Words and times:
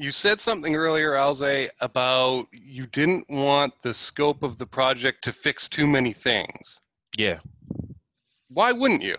You 0.00 0.10
said 0.10 0.40
something 0.40 0.76
earlier, 0.76 1.12
Alze, 1.12 1.68
about 1.78 2.46
you 2.52 2.86
didn't 2.86 3.28
want 3.28 3.74
the 3.82 3.92
scope 3.92 4.42
of 4.42 4.56
the 4.56 4.64
project 4.64 5.22
to 5.24 5.32
fix 5.32 5.68
too 5.68 5.86
many 5.86 6.14
things. 6.14 6.80
Yeah. 7.18 7.40
Why 8.48 8.72
wouldn't 8.72 9.02
you? 9.02 9.18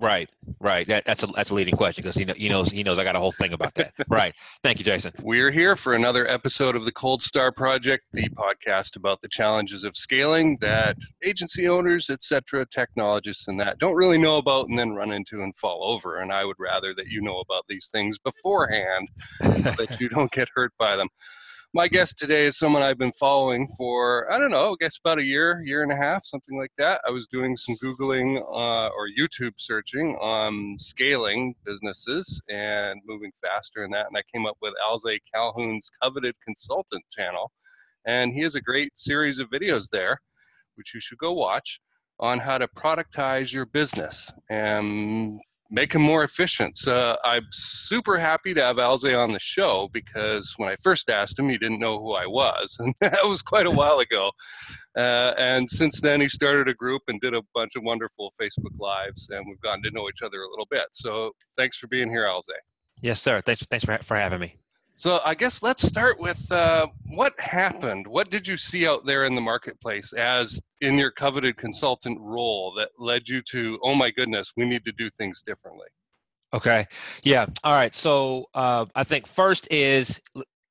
Right, 0.00 0.30
right. 0.60 0.88
That, 0.88 1.04
that's 1.04 1.22
a 1.22 1.26
that's 1.26 1.50
a 1.50 1.54
leading 1.54 1.76
question 1.76 2.02
because 2.02 2.16
he, 2.16 2.24
know, 2.24 2.32
he 2.34 2.48
knows 2.48 2.70
he 2.70 2.82
knows 2.82 2.98
I 2.98 3.04
got 3.04 3.16
a 3.16 3.20
whole 3.20 3.32
thing 3.32 3.52
about 3.52 3.74
that. 3.74 3.92
right. 4.08 4.34
Thank 4.62 4.78
you, 4.78 4.84
Jason. 4.84 5.12
We're 5.20 5.50
here 5.50 5.76
for 5.76 5.92
another 5.92 6.26
episode 6.26 6.74
of 6.74 6.86
the 6.86 6.92
Cold 6.92 7.22
Star 7.22 7.52
Project, 7.52 8.04
the 8.14 8.26
podcast 8.30 8.96
about 8.96 9.20
the 9.20 9.28
challenges 9.28 9.84
of 9.84 9.94
scaling 9.94 10.56
that 10.62 10.96
agency 11.22 11.68
owners, 11.68 12.08
etc., 12.08 12.64
technologists, 12.66 13.46
and 13.46 13.60
that 13.60 13.78
don't 13.78 13.94
really 13.94 14.16
know 14.16 14.38
about, 14.38 14.68
and 14.68 14.78
then 14.78 14.94
run 14.94 15.12
into 15.12 15.42
and 15.42 15.54
fall 15.58 15.84
over. 15.84 16.16
And 16.16 16.32
I 16.32 16.46
would 16.46 16.56
rather 16.58 16.94
that 16.94 17.08
you 17.08 17.20
know 17.20 17.38
about 17.40 17.64
these 17.68 17.90
things 17.92 18.18
beforehand, 18.18 19.08
that 19.40 19.98
you 20.00 20.08
don't 20.08 20.32
get 20.32 20.48
hurt 20.54 20.72
by 20.78 20.96
them. 20.96 21.08
My 21.72 21.86
guest 21.86 22.18
today 22.18 22.46
is 22.46 22.58
someone 22.58 22.82
I've 22.82 22.98
been 22.98 23.12
following 23.12 23.68
for, 23.78 24.28
I 24.32 24.38
don't 24.38 24.50
know, 24.50 24.72
I 24.72 24.74
guess 24.80 24.98
about 24.98 25.20
a 25.20 25.22
year, 25.22 25.62
year 25.64 25.84
and 25.84 25.92
a 25.92 25.96
half, 25.96 26.24
something 26.24 26.58
like 26.58 26.72
that. 26.78 27.00
I 27.06 27.12
was 27.12 27.28
doing 27.28 27.54
some 27.54 27.76
Googling 27.80 28.38
uh, 28.38 28.88
or 28.88 29.06
YouTube 29.16 29.52
searching 29.56 30.16
on 30.16 30.76
scaling 30.80 31.54
businesses 31.64 32.42
and 32.50 33.00
moving 33.06 33.30
faster 33.40 33.84
and 33.84 33.94
that. 33.94 34.06
And 34.08 34.16
I 34.16 34.22
came 34.34 34.46
up 34.46 34.56
with 34.60 34.74
Alze 34.84 35.16
Calhoun's 35.32 35.92
Coveted 36.02 36.34
Consultant 36.44 37.04
channel. 37.12 37.52
And 38.04 38.32
he 38.32 38.40
has 38.40 38.56
a 38.56 38.60
great 38.60 38.98
series 38.98 39.38
of 39.38 39.48
videos 39.48 39.90
there, 39.90 40.18
which 40.74 40.92
you 40.92 40.98
should 40.98 41.18
go 41.18 41.32
watch 41.32 41.78
on 42.18 42.40
how 42.40 42.58
to 42.58 42.66
productize 42.66 43.52
your 43.52 43.66
business. 43.66 44.32
And 44.50 45.38
make 45.70 45.94
him 45.94 46.02
more 46.02 46.24
efficient. 46.24 46.76
So 46.76 47.16
I'm 47.24 47.46
super 47.52 48.18
happy 48.18 48.52
to 48.54 48.62
have 48.62 48.76
Alze 48.76 49.16
on 49.16 49.32
the 49.32 49.38
show 49.38 49.88
because 49.92 50.54
when 50.56 50.68
I 50.68 50.76
first 50.82 51.08
asked 51.08 51.38
him, 51.38 51.48
he 51.48 51.58
didn't 51.58 51.78
know 51.78 51.98
who 52.00 52.12
I 52.12 52.26
was, 52.26 52.76
and 52.80 52.94
that 53.00 53.20
was 53.24 53.42
quite 53.42 53.66
a 53.66 53.70
while 53.70 53.98
ago. 53.98 54.30
Uh, 54.96 55.32
and 55.38 55.70
since 55.70 56.00
then, 56.00 56.20
he 56.20 56.28
started 56.28 56.68
a 56.68 56.74
group 56.74 57.02
and 57.08 57.20
did 57.20 57.34
a 57.34 57.42
bunch 57.54 57.76
of 57.76 57.82
wonderful 57.84 58.32
Facebook 58.40 58.78
lives, 58.78 59.28
and 59.30 59.46
we've 59.48 59.60
gotten 59.60 59.82
to 59.84 59.90
know 59.92 60.08
each 60.08 60.22
other 60.22 60.42
a 60.42 60.50
little 60.50 60.66
bit. 60.70 60.86
So 60.92 61.32
thanks 61.56 61.76
for 61.76 61.86
being 61.86 62.10
here, 62.10 62.24
Alze. 62.24 62.48
Yes, 63.02 63.22
sir. 63.22 63.40
Thanks, 63.40 63.64
thanks 63.70 63.84
for, 63.84 63.98
for 64.02 64.16
having 64.16 64.40
me. 64.40 64.59
So 65.00 65.18
I 65.24 65.34
guess 65.34 65.62
let's 65.62 65.82
start 65.82 66.20
with 66.20 66.52
uh, 66.52 66.86
what 67.06 67.32
happened. 67.40 68.06
What 68.06 68.28
did 68.28 68.46
you 68.46 68.58
see 68.58 68.86
out 68.86 69.06
there 69.06 69.24
in 69.24 69.34
the 69.34 69.40
marketplace 69.40 70.12
as 70.12 70.60
in 70.82 70.98
your 70.98 71.10
coveted 71.10 71.56
consultant 71.56 72.18
role 72.20 72.74
that 72.74 72.90
led 72.98 73.26
you 73.26 73.40
to, 73.48 73.78
oh 73.82 73.94
my 73.94 74.10
goodness, 74.10 74.52
we 74.58 74.66
need 74.66 74.84
to 74.84 74.92
do 74.92 75.08
things 75.08 75.40
differently? 75.40 75.86
Okay. 76.52 76.86
Yeah. 77.22 77.46
All 77.64 77.72
right. 77.72 77.94
So 77.94 78.44
uh, 78.52 78.84
I 78.94 79.02
think 79.02 79.26
first 79.26 79.66
is 79.70 80.20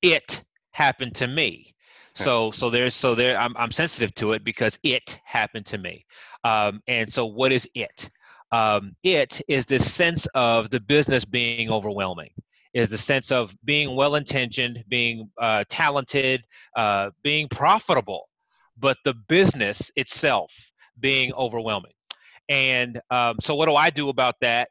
it 0.03 0.43
happened 0.73 1.15
to 1.15 1.25
me. 1.25 1.73
So 2.13 2.51
so 2.51 2.69
there's 2.69 2.93
so 2.93 3.15
there 3.15 3.35
I'm 3.35 3.57
I'm 3.57 3.71
sensitive 3.71 4.13
to 4.15 4.33
it 4.33 4.43
because 4.43 4.77
it 4.83 5.19
happened 5.23 5.65
to 5.65 5.79
me. 5.79 6.05
Um, 6.43 6.83
and 6.87 7.11
so 7.11 7.25
what 7.25 7.51
is 7.51 7.67
it? 7.73 8.11
Um, 8.51 8.95
it 9.03 9.41
is 9.47 9.65
this 9.65 9.91
sense 9.91 10.27
of 10.35 10.69
the 10.69 10.81
business 10.81 11.25
being 11.25 11.71
overwhelming 11.71 12.29
is 12.73 12.89
the 12.89 12.97
sense 12.97 13.31
of 13.31 13.55
being 13.63 13.95
well 13.95 14.15
intentioned, 14.15 14.83
being 14.87 15.29
uh, 15.39 15.63
talented, 15.69 16.43
uh, 16.75 17.09
being 17.23 17.47
profitable, 17.47 18.29
but 18.77 18.97
the 19.03 19.13
business 19.27 19.91
itself 19.95 20.53
being 20.99 21.33
overwhelming. 21.33 21.91
And 22.47 22.99
um, 23.11 23.37
so, 23.39 23.55
what 23.55 23.67
do 23.67 23.75
I 23.75 23.89
do 23.89 24.09
about 24.09 24.35
that? 24.41 24.69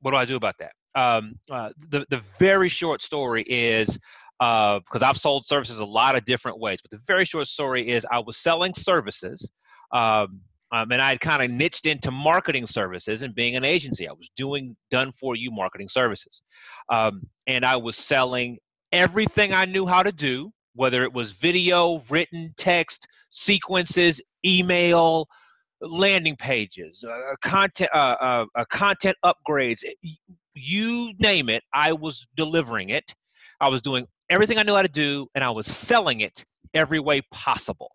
What 0.00 0.12
do 0.12 0.16
I 0.16 0.24
do 0.24 0.36
about 0.36 0.56
that? 0.58 0.72
Um, 0.94 1.34
uh, 1.50 1.70
the 1.88 2.04
the 2.10 2.22
very 2.38 2.68
short 2.68 3.02
story 3.02 3.44
is 3.44 3.98
because 4.38 5.02
uh, 5.02 5.06
I've 5.06 5.18
sold 5.18 5.46
services 5.46 5.78
a 5.78 5.84
lot 5.84 6.16
of 6.16 6.24
different 6.24 6.58
ways, 6.58 6.80
but 6.82 6.90
the 6.90 7.00
very 7.06 7.24
short 7.24 7.46
story 7.46 7.88
is 7.88 8.06
I 8.10 8.18
was 8.20 8.36
selling 8.36 8.74
services. 8.74 9.50
Um, 9.92 10.40
um, 10.72 10.92
and 10.92 11.02
I 11.02 11.10
had 11.10 11.20
kind 11.20 11.42
of 11.42 11.50
niched 11.50 11.86
into 11.86 12.10
marketing 12.10 12.66
services 12.66 13.22
and 13.22 13.34
being 13.34 13.56
an 13.56 13.64
agency. 13.64 14.08
I 14.08 14.12
was 14.12 14.30
doing 14.36 14.76
done 14.90 15.12
for 15.12 15.34
you 15.36 15.50
marketing 15.50 15.88
services. 15.88 16.42
Um, 16.88 17.22
and 17.46 17.64
I 17.64 17.76
was 17.76 17.96
selling 17.96 18.58
everything 18.92 19.52
I 19.52 19.64
knew 19.64 19.86
how 19.86 20.02
to 20.02 20.12
do, 20.12 20.50
whether 20.74 21.02
it 21.02 21.12
was 21.12 21.32
video, 21.32 22.02
written, 22.08 22.54
text, 22.56 23.06
sequences, 23.30 24.20
email, 24.44 25.26
landing 25.80 26.36
pages, 26.36 27.04
uh, 27.04 27.34
content, 27.42 27.90
uh, 27.92 28.16
uh, 28.20 28.44
uh 28.54 28.64
content 28.70 29.16
upgrades, 29.24 29.82
you 30.54 31.12
name 31.18 31.48
it, 31.48 31.62
I 31.72 31.92
was 31.92 32.26
delivering 32.36 32.90
it. 32.90 33.14
I 33.60 33.68
was 33.68 33.82
doing 33.82 34.06
everything 34.30 34.58
I 34.58 34.62
knew 34.62 34.74
how 34.74 34.82
to 34.82 34.88
do, 34.88 35.26
and 35.34 35.42
I 35.42 35.50
was 35.50 35.66
selling 35.66 36.20
it 36.20 36.44
every 36.74 37.00
way 37.00 37.22
possible. 37.32 37.90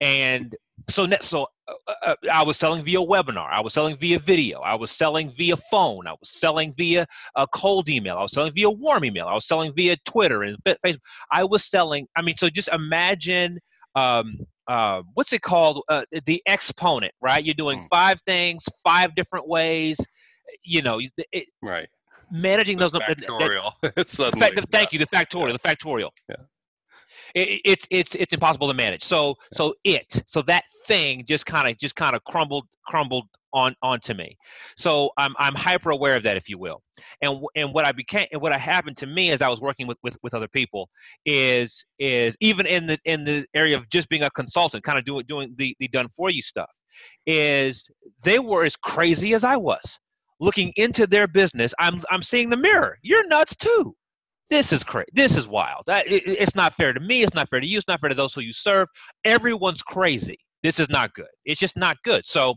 And 0.00 0.54
so, 0.88 1.08
so 1.20 1.46
uh, 1.66 1.92
uh, 2.02 2.14
I 2.32 2.44
was 2.44 2.56
selling 2.56 2.84
via 2.84 2.98
webinar. 2.98 3.50
I 3.50 3.60
was 3.60 3.74
selling 3.74 3.96
via 3.96 4.18
video. 4.18 4.60
I 4.60 4.74
was 4.74 4.90
selling 4.90 5.32
via 5.36 5.56
phone. 5.56 6.06
I 6.06 6.12
was 6.12 6.30
selling 6.30 6.72
via 6.76 7.06
a 7.36 7.46
cold 7.48 7.88
email. 7.88 8.16
I 8.16 8.22
was 8.22 8.32
selling 8.32 8.52
via 8.52 8.70
warm 8.70 9.04
email. 9.04 9.26
I 9.26 9.34
was 9.34 9.46
selling 9.46 9.72
via 9.74 9.96
Twitter 10.04 10.44
and 10.44 10.56
Facebook. 10.64 10.98
I 11.32 11.44
was 11.44 11.64
selling. 11.64 12.06
I 12.16 12.22
mean, 12.22 12.36
so 12.36 12.48
just 12.48 12.68
imagine 12.68 13.58
um, 13.94 14.38
uh, 14.68 15.02
what's 15.14 15.32
it 15.32 15.42
called? 15.42 15.82
Uh, 15.88 16.02
the 16.26 16.40
exponent, 16.46 17.12
right? 17.20 17.44
You're 17.44 17.54
doing 17.54 17.80
hmm. 17.80 17.86
five 17.90 18.20
things, 18.22 18.64
five 18.84 19.14
different 19.14 19.48
ways. 19.48 19.96
You 20.62 20.82
know, 20.82 21.00
it, 21.32 21.46
right. 21.62 21.88
Managing 22.30 22.78
the 22.78 22.88
those. 22.88 23.02
Factorial. 23.02 23.72
That, 23.82 24.06
Suddenly, 24.06 24.54
fact, 24.54 24.66
thank 24.70 24.92
you. 24.92 24.98
The 24.98 25.06
factorial. 25.06 25.52
The 25.60 25.68
factorial. 25.68 26.10
Yeah 26.28 26.36
it, 27.34 27.60
it's 27.64 27.86
it's 27.90 28.14
it's 28.14 28.32
impossible 28.32 28.68
to 28.68 28.74
manage. 28.74 29.04
So 29.04 29.36
so 29.52 29.74
it 29.84 30.22
so 30.26 30.42
that 30.42 30.64
thing 30.86 31.24
just 31.26 31.46
kind 31.46 31.68
of 31.68 31.76
just 31.78 31.96
kind 31.96 32.14
of 32.14 32.24
crumbled 32.24 32.66
crumbled 32.86 33.26
on 33.52 33.74
onto 33.82 34.14
me. 34.14 34.36
So 34.76 35.10
I'm 35.18 35.34
I'm 35.38 35.54
hyper 35.54 35.90
aware 35.90 36.16
of 36.16 36.22
that, 36.24 36.36
if 36.36 36.48
you 36.48 36.58
will. 36.58 36.82
And 37.22 37.40
and 37.56 37.72
what 37.72 37.86
I 37.86 37.92
became 37.92 38.26
and 38.32 38.40
what 38.40 38.54
happened 38.54 38.96
to 38.98 39.06
me 39.06 39.30
as 39.30 39.42
I 39.42 39.48
was 39.48 39.60
working 39.60 39.86
with 39.86 39.98
with, 40.02 40.16
with 40.22 40.34
other 40.34 40.48
people 40.48 40.88
is 41.24 41.84
is 41.98 42.36
even 42.40 42.66
in 42.66 42.86
the 42.86 42.98
in 43.04 43.24
the 43.24 43.46
area 43.54 43.76
of 43.76 43.88
just 43.90 44.08
being 44.08 44.22
a 44.22 44.30
consultant, 44.30 44.84
kind 44.84 44.98
of 44.98 45.04
doing 45.04 45.24
doing 45.26 45.54
the 45.56 45.74
the 45.78 45.88
done 45.88 46.08
for 46.08 46.30
you 46.30 46.42
stuff, 46.42 46.70
is 47.26 47.90
they 48.24 48.38
were 48.38 48.64
as 48.64 48.76
crazy 48.76 49.34
as 49.34 49.44
I 49.44 49.56
was 49.56 49.98
looking 50.40 50.72
into 50.76 51.06
their 51.06 51.26
business. 51.26 51.74
I'm 51.78 52.02
I'm 52.10 52.22
seeing 52.22 52.50
the 52.50 52.56
mirror. 52.56 52.98
You're 53.02 53.26
nuts 53.26 53.56
too 53.56 53.94
this 54.50 54.72
is 54.72 54.82
crazy. 54.82 55.08
This 55.12 55.36
is 55.36 55.46
wild. 55.46 55.84
It, 55.88 56.22
it's 56.26 56.54
not 56.54 56.74
fair 56.74 56.92
to 56.92 57.00
me. 57.00 57.22
It's 57.22 57.34
not 57.34 57.48
fair 57.50 57.60
to 57.60 57.66
you. 57.66 57.78
It's 57.78 57.88
not 57.88 58.00
fair 58.00 58.08
to 58.08 58.14
those 58.14 58.34
who 58.34 58.40
you 58.40 58.52
serve. 58.52 58.88
Everyone's 59.24 59.82
crazy. 59.82 60.38
This 60.62 60.80
is 60.80 60.88
not 60.88 61.14
good. 61.14 61.28
It's 61.44 61.60
just 61.60 61.76
not 61.76 61.96
good. 62.04 62.26
So, 62.26 62.54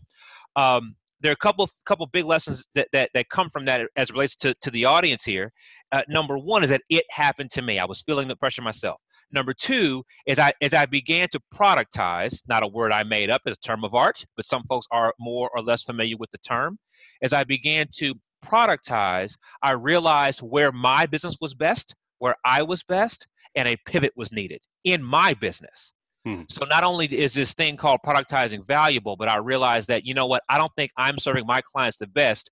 um, 0.56 0.96
there 1.22 1.32
are 1.32 1.34
a 1.34 1.38
couple 1.38 1.70
couple 1.86 2.08
big 2.08 2.26
lessons 2.26 2.66
that, 2.76 2.88
that, 2.94 3.12
that 3.14 3.30
come 3.30 3.50
from 3.52 3.66
that 3.66 3.82
as 3.96 4.10
it 4.10 4.14
relates 4.14 4.36
to, 4.38 4.56
to 4.62 4.72
the 4.72 4.86
audience 4.86 5.24
here. 5.24 5.52
Uh, 5.92 6.02
number 6.10 6.38
one 6.38 6.64
is 6.64 6.70
that 6.72 6.82
it 6.90 7.06
happened 7.12 7.52
to 7.52 7.62
me. 7.62 7.78
I 7.78 7.86
was 7.86 8.02
feeling 8.02 8.28
the 8.28 8.36
pressure 8.36 8.62
myself. 8.62 9.00
Number 9.32 9.54
two 9.54 10.04
is 10.26 10.40
I 10.40 10.52
as 10.62 10.74
I 10.74 10.86
began 10.86 11.28
to 11.32 11.40
productize, 11.54 12.42
not 12.48 12.64
a 12.64 12.68
word 12.68 12.92
I 12.92 13.04
made 13.04 13.30
up, 13.30 13.42
it's 13.46 13.58
a 13.64 13.68
term 13.68 13.84
of 13.84 13.94
art, 13.94 14.26
but 14.36 14.46
some 14.46 14.64
folks 14.64 14.88
are 14.92 15.14
more 15.20 15.50
or 15.54 15.62
less 15.62 15.84
familiar 15.84 16.18
with 16.18 16.32
the 16.32 16.40
term. 16.40 16.78
As 17.22 17.34
I 17.34 17.44
began 17.44 17.88
to 17.98 18.16
productize, 18.46 19.34
I 19.64 19.72
realized 19.72 20.42
where 20.42 20.72
my 20.72 21.06
business 21.06 21.36
was 21.42 21.54
best, 21.54 21.96
where 22.20 22.36
I 22.46 22.62
was 22.62 22.84
best, 22.84 23.28
and 23.56 23.68
a 23.68 23.76
pivot 23.86 24.12
was 24.16 24.32
needed 24.32 24.62
in 24.84 25.04
my 25.04 25.34
business. 25.34 25.94
Hmm. 26.26 26.44
So 26.50 26.66
not 26.66 26.84
only 26.84 27.08
is 27.08 27.34
this 27.34 27.54
thing 27.54 27.78
called 27.78 28.00
productizing 28.06 28.66
valuable, 28.68 29.16
but 29.16 29.28
I 29.28 29.38
realized 29.38 29.88
that 29.88 30.06
you 30.06 30.14
know 30.14 30.28
what, 30.28 30.44
I 30.50 30.58
don't 30.58 30.72
think 30.76 30.92
I'm 30.98 31.18
serving 31.18 31.46
my 31.48 31.62
clients 31.62 31.98
the 31.98 32.08
best 32.08 32.50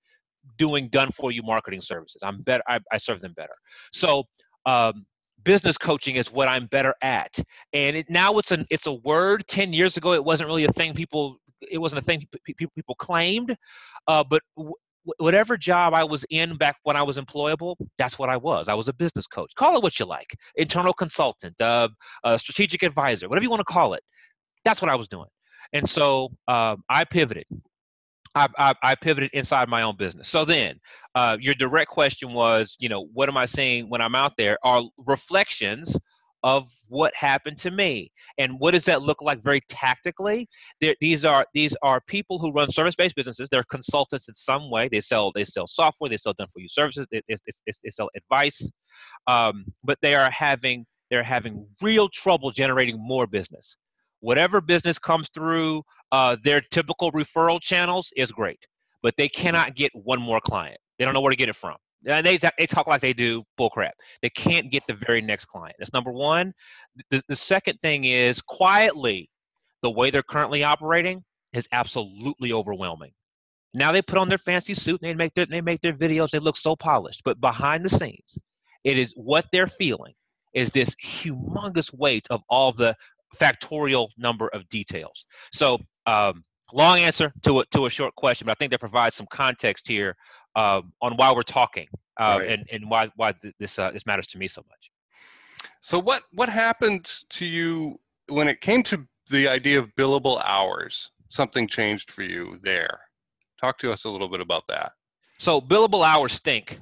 doing 0.57 0.89
done 0.89 1.11
for 1.11 1.31
you 1.31 1.43
marketing 1.43 1.81
services. 1.81 2.21
I'm 2.23 2.41
better. 2.41 2.63
I, 2.67 2.79
I 2.91 2.97
serve 2.97 3.21
them 3.21 3.33
better. 3.35 3.53
So 3.91 4.23
um, 4.65 5.05
business 5.43 5.77
coaching 5.77 6.15
is 6.15 6.31
what 6.31 6.47
I'm 6.47 6.65
better 6.67 6.95
at, 7.01 7.37
and 7.73 7.97
it, 7.97 8.09
now 8.09 8.37
it's 8.37 8.51
an 8.51 8.65
it's 8.69 8.87
a 8.87 8.93
word. 8.93 9.43
Ten 9.47 9.73
years 9.73 9.97
ago, 9.97 10.13
it 10.13 10.23
wasn't 10.23 10.47
really 10.47 10.65
a 10.65 10.71
thing 10.71 10.93
people. 10.93 11.37
It 11.69 11.77
wasn't 11.77 12.01
a 12.01 12.05
thing 12.05 12.25
people 12.45 12.71
people 12.75 12.95
claimed, 12.95 13.55
uh, 14.07 14.23
but 14.27 14.41
whatever 15.17 15.57
job 15.57 15.93
I 15.93 16.03
was 16.03 16.25
in 16.29 16.57
back 16.57 16.77
when 16.83 16.95
I 16.95 17.03
was 17.03 17.17
employable, 17.17 17.75
that's 17.97 18.19
what 18.19 18.29
I 18.29 18.37
was. 18.37 18.67
I 18.67 18.73
was 18.73 18.87
a 18.87 18.93
business 18.93 19.27
coach. 19.27 19.53
Call 19.55 19.75
it 19.77 19.83
what 19.83 19.99
you 19.99 20.05
like, 20.05 20.35
internal 20.55 20.93
consultant, 20.93 21.59
uh, 21.61 21.89
a 22.23 22.37
strategic 22.37 22.83
advisor, 22.83 23.27
whatever 23.29 23.43
you 23.43 23.49
want 23.49 23.61
to 23.61 23.73
call 23.73 23.93
it. 23.93 24.03
That's 24.65 24.81
what 24.81 24.91
I 24.91 24.95
was 24.95 25.07
doing. 25.07 25.27
And 25.73 25.87
so 25.87 26.29
uh, 26.47 26.75
I 26.89 27.03
pivoted. 27.03 27.45
I, 28.35 28.47
I, 28.57 28.73
I, 28.83 28.95
pivoted 28.95 29.31
inside 29.33 29.69
my 29.69 29.81
own 29.81 29.95
business. 29.97 30.29
So 30.29 30.45
then, 30.45 30.79
uh, 31.15 31.37
your 31.39 31.55
direct 31.55 31.89
question 31.89 32.31
was, 32.31 32.75
you 32.79 32.87
know, 32.87 33.07
what 33.11 33.27
am 33.27 33.37
I 33.37 33.45
saying 33.45 33.89
when 33.89 34.01
I'm 34.01 34.13
out 34.13 34.33
there? 34.37 34.57
Are 34.63 34.83
reflections 35.07 35.97
of 36.43 36.71
what 36.87 37.13
happened 37.15 37.57
to 37.59 37.71
me. 37.71 38.11
And 38.37 38.59
what 38.59 38.71
does 38.71 38.85
that 38.85 39.01
look 39.01 39.21
like 39.21 39.43
very 39.43 39.61
tactically? 39.69 40.47
They're, 40.81 40.95
these 41.01 41.25
are 41.25 41.45
these 41.53 41.75
are 41.81 42.01
people 42.07 42.39
who 42.39 42.51
run 42.51 42.69
service-based 42.71 43.15
businesses. 43.15 43.49
They're 43.49 43.63
consultants 43.63 44.27
in 44.29 44.35
some 44.35 44.69
way. 44.69 44.89
They 44.91 45.01
sell 45.01 45.31
they 45.33 45.43
sell 45.43 45.67
software. 45.67 46.09
They 46.09 46.17
sell 46.17 46.33
done-for-you 46.37 46.69
services. 46.69 47.05
They, 47.11 47.21
they, 47.27 47.35
they, 47.45 47.71
they 47.83 47.89
sell 47.89 48.09
advice. 48.15 48.69
Um, 49.27 49.65
but 49.83 49.97
they 50.01 50.15
are 50.15 50.31
having 50.31 50.85
they're 51.09 51.23
having 51.23 51.65
real 51.81 52.07
trouble 52.09 52.51
generating 52.51 52.97
more 52.99 53.27
business. 53.27 53.75
Whatever 54.21 54.61
business 54.61 54.99
comes 54.99 55.29
through 55.33 55.83
uh, 56.11 56.35
their 56.43 56.61
typical 56.61 57.11
referral 57.11 57.61
channels 57.61 58.11
is 58.15 58.31
great, 58.31 58.59
but 59.01 59.13
they 59.17 59.29
cannot 59.29 59.75
get 59.75 59.91
one 59.93 60.21
more 60.21 60.41
client. 60.41 60.77
They 60.97 61.05
don't 61.05 61.13
know 61.13 61.21
where 61.21 61.31
to 61.31 61.37
get 61.37 61.49
it 61.49 61.55
from. 61.55 61.77
And 62.05 62.25
they, 62.25 62.37
they 62.37 62.65
talk 62.65 62.87
like 62.87 63.01
they 63.01 63.13
do 63.13 63.43
bullcrap. 63.59 63.91
They 64.21 64.29
can't 64.29 64.71
get 64.71 64.83
the 64.87 64.93
very 64.93 65.21
next 65.21 65.45
client. 65.45 65.75
That's 65.79 65.93
number 65.93 66.11
one. 66.11 66.53
The, 67.09 67.21
the 67.27 67.35
second 67.35 67.77
thing 67.81 68.05
is 68.05 68.41
quietly, 68.41 69.29
the 69.81 69.91
way 69.91 70.09
they're 70.09 70.23
currently 70.23 70.63
operating 70.63 71.23
is 71.53 71.67
absolutely 71.71 72.53
overwhelming. 72.53 73.11
Now 73.73 73.91
they 73.91 74.01
put 74.01 74.17
on 74.17 74.29
their 74.29 74.37
fancy 74.37 74.73
suit 74.73 75.01
and 75.01 75.09
they 75.09 75.13
make 75.13 75.33
their 75.33 75.45
they 75.45 75.61
make 75.61 75.81
their 75.81 75.93
videos. 75.93 76.31
They 76.31 76.39
look 76.39 76.57
so 76.57 76.75
polished, 76.75 77.21
but 77.23 77.39
behind 77.39 77.83
the 77.85 77.89
scenes, 77.89 78.37
it 78.83 78.97
is 78.97 79.13
what 79.15 79.45
they're 79.51 79.67
feeling 79.67 80.13
is 80.53 80.71
this 80.71 80.95
humongous 81.03 81.93
weight 81.93 82.25
of 82.31 82.41
all 82.49 82.71
the 82.71 82.95
factorial 83.39 84.07
number 84.17 84.47
of 84.49 84.67
details. 84.69 85.25
So, 85.51 85.77
um, 86.07 86.43
long 86.73 86.99
answer 86.99 87.31
to 87.43 87.59
a, 87.59 87.65
to 87.67 87.85
a 87.85 87.89
short 87.89 88.15
question, 88.15 88.45
but 88.45 88.51
I 88.51 88.55
think 88.55 88.71
that 88.71 88.79
provides 88.79 89.15
some 89.15 89.27
context 89.31 89.87
here 89.87 90.15
um, 90.55 90.93
on 91.01 91.15
why 91.15 91.31
we're 91.31 91.43
talking 91.43 91.87
uh, 92.17 92.37
right. 92.39 92.49
and, 92.49 92.67
and 92.71 92.89
why, 92.89 93.09
why 93.15 93.33
this, 93.59 93.79
uh, 93.79 93.91
this 93.91 94.05
matters 94.05 94.27
to 94.27 94.37
me 94.37 94.47
so 94.47 94.63
much. 94.69 94.91
So 95.81 95.99
what, 95.99 96.23
what 96.31 96.49
happened 96.49 97.09
to 97.29 97.45
you 97.45 97.99
when 98.27 98.47
it 98.47 98.61
came 98.61 98.83
to 98.83 99.07
the 99.29 99.47
idea 99.47 99.79
of 99.79 99.93
billable 99.95 100.41
hours? 100.43 101.11
Something 101.27 101.67
changed 101.67 102.11
for 102.11 102.23
you 102.23 102.59
there. 102.63 102.99
Talk 103.59 103.77
to 103.79 103.91
us 103.91 104.05
a 104.05 104.09
little 104.09 104.29
bit 104.29 104.41
about 104.41 104.63
that. 104.67 104.93
So 105.37 105.61
billable 105.61 106.05
hours 106.05 106.33
stink. 106.33 106.79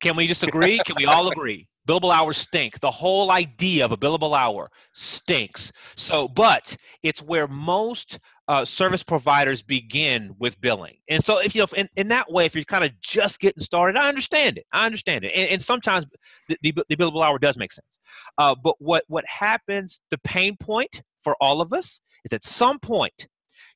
Can 0.00 0.16
we 0.16 0.26
just 0.26 0.42
agree? 0.42 0.78
Can 0.86 0.96
we 0.96 1.04
all 1.04 1.30
agree? 1.30 1.68
Billable 1.86 2.12
hours 2.12 2.38
stink. 2.38 2.80
The 2.80 2.90
whole 2.90 3.30
idea 3.30 3.84
of 3.84 3.92
a 3.92 3.96
billable 3.96 4.36
hour 4.36 4.70
stinks. 4.92 5.72
So, 5.96 6.28
but 6.28 6.76
it's 7.02 7.22
where 7.22 7.46
most 7.46 8.18
uh, 8.50 8.64
service 8.64 9.04
providers 9.04 9.62
begin 9.62 10.34
with 10.40 10.60
billing. 10.60 10.96
And 11.08 11.22
so, 11.22 11.38
if 11.38 11.54
you 11.54 11.62
know, 11.62 11.68
in, 11.76 11.88
in 11.94 12.08
that 12.08 12.32
way, 12.32 12.46
if 12.46 12.56
you're 12.56 12.64
kind 12.64 12.82
of 12.82 12.90
just 13.00 13.38
getting 13.38 13.62
started, 13.62 13.96
I 13.96 14.08
understand 14.08 14.58
it. 14.58 14.66
I 14.72 14.86
understand 14.86 15.24
it. 15.24 15.30
And, 15.36 15.50
and 15.50 15.62
sometimes 15.62 16.04
the, 16.48 16.58
the, 16.60 16.74
the, 16.88 16.96
billable 16.96 17.24
hour 17.24 17.38
does 17.38 17.56
make 17.56 17.70
sense. 17.70 18.00
Uh, 18.38 18.56
but 18.60 18.74
what 18.80 19.04
what 19.06 19.24
happens? 19.24 20.02
The 20.10 20.18
pain 20.24 20.56
point 20.56 21.00
for 21.22 21.36
all 21.40 21.60
of 21.60 21.72
us 21.72 22.00
is 22.24 22.32
at 22.32 22.42
some 22.42 22.80
point 22.80 23.28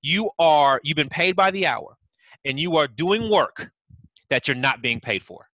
you 0.03 0.29
are 0.41 0.81
you've 0.83 0.97
been 0.97 1.09
paid 1.09 1.37
by 1.37 1.53
the 1.53 1.69
hour, 1.69 1.97
and 2.45 2.59
you 2.59 2.77
are 2.77 2.89
doing 2.89 3.31
work 3.31 3.71
that 4.29 4.49
you're 4.49 4.57
not 4.57 4.83
being 4.83 4.99
paid 4.99 5.23
for 5.23 5.47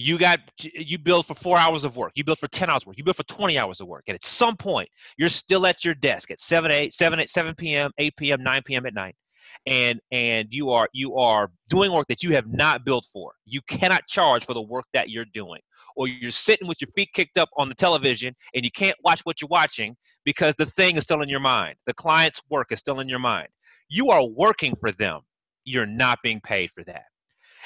you 0.00 0.16
got 0.16 0.40
you 0.58 0.98
billed 0.98 1.26
for 1.26 1.34
four 1.34 1.58
hours 1.58 1.84
of 1.84 1.94
work. 1.94 2.12
You 2.14 2.24
billed 2.24 2.38
for 2.38 2.48
10 2.48 2.70
hours 2.70 2.82
of 2.82 2.86
work. 2.86 2.96
You 2.96 3.04
billed 3.04 3.16
for 3.16 3.22
20 3.24 3.58
hours 3.58 3.80
of 3.80 3.86
work. 3.86 4.04
And 4.08 4.14
at 4.14 4.24
some 4.24 4.56
point 4.56 4.88
you're 5.18 5.28
still 5.28 5.66
at 5.66 5.84
your 5.84 5.94
desk 5.94 6.30
at 6.30 6.40
7 6.40 6.70
8 6.70 6.92
7 6.92 7.20
8 7.20 7.28
7 7.28 7.54
p.m 7.54 7.90
8 7.98 8.16
p.m 8.16 8.42
9 8.42 8.62
p.m 8.64 8.86
at 8.86 8.94
night. 8.94 9.14
And 9.66 10.00
and 10.10 10.48
you 10.50 10.70
are 10.70 10.88
you 10.94 11.16
are 11.16 11.50
doing 11.68 11.92
work 11.92 12.06
that 12.08 12.22
you 12.22 12.32
have 12.32 12.46
not 12.46 12.84
built 12.86 13.06
for. 13.12 13.32
You 13.44 13.60
cannot 13.68 14.06
charge 14.06 14.46
for 14.46 14.54
the 14.54 14.62
work 14.62 14.86
that 14.94 15.10
you're 15.10 15.26
doing. 15.34 15.60
Or 15.96 16.08
you're 16.08 16.30
sitting 16.30 16.66
with 16.66 16.80
your 16.80 16.90
feet 16.92 17.10
kicked 17.12 17.36
up 17.36 17.50
on 17.58 17.68
the 17.68 17.74
television 17.74 18.34
and 18.54 18.64
you 18.64 18.70
can't 18.70 18.96
watch 19.04 19.20
what 19.24 19.42
you're 19.42 19.48
watching 19.48 19.96
because 20.24 20.54
the 20.56 20.66
thing 20.66 20.96
is 20.96 21.02
still 21.02 21.20
in 21.20 21.28
your 21.28 21.40
mind. 21.40 21.74
The 21.86 21.94
client's 21.94 22.40
work 22.48 22.72
is 22.72 22.78
still 22.78 23.00
in 23.00 23.08
your 23.08 23.18
mind. 23.18 23.48
You 23.90 24.10
are 24.10 24.24
working 24.24 24.74
for 24.76 24.92
them. 24.92 25.20
You're 25.64 25.84
not 25.84 26.20
being 26.22 26.40
paid 26.40 26.70
for 26.70 26.84
that 26.84 27.09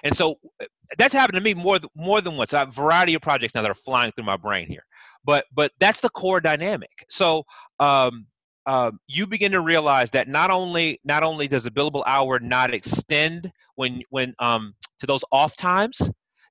and 0.02 0.16
so 0.16 0.36
uh, 0.60 0.66
that's 0.98 1.14
happened 1.14 1.36
to 1.36 1.40
me 1.40 1.54
more 1.54 1.78
more 1.94 2.20
than 2.20 2.36
once. 2.36 2.52
I 2.52 2.60
have 2.60 2.68
a 2.68 2.72
variety 2.72 3.14
of 3.14 3.22
projects 3.22 3.54
now 3.54 3.62
that 3.62 3.70
are 3.70 3.74
flying 3.74 4.12
through 4.12 4.24
my 4.24 4.36
brain 4.36 4.68
here. 4.68 4.84
But 5.24 5.46
but 5.54 5.72
that's 5.80 6.00
the 6.00 6.10
core 6.10 6.40
dynamic. 6.40 6.90
So 7.08 7.44
um, 7.80 8.26
um, 8.66 8.98
you 9.06 9.26
begin 9.26 9.52
to 9.52 9.60
realize 9.60 10.10
that 10.10 10.28
not 10.28 10.50
only 10.50 11.00
not 11.04 11.22
only 11.22 11.48
does 11.48 11.64
the 11.64 11.70
billable 11.70 12.02
hour 12.06 12.38
not 12.38 12.72
extend 12.72 13.50
when 13.76 14.02
when 14.10 14.34
um, 14.38 14.74
to 14.98 15.06
those 15.06 15.24
off 15.32 15.56
times, 15.56 16.00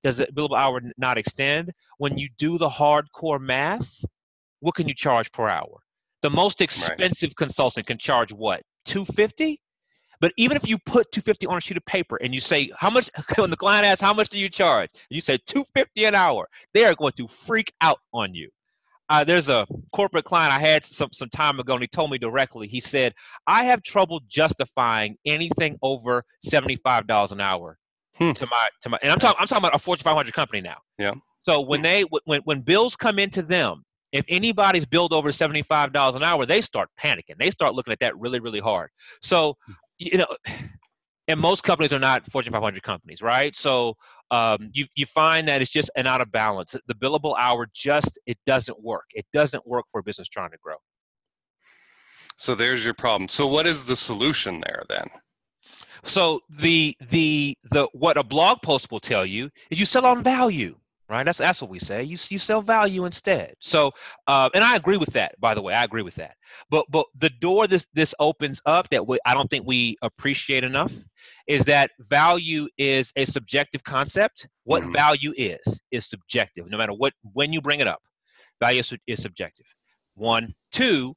does 0.03 0.17
the 0.17 0.27
billable 0.27 0.57
hour 0.57 0.81
not 0.97 1.17
extend 1.17 1.71
when 1.97 2.17
you 2.17 2.29
do 2.37 2.57
the 2.57 2.69
hardcore 2.69 3.39
math? 3.39 4.03
What 4.59 4.75
can 4.75 4.87
you 4.87 4.95
charge 4.95 5.31
per 5.31 5.47
hour? 5.47 5.81
The 6.21 6.29
most 6.29 6.61
expensive 6.61 7.29
right. 7.31 7.35
consultant 7.35 7.87
can 7.87 7.97
charge 7.97 8.31
what? 8.31 8.61
250 8.85 9.59
but 10.23 10.31
even 10.37 10.55
if 10.55 10.65
you 10.65 10.77
put 10.77 11.11
250 11.11 11.47
on 11.47 11.57
a 11.57 11.59
sheet 11.59 11.75
of 11.75 11.85
paper 11.85 12.15
and 12.15 12.33
you 12.33 12.39
say, 12.39 12.71
how 12.77 12.89
much, 12.89 13.09
when 13.35 13.49
the 13.49 13.57
client 13.57 13.85
asks, 13.85 13.99
how 13.99 14.13
much 14.13 14.29
do 14.29 14.39
you 14.39 14.47
charge? 14.47 14.89
And 14.93 15.15
You 15.15 15.19
say 15.19 15.37
250 15.45 16.05
an 16.05 16.15
hour, 16.15 16.47
they 16.73 16.85
are 16.85 16.95
going 16.95 17.11
to 17.17 17.27
freak 17.27 17.73
out 17.81 17.99
on 18.13 18.33
you. 18.33 18.49
Uh, 19.09 19.25
there's 19.25 19.49
a 19.49 19.67
corporate 19.91 20.23
client 20.23 20.53
I 20.53 20.59
had 20.61 20.85
some, 20.85 21.09
some 21.11 21.27
time 21.27 21.59
ago, 21.59 21.73
and 21.73 21.83
he 21.83 21.89
told 21.89 22.09
me 22.09 22.17
directly, 22.17 22.69
he 22.69 22.79
said, 22.79 23.13
I 23.47 23.65
have 23.65 23.83
trouble 23.83 24.21
justifying 24.29 25.17
anything 25.25 25.77
over 25.81 26.23
$75 26.47 27.33
an 27.33 27.41
hour 27.41 27.77
hmm. 28.15 28.31
to 28.31 28.47
my, 28.49 28.67
to 28.83 28.89
my, 28.91 28.99
and 29.03 29.11
I'm 29.11 29.19
talking, 29.19 29.41
I'm 29.41 29.47
talking 29.47 29.61
about 29.61 29.75
a 29.75 29.79
Fortune 29.79 30.05
500 30.05 30.33
company 30.33 30.61
now. 30.61 30.77
Yeah. 30.97 31.15
So 31.41 31.59
when 31.59 31.81
hmm. 31.81 31.83
they, 31.83 32.05
when, 32.23 32.39
when 32.45 32.61
bills 32.61 32.95
come 32.95 33.19
into 33.19 33.41
them, 33.41 33.83
if 34.13 34.23
anybody's 34.29 34.85
billed 34.85 35.11
over 35.11 35.31
$75 35.31 36.15
an 36.15 36.23
hour, 36.23 36.45
they 36.45 36.61
start 36.61 36.87
panicking. 37.01 37.35
They 37.39 37.49
start 37.49 37.73
looking 37.73 37.91
at 37.91 37.99
that 37.99 38.17
really, 38.17 38.39
really 38.39 38.59
hard. 38.59 38.91
So 39.21 39.57
you 40.11 40.17
know, 40.17 40.27
and 41.27 41.39
most 41.39 41.63
companies 41.63 41.93
are 41.93 41.99
not 41.99 42.29
Fortune 42.31 42.51
500 42.51 42.83
companies, 42.83 43.21
right? 43.21 43.55
So 43.55 43.95
um, 44.31 44.69
you 44.73 44.85
you 44.95 45.05
find 45.05 45.47
that 45.47 45.61
it's 45.61 45.71
just 45.71 45.89
an 45.95 46.07
out 46.07 46.21
of 46.21 46.31
balance. 46.31 46.75
The 46.87 46.95
billable 46.95 47.35
hour 47.39 47.67
just 47.73 48.17
it 48.25 48.37
doesn't 48.45 48.81
work. 48.81 49.05
It 49.11 49.25
doesn't 49.33 49.65
work 49.65 49.85
for 49.91 49.99
a 49.99 50.03
business 50.03 50.27
trying 50.27 50.51
to 50.51 50.57
grow. 50.61 50.75
So 52.35 52.55
there's 52.55 52.83
your 52.83 52.93
problem. 52.93 53.27
So 53.27 53.47
what 53.47 53.67
is 53.67 53.85
the 53.85 53.95
solution 53.95 54.59
there 54.59 54.83
then? 54.89 55.07
So 56.03 56.41
the 56.49 56.95
the 57.09 57.57
the 57.71 57.87
what 57.93 58.17
a 58.17 58.23
blog 58.23 58.61
post 58.61 58.91
will 58.91 58.99
tell 58.99 59.25
you 59.25 59.49
is 59.69 59.79
you 59.79 59.85
sell 59.85 60.05
on 60.05 60.23
value 60.23 60.75
right? 61.09 61.23
That's 61.23 61.37
that's 61.37 61.61
what 61.61 61.69
we 61.69 61.79
say. 61.79 62.03
You 62.03 62.17
you 62.29 62.39
sell 62.39 62.61
value 62.61 63.05
instead. 63.05 63.55
So, 63.59 63.91
uh, 64.27 64.49
and 64.53 64.63
I 64.63 64.75
agree 64.75 64.97
with 64.97 65.09
that. 65.13 65.35
By 65.39 65.53
the 65.53 65.61
way, 65.61 65.73
I 65.73 65.83
agree 65.83 66.01
with 66.01 66.15
that. 66.15 66.35
But 66.69 66.85
but 66.89 67.05
the 67.17 67.29
door 67.29 67.67
this 67.67 67.85
this 67.93 68.15
opens 68.19 68.61
up 68.65 68.89
that 68.89 69.05
we, 69.05 69.19
I 69.25 69.33
don't 69.33 69.49
think 69.49 69.65
we 69.67 69.95
appreciate 70.01 70.63
enough 70.63 70.93
is 71.47 71.65
that 71.65 71.91
value 71.99 72.67
is 72.77 73.11
a 73.15 73.25
subjective 73.25 73.83
concept. 73.83 74.47
What 74.63 74.83
mm-hmm. 74.83 74.93
value 74.93 75.33
is 75.37 75.61
is 75.91 76.05
subjective. 76.05 76.69
No 76.69 76.77
matter 76.77 76.93
what 76.93 77.13
when 77.33 77.53
you 77.53 77.61
bring 77.61 77.79
it 77.79 77.87
up, 77.87 78.01
value 78.59 78.79
is, 78.79 78.93
is 79.07 79.21
subjective. 79.21 79.65
One, 80.15 80.53
two. 80.71 81.15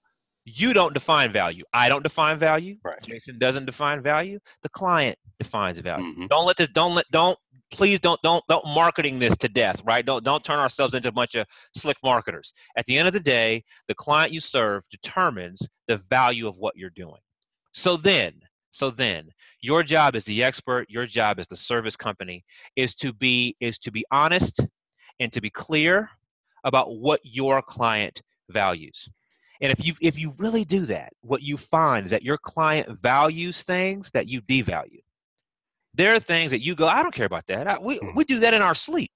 You 0.48 0.72
don't 0.72 0.94
define 0.94 1.32
value. 1.32 1.64
I 1.72 1.88
don't 1.88 2.04
define 2.04 2.38
value. 2.38 2.76
Right. 2.84 3.02
Jason 3.02 3.36
doesn't 3.36 3.66
define 3.66 4.00
value. 4.00 4.38
The 4.62 4.68
client 4.68 5.18
defines 5.40 5.80
value. 5.80 6.06
Mm-hmm. 6.06 6.26
Don't 6.28 6.46
let 6.46 6.56
this. 6.56 6.68
Don't 6.72 6.94
let. 6.94 7.04
Don't 7.10 7.36
please 7.70 8.00
don't 8.00 8.20
don't 8.22 8.44
don't 8.48 8.66
marketing 8.66 9.18
this 9.18 9.36
to 9.38 9.48
death 9.48 9.80
right? 9.84 10.04
Don't 10.04 10.24
don't 10.24 10.44
turn 10.44 10.58
ourselves 10.58 10.94
into 10.94 11.08
a 11.08 11.12
bunch 11.12 11.34
of 11.34 11.46
slick 11.76 11.96
marketers. 12.02 12.52
At 12.76 12.86
the 12.86 12.96
end 12.96 13.08
of 13.08 13.14
the 13.14 13.20
day 13.20 13.64
the 13.88 13.94
client 13.94 14.32
you 14.32 14.40
serve 14.40 14.84
determines 14.90 15.60
the 15.88 15.98
value 16.10 16.46
of 16.46 16.58
what 16.58 16.76
you're 16.76 16.90
doing. 16.90 17.20
So 17.72 17.96
then 17.96 18.34
so 18.72 18.90
then 18.90 19.30
your 19.60 19.82
job 19.82 20.16
as 20.16 20.24
the 20.24 20.42
expert 20.42 20.86
your 20.88 21.06
job 21.06 21.38
as 21.38 21.46
the 21.48 21.56
service 21.56 21.96
company 21.96 22.44
is 22.76 22.94
to 22.96 23.12
be 23.12 23.56
is 23.60 23.78
to 23.80 23.90
be 23.90 24.04
honest 24.10 24.60
and 25.20 25.32
to 25.32 25.40
be 25.40 25.50
clear 25.50 26.10
about 26.64 26.96
what 26.96 27.20
your 27.24 27.62
client 27.62 28.20
values. 28.50 29.08
And 29.60 29.72
if 29.72 29.84
you 29.84 29.94
if 30.00 30.18
you 30.18 30.34
really 30.38 30.64
do 30.64 30.80
that 30.86 31.12
what 31.22 31.42
you 31.42 31.56
find 31.56 32.04
is 32.04 32.10
that 32.10 32.22
your 32.22 32.38
client 32.38 33.00
values 33.00 33.62
things 33.62 34.10
that 34.12 34.28
you 34.28 34.40
devalue 34.42 35.00
there 35.96 36.14
are 36.14 36.20
things 36.20 36.50
that 36.50 36.62
you 36.62 36.74
go, 36.74 36.86
I 36.86 37.02
don't 37.02 37.14
care 37.14 37.26
about 37.26 37.46
that. 37.46 37.66
I, 37.66 37.78
we, 37.78 37.98
mm-hmm. 37.98 38.16
we 38.16 38.24
do 38.24 38.38
that 38.40 38.54
in 38.54 38.62
our 38.62 38.74
sleep. 38.74 39.10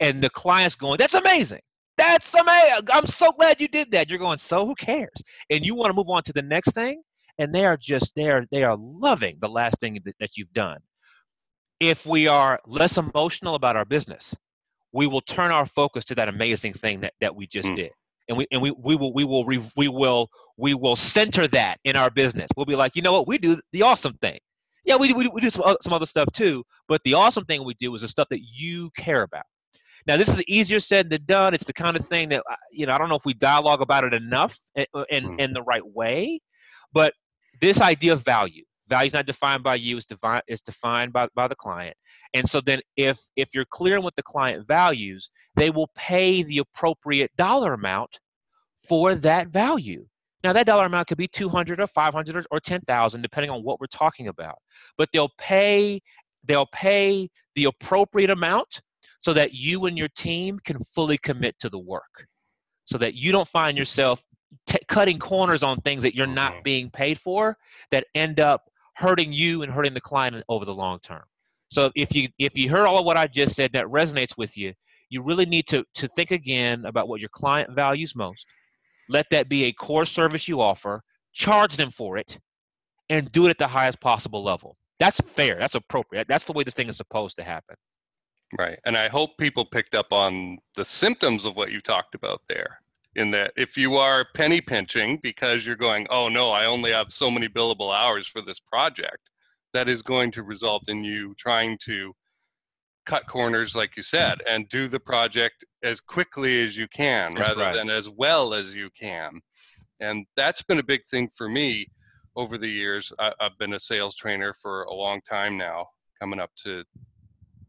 And 0.00 0.22
the 0.22 0.30
client's 0.30 0.74
going, 0.74 0.98
that's 0.98 1.14
amazing. 1.14 1.60
That's 1.96 2.34
amazing. 2.34 2.88
I'm 2.92 3.06
so 3.06 3.30
glad 3.32 3.60
you 3.60 3.68
did 3.68 3.92
that. 3.92 4.10
You're 4.10 4.18
going, 4.18 4.38
so 4.38 4.66
who 4.66 4.74
cares? 4.74 5.14
And 5.50 5.64
you 5.64 5.74
want 5.74 5.90
to 5.90 5.94
move 5.94 6.10
on 6.10 6.22
to 6.24 6.32
the 6.32 6.42
next 6.42 6.72
thing. 6.72 7.02
And 7.38 7.54
they 7.54 7.64
are 7.64 7.76
just, 7.76 8.12
they 8.16 8.28
are, 8.30 8.44
they 8.50 8.64
are 8.64 8.76
loving 8.76 9.38
the 9.40 9.48
last 9.48 9.78
thing 9.80 10.00
that, 10.04 10.14
that 10.20 10.36
you've 10.36 10.52
done. 10.52 10.78
If 11.80 12.06
we 12.06 12.26
are 12.26 12.60
less 12.66 12.98
emotional 12.98 13.54
about 13.54 13.76
our 13.76 13.84
business, 13.84 14.34
we 14.92 15.06
will 15.06 15.20
turn 15.20 15.50
our 15.50 15.66
focus 15.66 16.04
to 16.06 16.14
that 16.16 16.28
amazing 16.28 16.72
thing 16.72 17.00
that, 17.00 17.14
that 17.20 17.34
we 17.34 17.46
just 17.46 17.68
mm. 17.68 17.76
did 17.76 17.90
and 18.28 18.38
we 18.38 18.46
and 18.50 18.62
we, 18.62 18.70
we 18.70 18.96
will 18.96 19.12
we 19.12 19.24
will 19.24 19.44
we 19.44 19.88
will 19.88 20.30
we 20.56 20.72
will 20.72 20.96
center 20.96 21.46
that 21.48 21.78
in 21.84 21.94
our 21.94 22.08
business. 22.08 22.48
We'll 22.56 22.64
be 22.64 22.76
like, 22.76 22.96
you 22.96 23.02
know 23.02 23.12
what, 23.12 23.28
we 23.28 23.36
do 23.36 23.60
the 23.72 23.82
awesome 23.82 24.14
thing 24.14 24.38
yeah, 24.84 24.96
we, 24.96 25.12
we, 25.12 25.28
we 25.28 25.40
do 25.40 25.50
some 25.50 25.62
other, 25.64 25.78
some 25.82 25.92
other 25.92 26.06
stuff 26.06 26.28
too. 26.32 26.64
But 26.88 27.00
the 27.04 27.14
awesome 27.14 27.44
thing 27.44 27.64
we 27.64 27.74
do 27.74 27.94
is 27.94 28.02
the 28.02 28.08
stuff 28.08 28.28
that 28.30 28.40
you 28.42 28.90
care 28.96 29.22
about. 29.22 29.44
Now, 30.06 30.16
this 30.16 30.28
is 30.28 30.42
easier 30.44 30.80
said 30.80 31.08
than 31.08 31.24
done. 31.24 31.54
It's 31.54 31.64
the 31.64 31.72
kind 31.72 31.96
of 31.96 32.06
thing 32.06 32.28
that 32.28 32.42
uh, 32.50 32.56
you 32.70 32.86
know. 32.86 32.92
I 32.92 32.98
don't 32.98 33.08
know 33.08 33.16
if 33.16 33.24
we 33.24 33.34
dialogue 33.34 33.80
about 33.80 34.04
it 34.04 34.12
enough 34.12 34.58
in 34.74 34.86
in, 35.08 35.24
mm. 35.24 35.40
in 35.40 35.52
the 35.52 35.62
right 35.62 35.84
way, 35.84 36.40
but 36.92 37.14
this 37.60 37.80
idea 37.80 38.12
of 38.12 38.22
value 38.22 38.64
value 38.88 39.06
is 39.06 39.12
not 39.14 39.26
defined 39.26 39.62
by 39.62 39.74
you 39.74 39.96
it's 39.96 40.06
defined 40.06 40.42
it's 40.46 40.60
defined 40.60 41.12
by, 41.12 41.26
by 41.34 41.48
the 41.48 41.56
client 41.56 41.96
and 42.34 42.48
so 42.48 42.60
then 42.60 42.80
if 42.96 43.18
if 43.36 43.48
you're 43.54 43.64
clear 43.70 43.96
on 43.96 44.02
what 44.02 44.14
the 44.16 44.22
client 44.22 44.66
values 44.66 45.30
they 45.56 45.70
will 45.70 45.90
pay 45.96 46.42
the 46.42 46.58
appropriate 46.58 47.30
dollar 47.36 47.72
amount 47.74 48.18
for 48.86 49.14
that 49.14 49.48
value 49.48 50.06
now 50.44 50.52
that 50.52 50.66
dollar 50.66 50.86
amount 50.86 51.08
could 51.08 51.18
be 51.18 51.26
200 51.26 51.80
or 51.80 51.86
500 51.86 52.46
or 52.50 52.60
10,000 52.60 53.22
depending 53.22 53.50
on 53.50 53.62
what 53.62 53.80
we're 53.80 53.86
talking 53.86 54.28
about 54.28 54.56
but 54.96 55.08
they'll 55.12 55.32
pay 55.38 56.00
they'll 56.44 56.66
pay 56.66 57.28
the 57.54 57.64
appropriate 57.64 58.30
amount 58.30 58.80
so 59.20 59.32
that 59.32 59.54
you 59.54 59.86
and 59.86 59.98
your 59.98 60.08
team 60.08 60.58
can 60.64 60.78
fully 60.94 61.18
commit 61.18 61.58
to 61.58 61.68
the 61.68 61.78
work 61.78 62.26
so 62.84 62.98
that 62.98 63.14
you 63.14 63.32
don't 63.32 63.48
find 63.48 63.76
yourself 63.76 64.22
t- 64.66 64.78
cutting 64.88 65.18
corners 65.18 65.62
on 65.62 65.80
things 65.80 66.02
that 66.02 66.14
you're 66.14 66.26
not 66.26 66.52
mm-hmm. 66.52 66.62
being 66.62 66.90
paid 66.90 67.18
for 67.18 67.56
that 67.90 68.06
end 68.14 68.40
up 68.40 68.68
hurting 68.96 69.32
you 69.32 69.62
and 69.62 69.72
hurting 69.72 69.94
the 69.94 70.00
client 70.00 70.42
over 70.48 70.64
the 70.64 70.74
long 70.74 70.98
term. 71.00 71.22
So 71.68 71.90
if 71.96 72.14
you 72.14 72.28
if 72.38 72.56
you 72.56 72.70
heard 72.70 72.86
all 72.86 72.98
of 72.98 73.04
what 73.04 73.16
I 73.16 73.26
just 73.26 73.54
said 73.56 73.72
that 73.72 73.86
resonates 73.86 74.36
with 74.36 74.56
you, 74.56 74.72
you 75.10 75.22
really 75.22 75.46
need 75.46 75.66
to 75.68 75.84
to 75.94 76.08
think 76.08 76.30
again 76.30 76.84
about 76.86 77.08
what 77.08 77.20
your 77.20 77.30
client 77.30 77.70
values 77.72 78.14
most. 78.14 78.46
Let 79.08 79.28
that 79.30 79.48
be 79.48 79.64
a 79.64 79.72
core 79.72 80.04
service 80.04 80.48
you 80.48 80.60
offer, 80.60 81.02
charge 81.32 81.76
them 81.76 81.90
for 81.90 82.16
it, 82.16 82.38
and 83.10 83.30
do 83.32 83.46
it 83.46 83.50
at 83.50 83.58
the 83.58 83.66
highest 83.66 84.00
possible 84.00 84.42
level. 84.42 84.76
That's 85.00 85.20
fair. 85.20 85.56
That's 85.58 85.74
appropriate. 85.74 86.28
That's 86.28 86.44
the 86.44 86.52
way 86.52 86.64
this 86.64 86.74
thing 86.74 86.88
is 86.88 86.96
supposed 86.96 87.36
to 87.36 87.44
happen. 87.44 87.76
Right. 88.58 88.78
And 88.84 88.96
I 88.96 89.08
hope 89.08 89.36
people 89.38 89.64
picked 89.64 89.94
up 89.94 90.12
on 90.12 90.58
the 90.76 90.84
symptoms 90.84 91.44
of 91.44 91.56
what 91.56 91.72
you 91.72 91.80
talked 91.80 92.14
about 92.14 92.42
there 92.48 92.78
in 93.16 93.30
that 93.30 93.52
if 93.56 93.76
you 93.76 93.94
are 93.94 94.26
penny 94.34 94.60
pinching 94.60 95.18
because 95.22 95.66
you're 95.66 95.76
going, 95.76 96.06
oh 96.10 96.28
no, 96.28 96.50
I 96.50 96.66
only 96.66 96.92
have 96.92 97.12
so 97.12 97.30
many 97.30 97.48
billable 97.48 97.94
hours 97.94 98.26
for 98.26 98.42
this 98.42 98.60
project, 98.60 99.30
that 99.72 99.88
is 99.88 100.02
going 100.02 100.30
to 100.30 100.42
result 100.42 100.88
in 100.88 101.04
you 101.04 101.34
trying 101.36 101.76
to 101.78 102.14
cut 103.04 103.26
corners, 103.26 103.76
like 103.76 103.96
you 103.96 104.02
said, 104.02 104.38
and 104.48 104.68
do 104.68 104.88
the 104.88 105.00
project 105.00 105.64
as 105.84 106.00
quickly 106.00 106.64
as 106.64 106.76
you 106.76 106.88
can 106.88 107.34
That's 107.34 107.50
rather 107.50 107.62
right. 107.62 107.74
than 107.74 107.90
as 107.90 108.08
well 108.08 108.54
as 108.54 108.74
you 108.74 108.90
can. 108.98 109.40
And 110.00 110.26
that's 110.34 110.62
been 110.62 110.78
a 110.78 110.82
big 110.82 111.04
thing 111.04 111.28
for 111.28 111.48
me 111.48 111.88
over 112.34 112.58
the 112.58 112.68
years. 112.68 113.12
I, 113.20 113.32
have 113.38 113.58
been 113.58 113.74
a 113.74 113.78
sales 113.78 114.16
trainer 114.16 114.54
for 114.54 114.84
a 114.84 114.94
long 114.94 115.20
time 115.28 115.56
now, 115.56 115.88
coming 116.18 116.40
up 116.40 116.50
to 116.64 116.84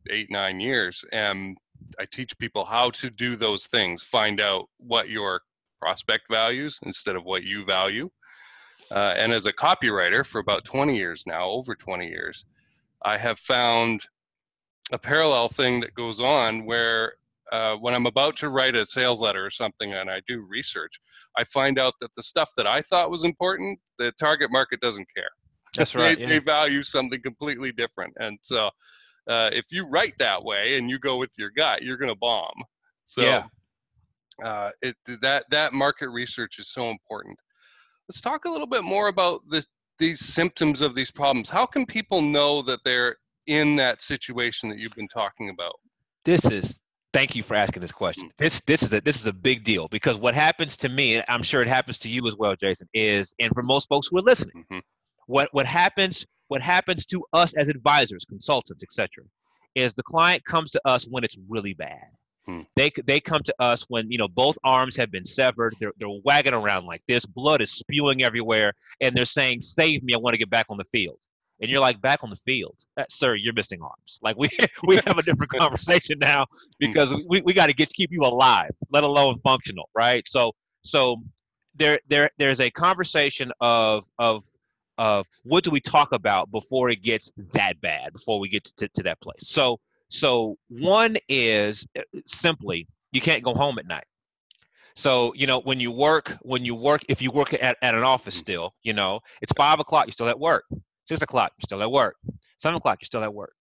eight, 0.10 0.32
nine 0.32 0.60
years. 0.60 1.04
And 1.12 1.58
I 2.00 2.06
teach 2.06 2.38
people 2.38 2.66
how 2.66 2.90
to 2.92 3.10
do 3.10 3.36
those 3.36 3.68
things. 3.68 4.02
Find 4.02 4.40
out 4.40 4.70
what 4.78 5.10
your 5.10 5.42
prospect 5.80 6.24
values 6.32 6.80
instead 6.84 7.16
of 7.16 7.26
what 7.26 7.44
you 7.44 7.66
value. 7.66 8.10
Uh, 8.92 9.14
and 9.18 9.34
as 9.34 9.46
a 9.46 9.54
copywriter 9.54 10.26
for 10.26 10.40
about 10.40 10.64
20 10.64 10.96
years 10.96 11.24
now, 11.28 11.50
over 11.50 11.76
20 11.76 12.08
years, 12.08 12.46
I 13.04 13.18
have 13.18 13.40
found 13.40 14.06
a 14.92 14.98
parallel 14.98 15.50
thing 15.50 15.80
that 15.82 15.94
goes 15.96 16.20
on 16.20 16.66
where 16.66 17.14
uh, 17.52 17.76
when 17.76 17.94
I'm 17.94 18.06
about 18.06 18.36
to 18.38 18.50
write 18.50 18.76
a 18.76 18.86
sales 18.86 19.22
letter 19.22 19.46
or 19.46 19.52
something 19.52 19.94
and 19.94 20.10
I 20.10 20.22
do 20.28 20.46
research, 20.50 21.00
I 21.38 21.44
find 21.44 21.80
out 21.80 21.94
that 22.02 22.14
the 22.16 22.24
stuff 22.24 22.50
that 22.58 22.68
I 22.68 22.82
thought 22.82 23.12
was 23.12 23.24
important, 23.24 23.80
the 23.98 24.12
target 24.20 24.52
market 24.52 24.80
doesn't 24.82 25.08
care. 25.16 25.30
That's 25.76 25.96
right. 25.96 26.18
they, 26.18 26.24
yeah. 26.24 26.30
they 26.30 26.40
value 26.40 26.82
something 26.82 27.22
completely 27.22 27.72
different. 27.72 28.14
And 28.20 28.38
so 28.42 28.70
uh, 29.30 29.50
if 29.54 29.66
you 29.72 29.88
write 29.88 30.18
that 30.20 30.44
way 30.44 30.78
and 30.78 30.90
you 30.90 31.00
go 31.00 31.18
with 31.18 31.34
your 31.38 31.52
gut, 31.56 31.84
you're 31.84 31.98
going 31.98 32.12
to 32.12 32.18
bomb. 32.20 32.56
So 33.04 33.22
yeah. 33.22 33.44
uh, 34.44 34.72
it, 34.82 34.96
that 35.22 35.46
that 35.52 35.74
market 35.74 36.10
research 36.10 36.58
is 36.60 36.72
so 36.72 36.90
important. 36.90 37.38
Let's 38.10 38.22
talk 38.22 38.46
a 38.46 38.50
little 38.50 38.68
bit 38.68 38.84
more 38.84 39.08
about 39.08 39.42
this, 39.50 39.68
these 40.00 40.20
symptoms 40.20 40.82
of 40.82 40.96
these 40.96 41.12
problems. 41.12 41.50
How 41.50 41.66
can 41.66 41.86
people 41.86 42.22
know 42.22 42.62
that 42.64 42.80
they're 42.84 43.18
in 43.48 43.76
that 43.76 44.02
situation 44.02 44.70
that 44.70 44.80
you've 44.80 44.96
been 44.96 45.08
talking 45.08 45.50
about? 45.50 45.74
This 46.24 46.46
is 46.46 46.80
thank 47.16 47.36
you 47.36 47.44
for 47.44 47.56
asking 47.56 47.82
this 47.82 47.92
question. 47.92 48.30
This 48.38 48.62
this 48.68 48.84
is 48.84 48.92
a 48.92 49.02
this 49.02 49.20
is 49.20 49.28
a 49.28 49.34
big 49.34 49.64
deal 49.64 49.88
because 49.88 50.18
what 50.18 50.36
happens 50.36 50.76
to 50.78 50.90
me, 50.90 51.16
and 51.16 51.26
I'm 51.30 51.44
sure 51.44 51.62
it 51.62 51.68
happens 51.68 51.98
to 52.00 52.10
you 52.10 52.28
as 52.28 52.36
well, 52.36 52.56
Jason, 52.56 52.88
is 52.94 53.34
and 53.40 53.52
for 53.54 53.64
most 53.64 53.88
folks 53.88 54.08
who 54.12 54.18
are 54.18 54.22
listening, 54.22 54.66
mm-hmm. 54.70 54.80
what 55.28 55.50
what 55.54 55.66
happens 55.66 56.26
what 56.50 56.62
happens 56.62 57.06
to 57.08 57.24
us 57.34 57.56
as 57.56 57.70
advisors, 57.70 58.26
consultants, 58.26 58.84
etc., 58.84 59.26
is 59.74 59.94
the 59.94 60.04
client 60.04 60.44
comes 60.46 60.72
to 60.72 60.82
us 60.86 61.06
when 61.10 61.24
it's 61.24 61.38
really 61.50 61.74
bad. 61.74 62.06
Hmm. 62.46 62.62
They 62.76 62.92
they 63.06 63.20
come 63.20 63.42
to 63.44 63.56
us 63.60 63.86
when 63.88 64.12
you 64.12 64.18
know 64.18 64.28
both 64.28 64.58
arms 64.64 64.96
have 64.98 65.10
been 65.10 65.26
severed. 65.26 65.74
They're 65.80 65.94
they're 65.98 66.10
wagging 66.24 66.54
around 66.54 66.86
like 66.86 67.02
this. 67.08 67.26
Blood 67.26 67.62
is 67.62 67.72
spewing 67.72 68.24
everywhere, 68.24 68.74
and 69.02 69.16
they're 69.16 69.26
saying, 69.26 69.62
"Save 69.62 70.04
me! 70.04 70.14
I 70.14 70.18
want 70.18 70.34
to 70.34 70.38
get 70.38 70.50
back 70.50 70.68
on 70.70 70.78
the 70.78 70.84
field." 70.86 71.20
And 71.62 71.70
you're 71.70 71.80
like, 71.80 72.02
"Back 72.02 72.24
on 72.24 72.30
the 72.30 72.36
field, 72.36 72.76
that, 72.98 73.12
sir? 73.12 73.36
You're 73.36 73.54
missing 73.54 73.82
arms. 73.82 74.20
Like 74.22 74.38
we 74.38 74.50
we 74.88 74.98
have 74.98 75.18
a 75.18 75.24
different 75.24 75.52
conversation 75.58 76.20
now 76.20 76.44
mm. 76.44 76.48
because 76.80 77.14
we, 77.30 77.42
we 77.42 77.54
got 77.54 77.68
to 77.68 77.74
get 77.74 77.90
keep 77.90 78.12
you 78.12 78.22
alive, 78.22 78.72
let 78.92 79.04
alone 79.04 79.40
functional, 79.44 79.90
right? 79.96 80.28
So 80.28 80.52
so 80.84 81.18
there 81.76 82.00
there 82.08 82.30
there's 82.38 82.62
a 82.62 82.70
conversation 82.72 83.52
of 83.62 84.04
of 84.20 84.44
of 84.98 85.28
what 85.44 85.64
do 85.64 85.72
we 85.72 85.80
talk 85.80 86.12
about 86.12 86.52
before 86.52 86.90
it 86.90 87.02
gets 87.02 87.32
that 87.54 87.80
bad, 87.82 88.14
before 88.14 88.40
we 88.40 88.50
get 88.50 88.64
to, 88.78 88.88
to 88.90 89.04
that 89.04 89.20
place. 89.22 89.42
So, 89.42 89.80
so 90.10 90.58
one 90.70 91.18
is 91.28 91.86
uh, 91.98 92.02
simply 92.26 92.88
you 93.12 93.22
can't 93.22 93.44
go 93.44 93.54
home 93.54 93.80
at 93.80 93.88
night. 93.88 94.06
So, 94.96 95.34
you 95.36 95.46
know, 95.46 95.60
when 95.62 95.80
you 95.80 95.92
work, 95.92 96.38
when 96.42 96.64
you 96.64 96.74
work, 96.74 97.02
if 97.10 97.22
you 97.22 97.30
work 97.32 97.54
at, 97.54 97.78
at 97.82 97.96
an 97.96 98.04
office 98.04 98.36
mm. 98.36 98.40
still, 98.40 98.74
you 98.84 98.94
know, 98.94 99.20
it's 99.42 99.52
five 99.54 99.80
o'clock, 99.80 100.06
you're 100.08 100.14
still 100.14 100.30
at 100.30 100.40
work. 100.40 100.64
Six 101.08 101.22
o'clock, 101.22 101.52
you're 101.58 101.66
still 101.66 101.82
at 101.82 101.92
work. 101.92 102.16
Seven 102.58 102.78
o'clock, 102.78 103.00
you're 103.02 103.06
still 103.06 103.24
at 103.24 103.34
work. 103.34 103.54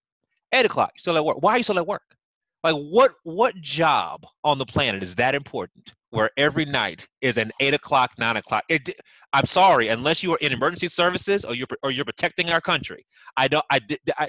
Eight 0.53 0.65
o'clock, 0.65 0.93
you're 0.95 1.01
still 1.01 1.17
at 1.17 1.25
work. 1.25 1.39
Why 1.41 1.53
are 1.53 1.59
you 1.59 1.65
still 1.65 1.79
at 1.79 1.87
work? 1.87 2.03
Like 2.65 2.75
what 2.75 3.13
what 3.25 3.55
job 3.61 4.25
on 4.43 4.57
the 4.57 4.65
planet 4.65 5.03
is 5.03 5.15
that 5.17 5.35
important 5.35 5.91
where 6.11 6.31
every 6.39 6.65
night 6.65 7.07
is 7.21 7.37
an 7.37 7.53
eight 7.61 7.75
o'clock, 7.75 8.13
nine 8.19 8.37
o'clock? 8.37 8.65
It, 8.71 8.89
I'm 9.35 9.45
sorry, 9.45 9.89
unless 9.89 10.23
you 10.23 10.33
are 10.33 10.39
in 10.39 10.53
emergency 10.53 10.89
services 10.89 11.45
or 11.45 11.55
you're 11.55 11.67
or 11.83 11.91
you're 11.91 12.07
protecting 12.07 12.49
our 12.51 12.63
country. 12.63 13.05
I 13.37 13.49
don't. 13.49 13.65
I. 13.71 13.81
I, 14.17 14.29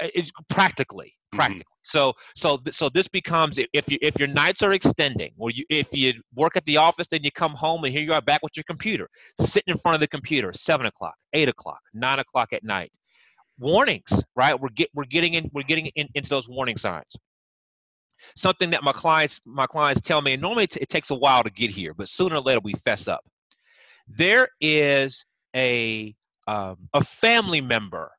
it's 0.00 0.30
practically 0.48 1.06
mm-hmm. 1.06 1.36
practically 1.36 1.60
mm-hmm. 1.60 1.82
so 1.82 2.12
so 2.36 2.58
so 2.70 2.88
this 2.88 3.08
becomes 3.08 3.58
if 3.72 3.90
you 3.90 3.98
if 4.00 4.18
your 4.18 4.28
nights 4.28 4.62
are 4.62 4.72
extending 4.72 5.32
or 5.38 5.50
you 5.50 5.64
if 5.68 5.88
you 5.92 6.12
work 6.34 6.56
at 6.56 6.64
the 6.64 6.76
office 6.76 7.06
then 7.10 7.22
you 7.22 7.30
come 7.32 7.52
home 7.52 7.84
and 7.84 7.92
here 7.92 8.02
you 8.02 8.12
are 8.12 8.20
back 8.20 8.40
with 8.42 8.56
your 8.56 8.64
computer 8.64 9.08
sitting 9.40 9.72
in 9.72 9.78
front 9.78 9.94
of 9.94 10.00
the 10.00 10.08
computer 10.08 10.52
seven 10.52 10.86
o'clock 10.86 11.14
eight 11.32 11.48
o'clock 11.48 11.80
nine 11.94 12.18
o'clock 12.18 12.52
at 12.52 12.62
night 12.64 12.90
warnings 13.58 14.10
right 14.36 14.58
we're 14.60 14.68
get 14.70 14.88
we're 14.94 15.04
getting 15.04 15.34
in 15.34 15.50
we're 15.52 15.62
getting 15.62 15.86
in, 15.86 16.08
into 16.14 16.28
those 16.28 16.48
warning 16.48 16.76
signs 16.76 17.16
something 18.36 18.70
that 18.70 18.82
my 18.82 18.92
clients 18.92 19.40
my 19.44 19.66
clients 19.66 20.00
tell 20.00 20.22
me 20.22 20.34
and 20.34 20.42
normally 20.42 20.64
it 20.64 20.88
takes 20.88 21.10
a 21.10 21.14
while 21.14 21.42
to 21.42 21.50
get 21.50 21.70
here 21.70 21.92
but 21.94 22.08
sooner 22.08 22.36
or 22.36 22.40
later 22.40 22.60
we 22.62 22.72
fess 22.84 23.08
up 23.08 23.20
there 24.08 24.48
is 24.60 25.24
a 25.54 26.14
um, 26.48 26.76
a 26.94 27.04
family 27.04 27.60
member 27.60 28.10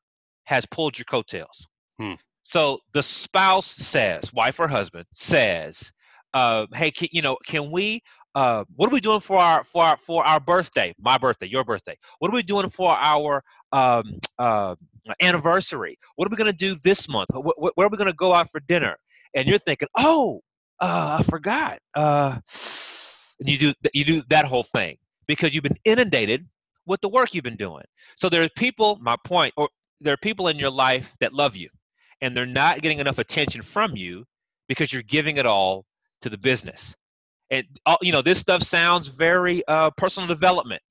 has 0.44 0.66
pulled 0.66 0.98
your 0.98 1.04
coattails 1.04 1.66
hmm. 1.98 2.14
so 2.42 2.78
the 2.92 3.02
spouse 3.02 3.66
says 3.66 4.32
wife 4.32 4.58
or 4.60 4.68
husband 4.68 5.04
says 5.12 5.92
uh, 6.34 6.66
hey 6.74 6.90
can, 6.90 7.08
you 7.12 7.22
know 7.22 7.36
can 7.46 7.70
we 7.70 8.00
uh, 8.34 8.64
what 8.74 8.90
are 8.90 8.92
we 8.92 9.00
doing 9.00 9.20
for 9.20 9.38
our 9.38 9.62
for 9.62 9.84
our 9.84 9.96
for 9.96 10.26
our 10.26 10.40
birthday 10.40 10.92
my 10.98 11.16
birthday 11.16 11.46
your 11.46 11.64
birthday 11.64 11.96
what 12.18 12.30
are 12.30 12.34
we 12.34 12.42
doing 12.42 12.68
for 12.68 12.92
our 12.96 13.42
um, 13.72 14.02
uh, 14.38 14.74
anniversary 15.22 15.96
what 16.16 16.26
are 16.26 16.30
we 16.30 16.36
going 16.36 16.50
to 16.50 16.56
do 16.56 16.74
this 16.82 17.08
month 17.08 17.28
where, 17.32 17.72
where 17.74 17.86
are 17.86 17.90
we 17.90 17.96
going 17.96 18.06
to 18.06 18.12
go 18.12 18.34
out 18.34 18.50
for 18.50 18.60
dinner 18.60 18.96
and 19.34 19.48
you're 19.48 19.58
thinking, 19.58 19.88
oh, 19.96 20.40
uh, 20.80 21.18
I 21.20 21.22
forgot. 21.24 21.78
Uh, 21.94 22.38
and 23.40 23.48
you 23.48 23.58
do 23.58 23.74
you 23.92 24.04
do 24.04 24.22
that 24.28 24.44
whole 24.44 24.62
thing 24.62 24.96
because 25.26 25.54
you've 25.54 25.64
been 25.64 25.76
inundated 25.84 26.46
with 26.86 27.00
the 27.00 27.08
work 27.08 27.34
you've 27.34 27.44
been 27.44 27.56
doing. 27.56 27.84
So 28.16 28.28
there 28.28 28.42
are 28.42 28.48
people. 28.56 28.98
My 29.00 29.16
point, 29.24 29.52
or 29.56 29.68
there 30.00 30.14
are 30.14 30.18
people 30.18 30.48
in 30.48 30.58
your 30.58 30.70
life 30.70 31.14
that 31.20 31.32
love 31.32 31.56
you, 31.56 31.68
and 32.20 32.36
they're 32.36 32.46
not 32.46 32.82
getting 32.82 32.98
enough 32.98 33.18
attention 33.18 33.62
from 33.62 33.96
you 33.96 34.24
because 34.68 34.92
you're 34.92 35.02
giving 35.02 35.36
it 35.36 35.46
all 35.46 35.84
to 36.22 36.30
the 36.30 36.38
business. 36.38 36.94
And 37.50 37.66
you 38.00 38.12
know 38.12 38.22
this 38.22 38.38
stuff 38.38 38.62
sounds 38.62 39.08
very 39.08 39.62
uh, 39.68 39.90
personal 39.96 40.26
development 40.26 40.82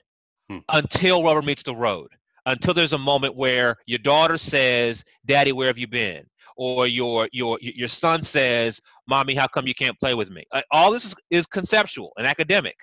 hmm. 0.50 0.60
until 0.70 1.24
rubber 1.24 1.42
meets 1.42 1.64
the 1.64 1.76
road. 1.76 2.10
Until 2.46 2.74
there's 2.74 2.92
a 2.92 2.98
moment 2.98 3.38
where 3.38 3.78
your 3.86 4.00
daughter 4.00 4.38
says, 4.38 5.04
"Daddy, 5.26 5.52
where 5.52 5.68
have 5.68 5.78
you 5.78 5.88
been?" 5.88 6.26
or 6.56 6.88
your 6.88 7.28
your 7.32 7.58
your 7.62 7.88
son 7.88 8.22
says, 8.22 8.80
"Mommy, 9.08 9.36
how 9.36 9.48
come 9.48 9.68
you 9.68 9.74
can't 9.74 10.00
play 10.00 10.14
with 10.14 10.30
me?" 10.30 10.44
Uh, 10.52 10.62
all 10.72 10.92
this 10.92 11.06
is, 11.06 11.16
is 11.30 11.46
conceptual 11.46 12.12
and 12.18 12.28
academic 12.28 12.76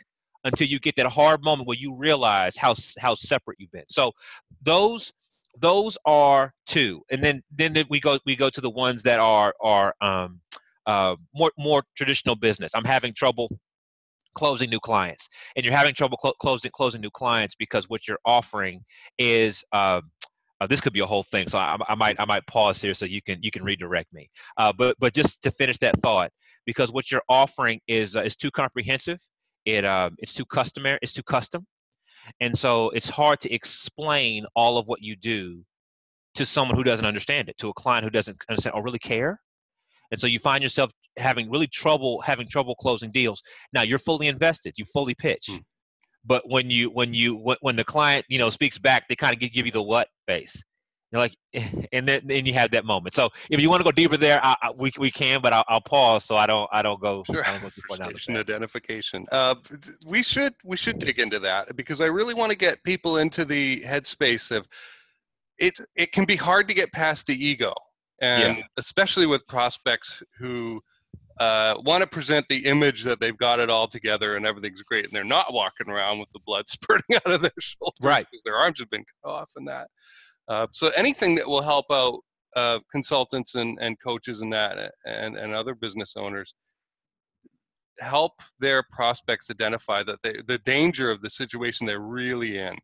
until 0.45 0.67
you 0.67 0.79
get 0.81 0.97
that 0.97 1.07
hard 1.07 1.43
moment 1.43 1.69
where 1.69 1.77
you 1.77 1.95
realize 1.95 2.57
how 2.57 2.75
how 2.99 3.15
separate 3.15 3.59
you've 3.61 3.71
been. 3.73 3.85
So 3.89 4.13
those 4.63 5.13
those 5.59 5.99
are 6.05 6.53
two, 6.67 7.03
and 7.11 7.23
then 7.23 7.43
then 7.51 7.75
we 7.89 8.01
go 8.01 8.19
we 8.27 8.37
go 8.37 8.51
to 8.51 8.61
the 8.61 8.71
ones 8.71 9.03
that 9.03 9.19
are 9.19 9.55
are 9.61 9.95
um, 10.01 10.41
uh, 10.87 11.17
more 11.35 11.53
more 11.59 11.83
traditional 11.97 12.37
business. 12.37 12.73
I'm 12.75 12.85
having 12.85 13.15
trouble 13.15 13.51
closing 14.35 14.71
new 14.71 14.81
clients, 14.81 15.29
and 15.57 15.65
you're 15.65 15.75
having 15.75 15.95
trouble 15.95 16.19
cl- 16.21 16.35
closing 16.41 16.71
closing 16.73 17.01
new 17.01 17.11
clients 17.11 17.55
because 17.59 17.89
what 17.89 18.07
you're 18.09 18.21
offering 18.25 18.85
is. 19.19 19.65
Uh, 19.73 20.01
uh, 20.63 20.67
this 20.67 20.79
could 20.79 20.93
be 20.93 21.01
a 21.01 21.07
whole 21.07 21.23
thing, 21.23 21.49
so 21.49 21.57
I, 21.57 21.75
I, 21.89 21.95
might 21.95 22.21
I 22.21 22.27
might 22.27 22.47
pause 22.47 22.83
here 22.83 22.93
so 22.93 23.07
you 23.07 23.23
can 23.23 23.43
you 23.43 23.51
can 23.51 23.65
redirect 23.65 24.13
me. 24.13 24.29
Uh, 24.59 24.71
but 24.71 24.95
but 24.99 25.15
just 25.15 25.43
to 25.45 25.51
finish 25.51 25.79
that 25.79 25.99
thought, 26.03 26.31
because 26.67 26.93
what 26.93 27.11
you're 27.11 27.23
offering 27.31 27.81
is 27.89 28.15
uh, 28.15 28.21
is 28.21 28.37
too 28.37 28.51
comprehensive. 28.51 29.19
It 29.65 29.87
uh, 29.87 30.11
it's 30.19 30.35
too 30.35 30.45
customary. 30.45 30.99
It's 31.01 31.15
too 31.15 31.23
custom, 31.23 31.67
and 32.41 32.57
so 32.57 32.91
it's 32.91 33.09
hard 33.09 33.41
to 33.41 33.53
explain 33.53 34.47
all 34.55 34.79
of 34.79 34.87
what 34.87 35.03
you 35.03 35.17
do 35.17 35.63
to 36.35 36.47
someone 36.47 36.77
who 36.77 36.85
doesn't 36.85 37.07
understand 37.07 37.49
it, 37.49 37.59
to 37.59 37.69
a 37.69 37.73
client 37.75 38.05
who 38.05 38.11
doesn't 38.11 38.43
understand 38.49 38.75
or 38.75 38.83
really 38.83 38.99
care. 38.99 39.41
And 40.11 40.21
so 40.21 40.27
you 40.27 40.39
find 40.39 40.63
yourself 40.63 40.91
having 41.19 41.51
really 41.51 41.67
trouble 41.67 42.21
having 42.23 42.49
trouble 42.49 42.75
closing 42.75 43.11
deals. 43.11 43.41
Now 43.73 43.83
you're 43.83 43.99
fully 43.99 44.27
invested, 44.27 44.75
you 44.77 44.85
fully 44.93 45.15
pitch. 45.15 45.47
Mm. 45.49 45.61
But 46.25 46.49
when 46.49 46.71
you 46.71 46.91
when 46.91 47.15
you 47.15 47.37
when 47.61 47.77
the 47.77 47.85
client, 47.85 48.27
you 48.29 48.39
know, 48.39 48.51
speaks 48.51 48.79
back, 48.79 49.09
they 49.09 49.17
kind 49.17 49.33
of 49.33 49.41
give 49.41 49.67
you 49.67 49.73
the 49.73 49.83
what 49.83 50.09
face. 50.27 50.63
You're 51.11 51.21
like, 51.21 51.37
and 51.93 52.07
then, 52.07 52.23
then 52.25 52.47
you 52.47 52.53
have 52.55 52.71
that 52.71 52.85
moment. 52.85 53.15
So 53.15 53.31
if 53.51 53.61
you 53.61 53.69
want 53.69 53.81
to 53.81 53.85
go 53.85 53.91
deeper 53.91 54.17
there, 54.17 54.41
I, 54.45 54.55
I, 54.63 54.71
we, 54.77 54.93
we 54.99 55.11
can, 55.11 55.41
but 55.41 55.53
I'll, 55.53 55.65
I'll, 55.69 55.81
pause 55.81 56.25
so 56.25 56.37
I 56.37 56.47
don't 56.47 56.69
I 56.73 56.83
don't 56.83 57.01
go. 57.01 57.25
Sure. 57.25 57.45
I 57.45 57.59
don't 57.59 57.73
go 57.89 58.39
identification. 58.39 59.27
Uh, 59.33 59.57
we 60.05 60.23
should 60.23 60.55
we 60.65 60.77
should 60.77 60.99
dig 60.99 61.19
into 61.19 61.39
that 61.41 61.75
because 61.77 62.01
I 62.01 62.07
really 62.07 62.35
want 62.35 62.51
to 62.51 62.57
get 62.57 62.83
people 62.85 63.17
into 63.17 63.45
the 63.45 63.81
headspace 63.81 64.55
of 64.55 64.69
it's 65.59 65.81
it 65.97 66.13
can 66.13 66.25
be 66.27 66.37
hard 66.37 66.69
to 66.69 66.75
get 66.75 66.93
past 66.93 67.27
the 67.27 67.35
ego, 67.35 67.75
and 68.21 68.59
yeah. 68.59 68.63
especially 68.77 69.27
with 69.27 69.47
prospects 69.47 70.23
who. 70.39 70.81
Uh, 71.39 71.75
want 71.87 72.03
to 72.03 72.07
present 72.07 72.45
the 72.51 72.67
image 72.67 73.03
that 73.03 73.19
they've 73.19 73.39
got 73.39 73.59
it 73.59 73.71
all 73.71 73.87
together 73.87 74.37
and 74.37 74.45
everything's 74.45 74.83
great, 74.83 75.07
and 75.07 75.15
they're 75.15 75.25
not 75.25 75.55
walking 75.55 75.89
around 75.89 76.19
with 76.19 76.29
the 76.35 76.41
blood 76.45 76.69
spurting 76.69 77.17
out 77.17 77.33
of 77.33 77.41
their 77.41 77.51
shoulders 77.59 77.97
right. 78.03 78.27
because 78.31 78.43
their 78.43 78.57
arms 78.57 78.79
have 78.79 78.91
been 78.91 79.07
cut 79.25 79.31
off 79.31 79.51
and 79.57 79.67
that. 79.67 79.89
Uh, 80.51 80.67
so 80.73 80.91
anything 80.97 81.37
that 81.37 81.47
will 81.47 81.63
help 81.63 81.87
out 81.93 82.19
uh, 82.57 82.81
consultants 82.91 83.55
and, 83.55 83.79
and 83.81 83.97
coaches 84.01 84.43
and 84.43 84.53
that 84.53 84.93
and, 85.07 85.39
and 85.39 85.55
other 85.55 85.77
business 85.77 86.17
owners 86.17 86.55
help 88.01 88.33
their 88.59 88.83
prospects 88.91 89.51
identify 89.51 90.03
that 90.03 90.19
they, 90.25 90.35
the 90.49 90.59
danger 90.59 91.09
of 91.11 91.23
the 91.23 91.31
situation 91.31 91.87
they're 91.87 92.01
really 92.01 92.59
in. 92.59 92.77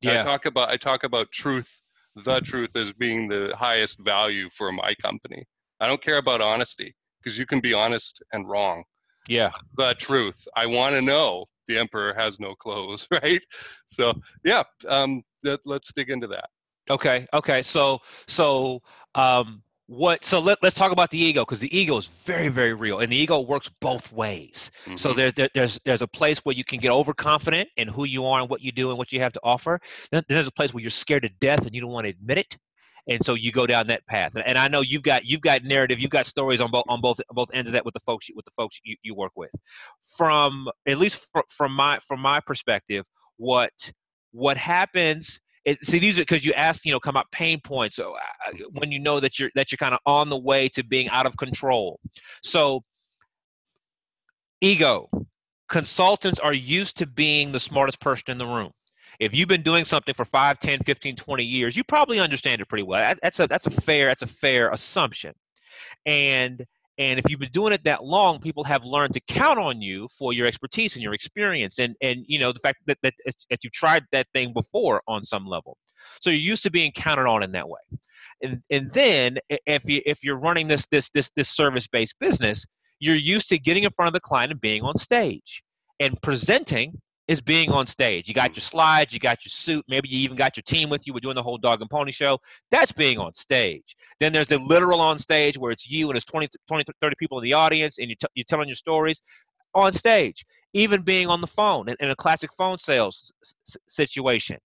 Yeah. 0.00 0.20
I 0.20 0.22
talk 0.22 0.46
about 0.46 0.68
I 0.68 0.76
talk 0.76 1.02
about 1.02 1.32
truth, 1.32 1.80
the 2.14 2.40
truth 2.40 2.76
as 2.76 2.92
being 2.92 3.28
the 3.28 3.52
highest 3.56 3.98
value 4.04 4.48
for 4.50 4.70
my 4.70 4.94
company. 5.02 5.44
I 5.80 5.88
don't 5.88 6.02
care 6.02 6.18
about 6.18 6.40
honesty 6.40 6.94
because 7.20 7.36
you 7.36 7.46
can 7.46 7.58
be 7.58 7.74
honest 7.74 8.22
and 8.32 8.48
wrong. 8.48 8.84
Yeah. 9.26 9.50
The 9.76 9.94
truth. 9.94 10.46
I 10.54 10.66
want 10.66 10.94
to 10.94 11.02
know 11.02 11.46
the 11.66 11.78
emperor 11.78 12.14
has 12.14 12.38
no 12.38 12.54
clothes, 12.54 13.08
right? 13.22 13.44
So 13.88 14.14
yeah, 14.44 14.62
um, 14.86 15.22
let's 15.64 15.92
dig 15.92 16.10
into 16.10 16.28
that. 16.28 16.48
Okay. 16.90 17.26
Okay. 17.32 17.62
So 17.62 18.00
so 18.26 18.82
um 19.14 19.62
what 19.88 20.22
so 20.22 20.38
let, 20.38 20.58
let's 20.62 20.76
talk 20.76 20.92
about 20.92 21.10
the 21.10 21.18
ego 21.18 21.42
because 21.42 21.60
the 21.60 21.76
ego 21.76 21.96
is 21.96 22.08
very 22.24 22.48
very 22.48 22.74
real 22.74 23.00
and 23.00 23.10
the 23.10 23.16
ego 23.16 23.40
works 23.40 23.70
both 23.80 24.12
ways 24.12 24.70
mm-hmm. 24.84 24.96
so 24.96 25.14
there, 25.14 25.32
there, 25.32 25.48
there's 25.54 25.80
there's 25.86 26.02
a 26.02 26.06
place 26.06 26.44
where 26.44 26.54
you 26.54 26.62
can 26.62 26.78
get 26.78 26.90
overconfident 26.90 27.66
in 27.78 27.88
who 27.88 28.04
you 28.04 28.26
are 28.26 28.38
and 28.38 28.50
what 28.50 28.60
you 28.60 28.70
do 28.70 28.90
and 28.90 28.98
what 28.98 29.12
you 29.12 29.20
have 29.20 29.32
to 29.32 29.40
offer 29.42 29.80
then 30.10 30.22
there's 30.28 30.46
a 30.46 30.52
place 30.52 30.74
where 30.74 30.82
you're 30.82 30.90
scared 30.90 31.22
to 31.22 31.30
death 31.40 31.64
and 31.64 31.74
you 31.74 31.80
don't 31.80 31.90
want 31.90 32.04
to 32.04 32.10
admit 32.10 32.36
it 32.36 32.58
and 33.08 33.24
so 33.24 33.32
you 33.32 33.50
go 33.50 33.66
down 33.66 33.86
that 33.86 34.06
path 34.06 34.32
and, 34.34 34.44
and 34.44 34.58
i 34.58 34.68
know 34.68 34.82
you've 34.82 35.02
got 35.02 35.24
you've 35.24 35.40
got 35.40 35.64
narrative 35.64 35.98
you've 35.98 36.10
got 36.10 36.26
stories 36.26 36.60
on 36.60 36.70
both 36.70 36.84
on 36.88 37.00
both 37.00 37.18
both 37.30 37.48
ends 37.54 37.70
of 37.70 37.72
that 37.72 37.84
with 37.86 37.94
the 37.94 38.00
folks 38.00 38.28
you, 38.28 38.34
with 38.36 38.44
the 38.44 38.52
folks 38.54 38.78
you, 38.84 38.94
you 39.02 39.14
work 39.14 39.32
with 39.36 39.50
from 40.18 40.68
at 40.86 40.98
least 40.98 41.26
from 41.48 41.72
my 41.72 41.98
from 42.06 42.20
my 42.20 42.40
perspective 42.40 43.06
what 43.38 43.72
what 44.32 44.58
happens 44.58 45.40
it, 45.68 45.84
see 45.84 45.98
these 45.98 46.18
are 46.18 46.22
because 46.22 46.46
you 46.46 46.54
asked 46.54 46.86
you 46.86 46.92
know 46.92 46.98
come 46.98 47.16
up 47.16 47.26
pain 47.30 47.60
points 47.60 47.96
so 47.96 48.14
uh, 48.14 48.52
when 48.72 48.90
you 48.90 48.98
know 48.98 49.20
that 49.20 49.38
you're 49.38 49.50
that 49.54 49.70
you're 49.70 49.76
kind 49.76 49.92
of 49.92 50.00
on 50.06 50.30
the 50.30 50.38
way 50.38 50.68
to 50.70 50.82
being 50.82 51.08
out 51.10 51.26
of 51.26 51.36
control. 51.36 52.00
So 52.42 52.82
ego. 54.60 55.08
Consultants 55.68 56.40
are 56.40 56.54
used 56.54 56.96
to 56.96 57.06
being 57.06 57.52
the 57.52 57.60
smartest 57.60 58.00
person 58.00 58.30
in 58.30 58.38
the 58.38 58.46
room. 58.46 58.70
If 59.20 59.34
you've 59.34 59.48
been 59.48 59.62
doing 59.62 59.84
something 59.84 60.14
for 60.14 60.24
5 60.24 60.58
10 60.58 60.78
15 60.84 61.16
20 61.16 61.44
years 61.44 61.76
you 61.76 61.84
probably 61.84 62.18
understand 62.18 62.62
it 62.62 62.68
pretty 62.68 62.84
well. 62.84 63.14
That's 63.22 63.38
a 63.38 63.46
that's 63.46 63.66
a 63.66 63.70
fair 63.70 64.06
that's 64.06 64.22
a 64.22 64.26
fair 64.26 64.70
assumption. 64.70 65.34
And 66.06 66.64
and 66.98 67.18
if 67.20 67.30
you've 67.30 67.38
been 67.38 67.52
doing 67.52 67.72
it 67.72 67.84
that 67.84 68.04
long, 68.04 68.40
people 68.40 68.64
have 68.64 68.84
learned 68.84 69.14
to 69.14 69.20
count 69.20 69.58
on 69.58 69.80
you 69.80 70.08
for 70.18 70.32
your 70.32 70.46
expertise 70.46 70.94
and 70.94 71.02
your 71.02 71.14
experience, 71.14 71.78
and 71.78 71.94
and 72.02 72.24
you 72.26 72.38
know 72.38 72.52
the 72.52 72.60
fact 72.60 72.78
that 72.86 72.98
that, 73.02 73.14
that 73.50 73.62
you 73.62 73.70
tried 73.70 74.04
that 74.10 74.26
thing 74.32 74.52
before 74.52 75.02
on 75.06 75.22
some 75.22 75.46
level. 75.46 75.78
So 76.20 76.30
you're 76.30 76.40
used 76.40 76.64
to 76.64 76.70
being 76.70 76.92
counted 76.92 77.26
on 77.26 77.42
in 77.42 77.52
that 77.52 77.68
way. 77.68 77.80
And 78.42 78.62
and 78.70 78.90
then 78.92 79.38
if 79.48 79.84
you 79.88 80.02
if 80.06 80.24
you're 80.24 80.38
running 80.38 80.66
this 80.66 80.86
this 80.90 81.08
this 81.10 81.30
this 81.36 81.48
service 81.48 81.86
based 81.86 82.14
business, 82.18 82.66
you're 82.98 83.14
used 83.14 83.48
to 83.50 83.58
getting 83.58 83.84
in 83.84 83.90
front 83.92 84.08
of 84.08 84.12
the 84.12 84.20
client 84.20 84.50
and 84.50 84.60
being 84.60 84.82
on 84.82 84.98
stage 84.98 85.62
and 86.00 86.20
presenting 86.22 87.00
is 87.28 87.42
being 87.42 87.70
on 87.70 87.86
stage. 87.86 88.26
You 88.26 88.34
got 88.34 88.52
mm. 88.52 88.56
your 88.56 88.62
slides, 88.62 89.12
you 89.12 89.20
got 89.20 89.44
your 89.44 89.50
suit, 89.50 89.84
maybe 89.86 90.08
you 90.08 90.18
even 90.20 90.36
got 90.36 90.56
your 90.56 90.62
team 90.62 90.88
with 90.88 91.06
you. 91.06 91.12
We're 91.12 91.20
doing 91.20 91.36
the 91.36 91.42
whole 91.42 91.58
dog 91.58 91.82
and 91.82 91.90
pony 91.90 92.10
show. 92.10 92.38
That's 92.70 92.90
being 92.90 93.18
on 93.18 93.34
stage. 93.34 93.94
Then 94.18 94.32
there's 94.32 94.48
the 94.48 94.58
literal 94.58 95.00
on 95.00 95.18
stage 95.18 95.58
where 95.58 95.70
it's 95.70 95.88
you 95.88 96.08
and 96.08 96.16
it's 96.16 96.24
20, 96.24 96.48
20 96.66 96.84
30 97.00 97.16
people 97.16 97.38
in 97.38 97.44
the 97.44 97.52
audience 97.52 97.98
and 97.98 98.08
you 98.08 98.16
t- 98.16 98.26
you're 98.34 98.44
telling 98.48 98.66
your 98.66 98.74
stories 98.74 99.22
on 99.74 99.92
stage. 99.92 100.44
Even 100.72 101.02
being 101.02 101.28
on 101.28 101.40
the 101.40 101.46
phone 101.46 101.88
in, 101.88 101.96
in 102.00 102.10
a 102.10 102.16
classic 102.16 102.50
phone 102.56 102.78
sales 102.78 103.30
s- 103.42 103.76
situation 103.86 104.56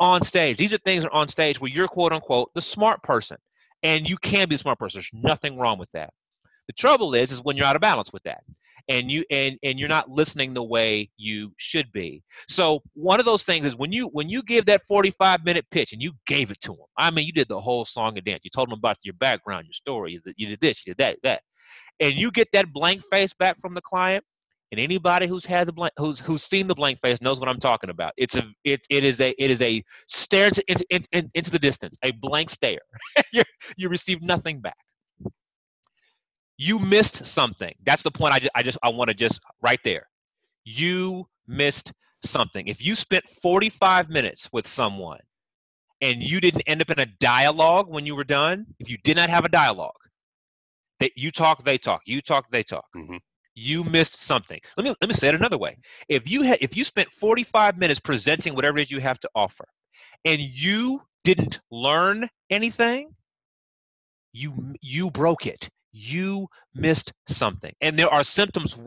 on 0.00 0.22
stage. 0.22 0.56
These 0.56 0.72
are 0.72 0.78
things 0.78 1.02
that 1.02 1.10
are 1.10 1.14
on 1.14 1.28
stage 1.28 1.60
where 1.60 1.70
you're 1.70 1.88
quote 1.88 2.12
unquote 2.12 2.50
the 2.54 2.60
smart 2.60 3.02
person. 3.02 3.36
And 3.84 4.08
you 4.08 4.16
can 4.16 4.48
be 4.48 4.56
a 4.56 4.58
smart 4.58 4.78
person. 4.78 4.98
There's 4.98 5.22
nothing 5.22 5.56
wrong 5.56 5.78
with 5.78 5.90
that. 5.92 6.12
The 6.66 6.72
trouble 6.72 7.14
is, 7.14 7.30
is 7.30 7.42
when 7.42 7.56
you're 7.56 7.66
out 7.66 7.76
of 7.76 7.82
balance 7.82 8.12
with 8.12 8.22
that 8.24 8.42
and 8.88 9.10
you 9.10 9.24
and 9.30 9.58
and 9.62 9.78
you're 9.78 9.88
not 9.88 10.10
listening 10.10 10.54
the 10.54 10.62
way 10.62 11.10
you 11.16 11.52
should 11.56 11.90
be. 11.92 12.22
So 12.48 12.80
one 12.94 13.20
of 13.20 13.26
those 13.26 13.42
things 13.42 13.66
is 13.66 13.76
when 13.76 13.92
you 13.92 14.08
when 14.08 14.28
you 14.28 14.42
give 14.42 14.66
that 14.66 14.82
45 14.86 15.44
minute 15.44 15.66
pitch 15.70 15.92
and 15.92 16.02
you 16.02 16.12
gave 16.26 16.50
it 16.50 16.60
to 16.62 16.68
them 16.68 16.86
i 16.96 17.10
mean 17.10 17.26
you 17.26 17.32
did 17.32 17.48
the 17.48 17.60
whole 17.60 17.84
song 17.84 18.16
and 18.16 18.24
dance. 18.24 18.40
You 18.44 18.50
told 18.50 18.68
them 18.68 18.78
about 18.78 18.96
your 19.02 19.14
background 19.14 19.66
your 19.66 19.72
story 19.72 20.20
you 20.36 20.48
did 20.48 20.60
this 20.60 20.86
you 20.86 20.94
did 20.94 20.98
that 20.98 21.16
that. 21.22 21.42
And 22.00 22.14
you 22.14 22.30
get 22.30 22.48
that 22.52 22.72
blank 22.72 23.02
face 23.10 23.32
back 23.38 23.60
from 23.60 23.74
the 23.74 23.80
client 23.80 24.24
and 24.70 24.80
anybody 24.80 25.26
who's 25.26 25.44
had 25.46 25.66
the 25.66 25.72
blank 25.72 25.92
who's 25.96 26.20
who's 26.20 26.42
seen 26.42 26.66
the 26.66 26.74
blank 26.74 27.00
face 27.00 27.20
knows 27.20 27.40
what 27.40 27.48
i'm 27.48 27.60
talking 27.60 27.90
about. 27.90 28.12
It's 28.16 28.36
a 28.36 28.44
it's 28.64 28.86
it 28.90 29.04
is 29.04 29.20
a 29.20 29.34
it 29.42 29.50
is 29.50 29.62
a 29.62 29.82
stare 30.06 30.46
into, 30.46 30.86
into, 30.90 31.30
into 31.34 31.50
the 31.50 31.58
distance 31.58 31.96
a 32.04 32.12
blank 32.12 32.50
stare. 32.50 32.80
You 33.76 33.88
receive 33.88 34.22
nothing 34.22 34.60
back 34.60 34.76
you 36.58 36.80
missed 36.80 37.24
something. 37.24 37.72
That's 37.84 38.02
the 38.02 38.10
point 38.10 38.34
I 38.34 38.40
just 38.40 38.50
I 38.54 38.62
just 38.62 38.78
I 38.82 38.90
want 38.90 39.08
to 39.08 39.14
just 39.14 39.40
right 39.62 39.80
there. 39.84 40.06
You 40.64 41.26
missed 41.46 41.92
something. 42.24 42.66
If 42.66 42.84
you 42.84 42.94
spent 42.94 43.24
45 43.28 44.10
minutes 44.10 44.48
with 44.52 44.66
someone 44.66 45.20
and 46.02 46.22
you 46.22 46.40
didn't 46.40 46.62
end 46.66 46.82
up 46.82 46.90
in 46.90 46.98
a 46.98 47.06
dialogue 47.20 47.88
when 47.88 48.04
you 48.04 48.16
were 48.16 48.24
done, 48.24 48.66
if 48.80 48.90
you 48.90 48.98
did 49.04 49.16
not 49.16 49.30
have 49.30 49.44
a 49.44 49.48
dialogue, 49.48 49.92
that 50.98 51.12
you 51.16 51.30
talk, 51.30 51.62
they 51.62 51.78
talk, 51.78 52.02
you 52.06 52.20
talk, 52.20 52.50
they 52.50 52.64
talk. 52.64 52.84
Mm-hmm. 52.96 53.16
You 53.54 53.84
missed 53.84 54.20
something. 54.20 54.60
Let 54.76 54.84
me 54.84 54.94
let 55.00 55.08
me 55.08 55.14
say 55.14 55.28
it 55.28 55.34
another 55.34 55.58
way. 55.58 55.76
If 56.08 56.28
you 56.28 56.42
had 56.42 56.58
if 56.60 56.76
you 56.76 56.84
spent 56.84 57.10
45 57.10 57.78
minutes 57.78 58.00
presenting 58.00 58.54
whatever 58.54 58.78
it 58.78 58.82
is 58.82 58.90
you 58.90 59.00
have 59.00 59.20
to 59.20 59.30
offer 59.34 59.64
and 60.24 60.40
you 60.40 61.02
didn't 61.22 61.60
learn 61.70 62.28
anything, 62.50 63.14
you 64.32 64.74
you 64.82 65.10
broke 65.10 65.46
it 65.46 65.68
you 65.92 66.48
missed 66.74 67.12
something. 67.28 67.72
And 67.80 67.98
there 67.98 68.12
are 68.12 68.22
symptoms 68.22 68.78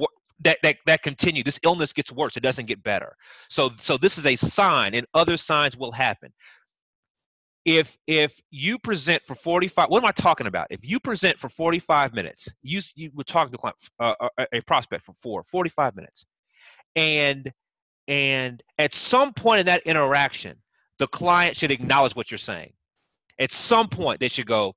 that, 0.41 0.57
that, 0.63 0.77
that 0.85 1.01
continue. 1.03 1.43
This 1.43 1.59
illness 1.63 1.93
gets 1.93 2.11
worse, 2.11 2.37
it 2.37 2.43
doesn't 2.43 2.65
get 2.65 2.83
better. 2.83 3.15
So, 3.49 3.71
so 3.77 3.97
this 3.97 4.17
is 4.17 4.25
a 4.25 4.35
sign, 4.35 4.95
and 4.95 5.05
other 5.13 5.37
signs 5.37 5.77
will 5.77 5.91
happen. 5.91 6.33
If 7.63 7.95
if 8.07 8.41
you 8.49 8.79
present 8.79 9.21
for 9.23 9.35
45, 9.35 9.89
what 9.89 10.01
am 10.01 10.07
I 10.07 10.11
talking 10.11 10.47
about? 10.47 10.65
If 10.71 10.79
you 10.81 10.99
present 10.99 11.37
for 11.37 11.47
45 11.47 12.11
minutes, 12.11 12.47
you 12.63 12.81
you 12.95 13.11
would 13.13 13.27
talk 13.27 13.51
to 13.51 13.57
client, 13.57 13.77
uh, 13.99 14.15
uh, 14.19 14.29
a, 14.39 14.47
a 14.53 14.61
prospect 14.61 15.05
for 15.05 15.13
four, 15.13 15.43
45 15.43 15.95
minutes, 15.95 16.25
and 16.95 17.51
and 18.07 18.63
at 18.79 18.95
some 18.95 19.31
point 19.31 19.59
in 19.59 19.67
that 19.67 19.83
interaction, 19.83 20.57
the 20.97 21.05
client 21.07 21.55
should 21.55 21.69
acknowledge 21.69 22.15
what 22.15 22.31
you're 22.31 22.39
saying. 22.39 22.73
At 23.39 23.51
some 23.51 23.87
point, 23.87 24.19
they 24.19 24.27
should 24.27 24.47
go, 24.47 24.73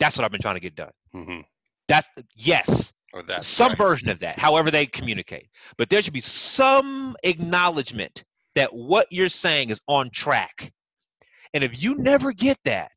"That's 0.00 0.18
what 0.18 0.24
I've 0.24 0.32
been 0.32 0.40
trying 0.40 0.56
to 0.56 0.60
get 0.60 0.74
done." 0.74 0.90
Mm-hmm. 1.14 1.40
That's 1.88 2.08
yes. 2.34 2.92
Oh, 3.14 3.18
or 3.18 3.22
that 3.24 3.44
some 3.44 3.70
right. 3.70 3.78
version 3.78 4.08
of 4.08 4.18
that, 4.20 4.38
however 4.38 4.70
they 4.70 4.86
communicate. 4.86 5.48
But 5.78 5.88
there 5.88 6.02
should 6.02 6.12
be 6.12 6.20
some 6.20 7.16
acknowledgement 7.22 8.24
that 8.56 8.74
what 8.74 9.06
you're 9.10 9.28
saying 9.28 9.70
is 9.70 9.80
on 9.88 10.10
track. 10.10 10.72
And 11.54 11.62
if 11.62 11.80
you 11.82 11.94
never 11.94 12.32
get 12.32 12.58
that, 12.64 12.92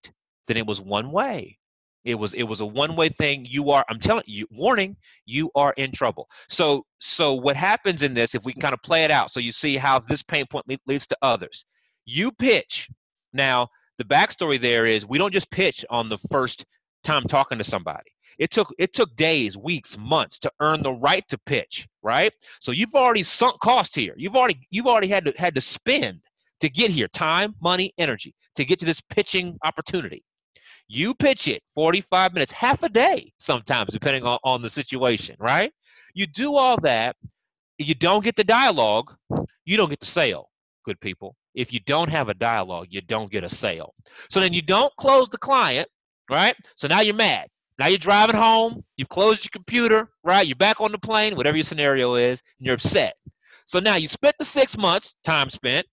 then 0.47 0.58
it 0.58 0.65
was 0.65 0.82
one 0.82 1.12
way. 1.12 1.58
It 2.04 2.15
was 2.15 2.34
it 2.34 2.43
was 2.43 2.62
a 2.62 2.65
one 2.65 2.95
way 2.95 3.10
thing. 3.10 3.45
You 3.47 3.69
are 3.71 3.84
I'm 3.89 4.00
telling 4.00 4.23
you, 4.28 4.47
warning, 4.50 4.95
you 5.26 5.52
are 5.56 5.73
in 5.73 5.91
trouble. 5.91 6.28
So 6.47 6.86
so 7.00 7.34
what 7.34 7.56
happens 7.56 8.02
in 8.02 8.13
this, 8.13 8.34
if 8.34 8.45
we 8.45 8.54
kind 8.54 8.73
of 8.73 8.82
play 8.82 9.04
it 9.04 9.12
out, 9.12 9.30
so 9.30 9.39
you 9.39 9.52
see 9.52 9.78
how 9.78 10.00
this 10.00 10.23
pain 10.23 10.45
point 10.50 10.65
leads 10.88 11.06
to 11.08 11.17
others. 11.21 11.65
You 12.06 12.32
pitch. 12.32 12.89
Now 13.34 13.67
the 13.97 14.06
backstory 14.06 14.60
there 14.60 14.86
is 14.86 15.06
we 15.06 15.17
don't 15.17 15.34
just 15.34 15.52
pitch 15.52 15.84
on 15.89 16.08
the 16.08 16.17
first 16.32 16.65
time 17.03 17.23
talking 17.23 17.57
to 17.57 17.63
somebody. 17.63 18.10
It 18.39 18.51
took 18.51 18.73
it 18.77 18.93
took 18.93 19.15
days, 19.15 19.57
weeks, 19.57 19.97
months 19.97 20.38
to 20.39 20.51
earn 20.60 20.83
the 20.83 20.91
right 20.93 21.27
to 21.29 21.38
pitch, 21.39 21.88
right? 22.03 22.31
So 22.60 22.71
you've 22.71 22.93
already 22.93 23.23
sunk 23.23 23.60
cost 23.60 23.95
here. 23.95 24.13
You've 24.15 24.36
already 24.36 24.60
you've 24.69 24.88
already 24.88 25.07
had 25.07 25.25
to 25.25 25.33
had 25.38 25.55
to 25.55 25.62
spend 25.62 26.21
to 26.60 26.69
get 26.69 26.91
here, 26.91 27.07
time, 27.07 27.55
money, 27.62 27.93
energy 27.97 28.33
to 28.55 28.65
get 28.65 28.79
to 28.79 28.86
this 28.86 29.01
pitching 29.10 29.57
opportunity. 29.63 30.23
You 30.88 31.13
pitch 31.13 31.47
it 31.47 31.62
45 31.75 32.33
minutes, 32.33 32.51
half 32.51 32.81
a 32.83 32.89
day 32.89 33.31
sometimes, 33.39 33.91
depending 33.91 34.23
on, 34.23 34.39
on 34.43 34.62
the 34.62 34.69
situation, 34.69 35.36
right? 35.39 35.71
You 36.13 36.27
do 36.27 36.55
all 36.55 36.77
that, 36.81 37.15
you 37.77 37.93
don't 37.93 38.23
get 38.23 38.36
the 38.36 38.43
dialogue, 38.43 39.13
you 39.65 39.77
don't 39.77 39.89
get 39.89 39.99
the 39.99 40.05
sale, 40.05 40.49
good 40.86 40.99
people. 41.01 41.36
If 41.53 41.73
you 41.73 41.79
don't 41.81 42.10
have 42.10 42.29
a 42.29 42.33
dialogue, 42.33 42.88
you 42.89 43.01
don't 43.01 43.31
get 43.31 43.43
a 43.43 43.49
sale. 43.49 43.93
So 44.29 44.39
then 44.39 44.53
you 44.53 44.62
don't 44.62 44.93
close 44.97 45.27
the 45.27 45.38
client, 45.38 45.89
right? 46.29 46.55
So 46.75 46.87
now 46.87 47.01
you're 47.01 47.15
mad. 47.15 47.47
Now 47.79 47.87
you're 47.87 47.99
driving 47.99 48.35
home, 48.35 48.83
you've 48.97 49.09
closed 49.09 49.43
your 49.43 49.51
computer, 49.51 50.09
right? 50.23 50.47
You're 50.47 50.55
back 50.55 50.81
on 50.81 50.91
the 50.91 50.97
plane, 50.97 51.35
whatever 51.35 51.57
your 51.57 51.63
scenario 51.63 52.15
is, 52.15 52.41
and 52.57 52.65
you're 52.65 52.75
upset. 52.75 53.13
So 53.65 53.79
now 53.79 53.95
you 53.97 54.07
spent 54.07 54.35
the 54.39 54.45
six 54.45 54.75
months, 54.77 55.15
time 55.23 55.49
spent, 55.49 55.85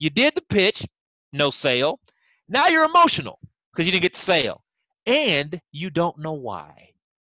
you 0.00 0.10
did 0.10 0.34
the 0.34 0.42
pitch, 0.42 0.84
no 1.32 1.50
sale. 1.50 2.00
Now 2.48 2.66
you're 2.66 2.84
emotional 2.84 3.38
because 3.72 3.86
you 3.86 3.92
didn't 3.92 4.02
get 4.02 4.14
the 4.14 4.18
sale, 4.18 4.64
and 5.06 5.60
you 5.70 5.90
don't 5.90 6.18
know 6.18 6.32
why. 6.32 6.88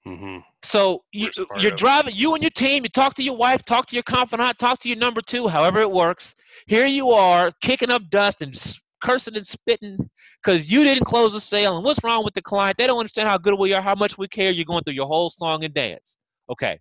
Mm-hmm. 0.07 0.37
So 0.63 1.03
you, 1.11 1.29
you're 1.57 1.71
driving, 1.71 2.15
you 2.15 2.33
and 2.33 2.41
your 2.41 2.51
team, 2.51 2.83
you 2.83 2.89
talk 2.89 3.15
to 3.15 3.23
your 3.23 3.35
wife, 3.35 3.63
talk 3.65 3.85
to 3.87 3.95
your 3.95 4.03
confidant, 4.03 4.57
talk 4.57 4.79
to 4.79 4.89
your 4.89 4.97
number 4.97 5.21
two, 5.21 5.47
however 5.47 5.81
it 5.81 5.91
works. 5.91 6.35
Here 6.67 6.85
you 6.85 7.11
are 7.11 7.51
kicking 7.61 7.91
up 7.91 8.09
dust 8.09 8.41
and 8.41 8.55
cursing 9.01 9.35
and 9.35 9.45
spitting 9.45 10.09
because 10.43 10.71
you 10.71 10.83
didn't 10.83 11.05
close 11.05 11.33
the 11.33 11.39
sale. 11.39 11.75
And 11.75 11.85
what's 11.85 12.03
wrong 12.03 12.23
with 12.23 12.33
the 12.33 12.41
client? 12.41 12.77
They 12.77 12.87
don't 12.87 12.99
understand 12.99 13.29
how 13.29 13.37
good 13.37 13.57
we 13.57 13.73
are, 13.73 13.81
how 13.81 13.95
much 13.95 14.17
we 14.17 14.27
care. 14.27 14.51
You're 14.51 14.65
going 14.65 14.83
through 14.83 14.93
your 14.93 15.07
whole 15.07 15.29
song 15.29 15.63
and 15.63 15.73
dance. 15.73 16.17
Okay. 16.49 16.79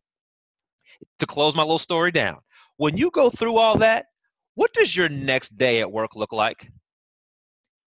To 1.19 1.27
close 1.27 1.55
my 1.55 1.63
little 1.63 1.79
story 1.79 2.11
down, 2.11 2.39
when 2.77 2.97
you 2.97 3.11
go 3.11 3.31
through 3.31 3.57
all 3.57 3.77
that, 3.79 4.07
what 4.55 4.73
does 4.73 4.97
your 4.97 5.09
next 5.09 5.57
day 5.57 5.81
at 5.81 5.93
work 5.93 6.17
look 6.17 6.33
like? 6.33 6.71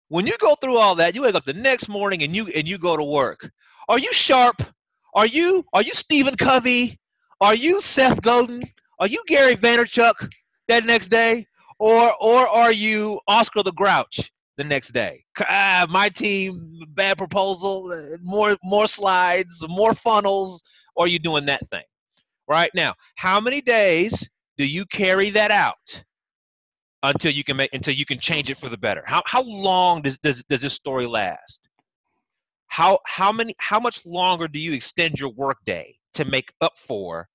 When 0.09 0.27
you 0.27 0.37
go 0.39 0.55
through 0.57 0.79
all 0.79 0.95
that, 0.97 1.15
you 1.15 1.23
wake 1.23 1.35
up 1.35 1.45
the 1.45 1.53
next 1.53 1.89
morning 1.89 2.23
and 2.23 2.35
you 2.35 2.47
and 2.49 2.67
you 2.67 2.79
go 2.79 2.97
to 2.97 3.05
work. 3.05 3.51
Are 3.89 3.99
you 3.99 4.13
sharp? 4.13 4.63
Are 5.15 5.27
you 5.27 5.65
are 5.73 5.83
you 5.83 5.93
Stephen 5.93 6.37
Covey? 6.37 6.99
Are 7.41 7.55
you 7.55 7.81
Seth 7.81 8.23
Godin? 8.23 8.63
Are 8.99 9.07
you 9.07 9.23
Gary 9.27 9.57
Vaynerchuk 9.57 10.33
that 10.69 10.85
next 10.85 11.09
day? 11.09 11.47
Or 11.79 12.13
or 12.21 12.49
are 12.49 12.73
you 12.73 13.21
Oscar 13.29 13.63
the 13.63 13.73
Grouch 13.73 14.33
the 14.57 14.65
next 14.65 14.93
day? 14.93 15.25
Ah, 15.41 15.87
my 15.89 16.09
team, 16.09 16.81
bad 16.91 17.19
proposal, 17.19 17.93
uh, 17.93 18.17
more 18.23 18.57
more 18.63 18.87
slides, 18.87 19.65
more 19.69 19.95
funnels. 19.95 20.63
Or 20.95 21.05
are 21.05 21.09
you 21.09 21.19
doing 21.19 21.47
that 21.47 21.67
thing? 21.69 21.85
Right 22.49 22.71
now, 22.75 22.95
how 23.17 23.41
many 23.41 23.61
days 23.61 24.29
do 24.57 24.67
you 24.67 24.87
carry 24.87 25.31
that 25.31 25.51
out 25.51 26.03
until 27.03 27.33
you 27.33 27.45
can 27.45 27.57
make 27.57 27.73
until 27.75 27.95
you 27.95 28.07
can 28.07 28.19
change 28.19 28.51
it 28.51 28.57
for 28.57 28.69
the 28.69 28.79
better? 28.79 29.03
How 29.07 29.23
how 29.27 29.43
long 29.43 30.03
does 30.03 30.19
does, 30.19 30.43
does 30.45 30.63
this 30.63 30.73
story 30.73 31.07
last? 31.07 31.69
How 32.69 33.01
how 33.07 33.33
many 33.33 33.55
how 33.59 33.81
much 33.81 34.05
longer 34.07 34.49
do 34.49 34.59
you 34.59 34.73
extend 34.73 35.19
your 35.19 35.31
workday 35.31 35.97
to 36.15 36.25
make 36.25 36.53
up 36.61 36.79
for 36.79 37.29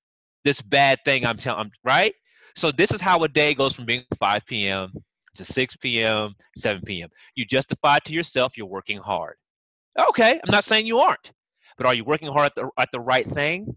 this 0.44 0.62
bad 0.62 1.00
thing 1.06 1.26
I'm 1.26 1.38
telling 1.38 1.72
right? 1.84 2.14
So 2.56 2.72
this 2.72 2.92
is 2.92 3.02
how 3.02 3.24
a 3.24 3.28
day 3.28 3.54
goes 3.54 3.74
from 3.74 3.86
being 3.86 4.04
5 4.20 4.46
p.m. 4.46 4.94
to 5.36 5.44
6 5.44 5.76
p.m., 5.78 6.36
7 6.58 6.82
p.m. 6.86 7.10
You 7.36 7.46
justify 7.46 8.00
to 8.06 8.14
yourself 8.14 8.58
you're 8.58 8.68
working 8.68 8.98
hard. 8.98 9.36
Okay, 10.10 10.40
I'm 10.44 10.52
not 10.52 10.64
saying 10.64 10.86
you 10.86 11.00
aren't, 11.00 11.32
but 11.78 11.86
are 11.86 11.94
you 11.94 12.04
working 12.04 12.32
hard 12.32 12.48
at 12.48 12.56
the, 12.56 12.70
at 12.78 12.90
the 12.92 13.00
right 13.00 13.28
thing? 13.28 13.76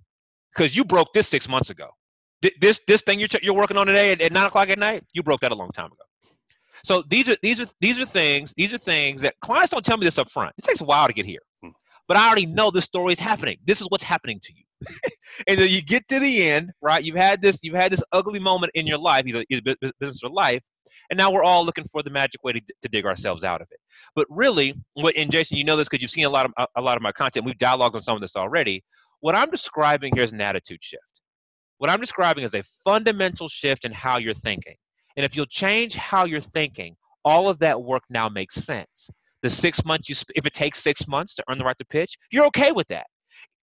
Because 0.55 0.77
you 0.77 0.85
broke 0.85 1.13
this 1.13 1.29
six 1.29 1.49
months 1.49 1.71
ago. 1.71 1.89
This 2.61 2.81
this 2.87 3.01
thing 3.01 3.19
you're, 3.19 3.29
you're 3.43 3.55
working 3.55 3.79
on 3.79 3.87
today 3.87 4.13
at, 4.13 4.21
at 4.21 4.31
nine 4.31 4.47
o'clock 4.47 4.69
at 4.69 4.79
night, 4.79 5.03
you 5.15 5.23
broke 5.23 5.41
that 5.41 5.51
a 5.51 5.55
long 5.55 5.71
time 5.71 5.87
ago. 5.87 6.05
So 6.85 7.03
these 7.09 7.29
are 7.31 7.37
these 7.43 7.59
are 7.59 7.67
these 7.81 7.99
are 7.99 8.05
things 8.05 8.53
these 8.55 8.75
are 8.75 8.79
things 8.79 9.23
that 9.23 9.35
clients 9.41 9.71
don't 9.71 9.85
tell 9.85 9.97
me 9.97 10.05
this 10.05 10.19
up 10.19 10.31
front. 10.31 10.55
It 10.59 10.65
takes 10.65 10.83
a 10.83 10.85
while 10.85 11.07
to 11.07 11.15
get 11.15 11.25
here, 11.25 11.41
hmm. 11.63 11.71
but 12.07 12.19
I 12.19 12.27
already 12.27 12.45
know 12.45 12.71
this 12.71 12.85
story 12.85 13.15
is 13.15 13.19
happening. 13.19 13.57
This 13.65 13.81
is 13.81 13.87
what's 13.89 14.05
happening 14.05 14.39
to 14.43 14.53
you. 14.55 14.65
and 15.47 15.59
so 15.59 15.65
you 15.65 15.83
get 15.83 16.07
to 16.09 16.19
the 16.19 16.49
end, 16.49 16.71
right? 16.83 17.03
You've 17.03 17.17
had 17.17 17.43
this, 17.43 17.59
you've 17.63 17.75
had 17.75 17.93
this 17.93 18.03
ugly 18.13 18.41
moment 18.41 18.73
in 18.75 18.87
your 18.87 18.99
life, 18.99 19.27
either, 19.27 19.45
either 19.51 19.77
business 20.01 20.21
or 20.23 20.31
life, 20.31 20.63
and 21.11 21.17
now 21.17 21.31
we're 21.31 21.45
all 21.45 21.65
looking 21.65 21.85
for 21.91 22.03
the 22.03 22.11
magic 22.11 22.43
way 22.43 22.53
to, 22.53 22.61
to 22.83 22.89
dig 22.89 23.05
ourselves 23.05 23.45
out 23.45 23.61
of 23.61 23.69
it. 23.71 23.79
But 24.15 24.27
really, 24.31 24.75
what 24.95 25.17
and 25.17 25.31
Jason, 25.31 25.59
you 25.59 25.65
know 25.65 25.77
this 25.77 25.89
because 25.89 26.03
you've 26.03 26.11
seen 26.11 26.25
a 26.25 26.31
lot 26.31 26.47
of 26.47 26.53
a, 26.77 26.81
lot 26.81 26.97
of 26.97 27.03
my 27.03 27.13
content. 27.13 27.45
We've 27.45 27.59
dialogued 27.59 27.95
on 27.95 28.03
some 28.03 28.17
of 28.17 28.21
this 28.21 28.37
already. 28.37 28.83
What 29.21 29.35
I'm 29.35 29.51
describing 29.51 30.15
here 30.15 30.23
is 30.23 30.33
an 30.33 30.41
attitude 30.41 30.83
shift. 30.83 31.03
What 31.79 31.91
I'm 31.91 32.01
describing 32.01 32.45
is 32.45 32.55
a 32.55 32.63
fundamental 32.85 33.49
shift 33.49 33.85
in 33.85 33.93
how 33.93 34.19
you're 34.19 34.35
thinking. 34.35 34.77
And 35.17 35.25
if 35.25 35.37
you'll 35.37 35.47
change 35.47 35.95
how 35.95 36.25
you're 36.25 36.41
thinking, 36.41 36.97
all 37.25 37.49
of 37.49 37.59
that 37.61 37.83
work 37.83 38.03
now 38.11 38.29
makes 38.29 38.57
sense. 38.57 39.09
The 39.43 39.51
six 39.51 39.85
months 39.85 40.09
you, 40.09 40.17
if 40.35 40.47
it 40.47 40.55
takes 40.55 40.83
six 40.83 41.07
months 41.07 41.35
to 41.35 41.45
earn 41.49 41.59
the 41.59 41.65
right 41.65 41.77
to 41.79 41.85
pitch, 41.85 42.17
you're 42.31 42.47
okay 42.47 42.73
with 42.73 42.89
that 42.89 43.07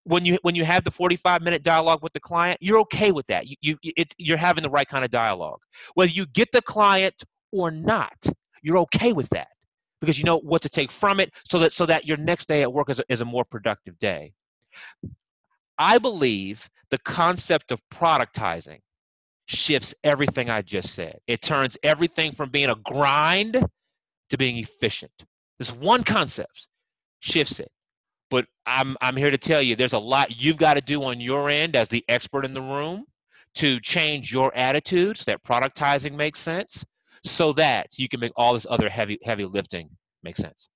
when 0.04 0.24
you 0.24 0.38
when 0.42 0.54
you 0.54 0.64
have 0.64 0.84
the 0.84 0.90
45 0.90 1.42
minute 1.42 1.62
dialogue 1.62 2.00
with 2.02 2.12
the 2.12 2.20
client 2.20 2.58
you're 2.60 2.80
okay 2.80 3.12
with 3.12 3.26
that. 3.28 3.46
You, 3.46 3.56
you 3.60 3.76
it, 3.96 4.12
you're 4.18 4.36
having 4.36 4.62
the 4.62 4.70
right 4.70 4.86
kind 4.86 5.04
of 5.04 5.10
dialogue. 5.10 5.60
Whether 5.94 6.12
you 6.12 6.26
get 6.26 6.50
the 6.52 6.62
client 6.62 7.22
or 7.52 7.70
not 7.70 8.16
you're 8.62 8.78
okay 8.78 9.12
with 9.12 9.28
that. 9.30 9.48
Because 10.00 10.18
you 10.18 10.24
know 10.24 10.38
what 10.38 10.62
to 10.62 10.68
take 10.68 10.90
from 10.90 11.20
it 11.20 11.32
so 11.44 11.58
that 11.60 11.72
so 11.72 11.86
that 11.86 12.06
your 12.06 12.16
next 12.16 12.48
day 12.48 12.62
at 12.62 12.72
work 12.72 12.90
is 12.90 12.98
a, 12.98 13.04
is 13.08 13.20
a 13.20 13.24
more 13.24 13.44
productive 13.44 13.98
day. 13.98 14.32
I 15.78 15.98
believe 15.98 16.68
the 16.90 16.98
concept 16.98 17.72
of 17.72 17.80
productizing 17.92 18.78
shifts 19.46 19.94
everything 20.04 20.50
i 20.50 20.62
just 20.62 20.94
said. 20.94 21.18
It 21.26 21.42
turns 21.42 21.76
everything 21.82 22.32
from 22.32 22.50
being 22.50 22.70
a 22.70 22.76
grind 22.84 23.64
to 24.30 24.38
being 24.38 24.58
efficient. 24.58 25.12
This 25.58 25.72
one 25.72 26.02
concept 26.04 26.68
shifts 27.20 27.60
it 27.60 27.70
but 28.32 28.46
I'm 28.64 28.96
I'm 29.02 29.14
here 29.14 29.30
to 29.30 29.36
tell 29.36 29.60
you 29.60 29.76
there's 29.76 29.92
a 29.92 29.98
lot 29.98 30.40
you've 30.40 30.56
got 30.56 30.74
to 30.74 30.80
do 30.80 31.04
on 31.04 31.20
your 31.20 31.50
end 31.50 31.76
as 31.76 31.86
the 31.86 32.02
expert 32.08 32.46
in 32.46 32.54
the 32.54 32.62
room 32.62 33.04
to 33.56 33.78
change 33.80 34.32
your 34.32 34.56
attitudes 34.56 35.22
that 35.24 35.44
productizing 35.44 36.14
makes 36.14 36.40
sense 36.40 36.82
so 37.24 37.52
that 37.52 37.88
you 37.98 38.08
can 38.08 38.20
make 38.20 38.32
all 38.34 38.54
this 38.54 38.66
other 38.70 38.88
heavy 38.88 39.18
heavy 39.22 39.44
lifting 39.44 39.90
make 40.22 40.38
sense. 40.38 40.68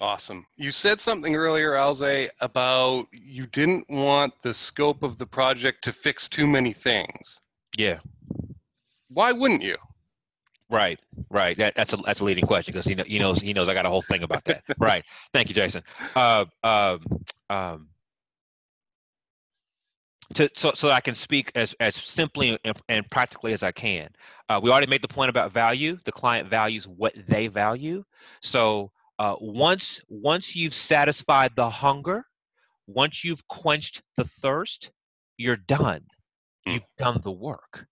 Awesome. 0.00 0.44
You 0.56 0.72
said 0.72 0.98
something 0.98 1.36
earlier, 1.36 1.72
Alze, 1.72 2.30
about 2.40 3.06
you 3.12 3.46
didn't 3.46 3.88
want 3.88 4.32
the 4.42 4.52
scope 4.52 5.04
of 5.04 5.18
the 5.18 5.26
project 5.26 5.84
to 5.84 5.92
fix 5.92 6.28
too 6.28 6.48
many 6.48 6.72
things. 6.72 7.40
Yeah. 7.78 7.98
Why 9.08 9.30
wouldn't 9.30 9.62
you? 9.62 9.76
Right, 10.70 11.00
right. 11.30 11.58
That, 11.58 11.74
that's 11.74 11.92
a 11.92 11.96
that's 11.96 12.20
a 12.20 12.24
leading 12.24 12.46
question 12.46 12.72
because 12.72 12.86
he, 12.86 12.94
know, 12.94 13.04
he 13.04 13.18
knows 13.18 13.40
he 13.40 13.52
knows 13.52 13.68
I 13.68 13.74
got 13.74 13.86
a 13.86 13.90
whole 13.90 14.02
thing 14.02 14.22
about 14.22 14.44
that. 14.44 14.62
right. 14.78 15.04
Thank 15.32 15.48
you, 15.48 15.54
Jason. 15.54 15.82
Uh, 16.14 16.44
um, 16.62 17.00
um, 17.50 17.88
to, 20.34 20.48
so, 20.54 20.72
so 20.74 20.90
I 20.90 21.00
can 21.00 21.14
speak 21.14 21.50
as, 21.54 21.74
as 21.80 21.96
simply 21.96 22.58
and, 22.64 22.80
and 22.88 23.10
practically 23.10 23.52
as 23.52 23.62
I 23.62 23.72
can. 23.72 24.08
Uh, 24.48 24.60
we 24.62 24.70
already 24.70 24.86
made 24.86 25.02
the 25.02 25.08
point 25.08 25.28
about 25.28 25.52
value. 25.52 25.98
The 26.04 26.12
client 26.12 26.48
values 26.48 26.86
what 26.86 27.14
they 27.26 27.48
value. 27.48 28.04
So 28.40 28.92
uh, 29.18 29.34
once 29.40 30.00
once 30.08 30.54
you've 30.54 30.74
satisfied 30.74 31.52
the 31.56 31.68
hunger, 31.68 32.24
once 32.86 33.24
you've 33.24 33.46
quenched 33.48 34.02
the 34.16 34.24
thirst, 34.24 34.90
you're 35.36 35.56
done. 35.56 36.02
Hmm. 36.64 36.74
You've 36.74 36.88
done 36.96 37.20
the 37.22 37.32
work. 37.32 37.86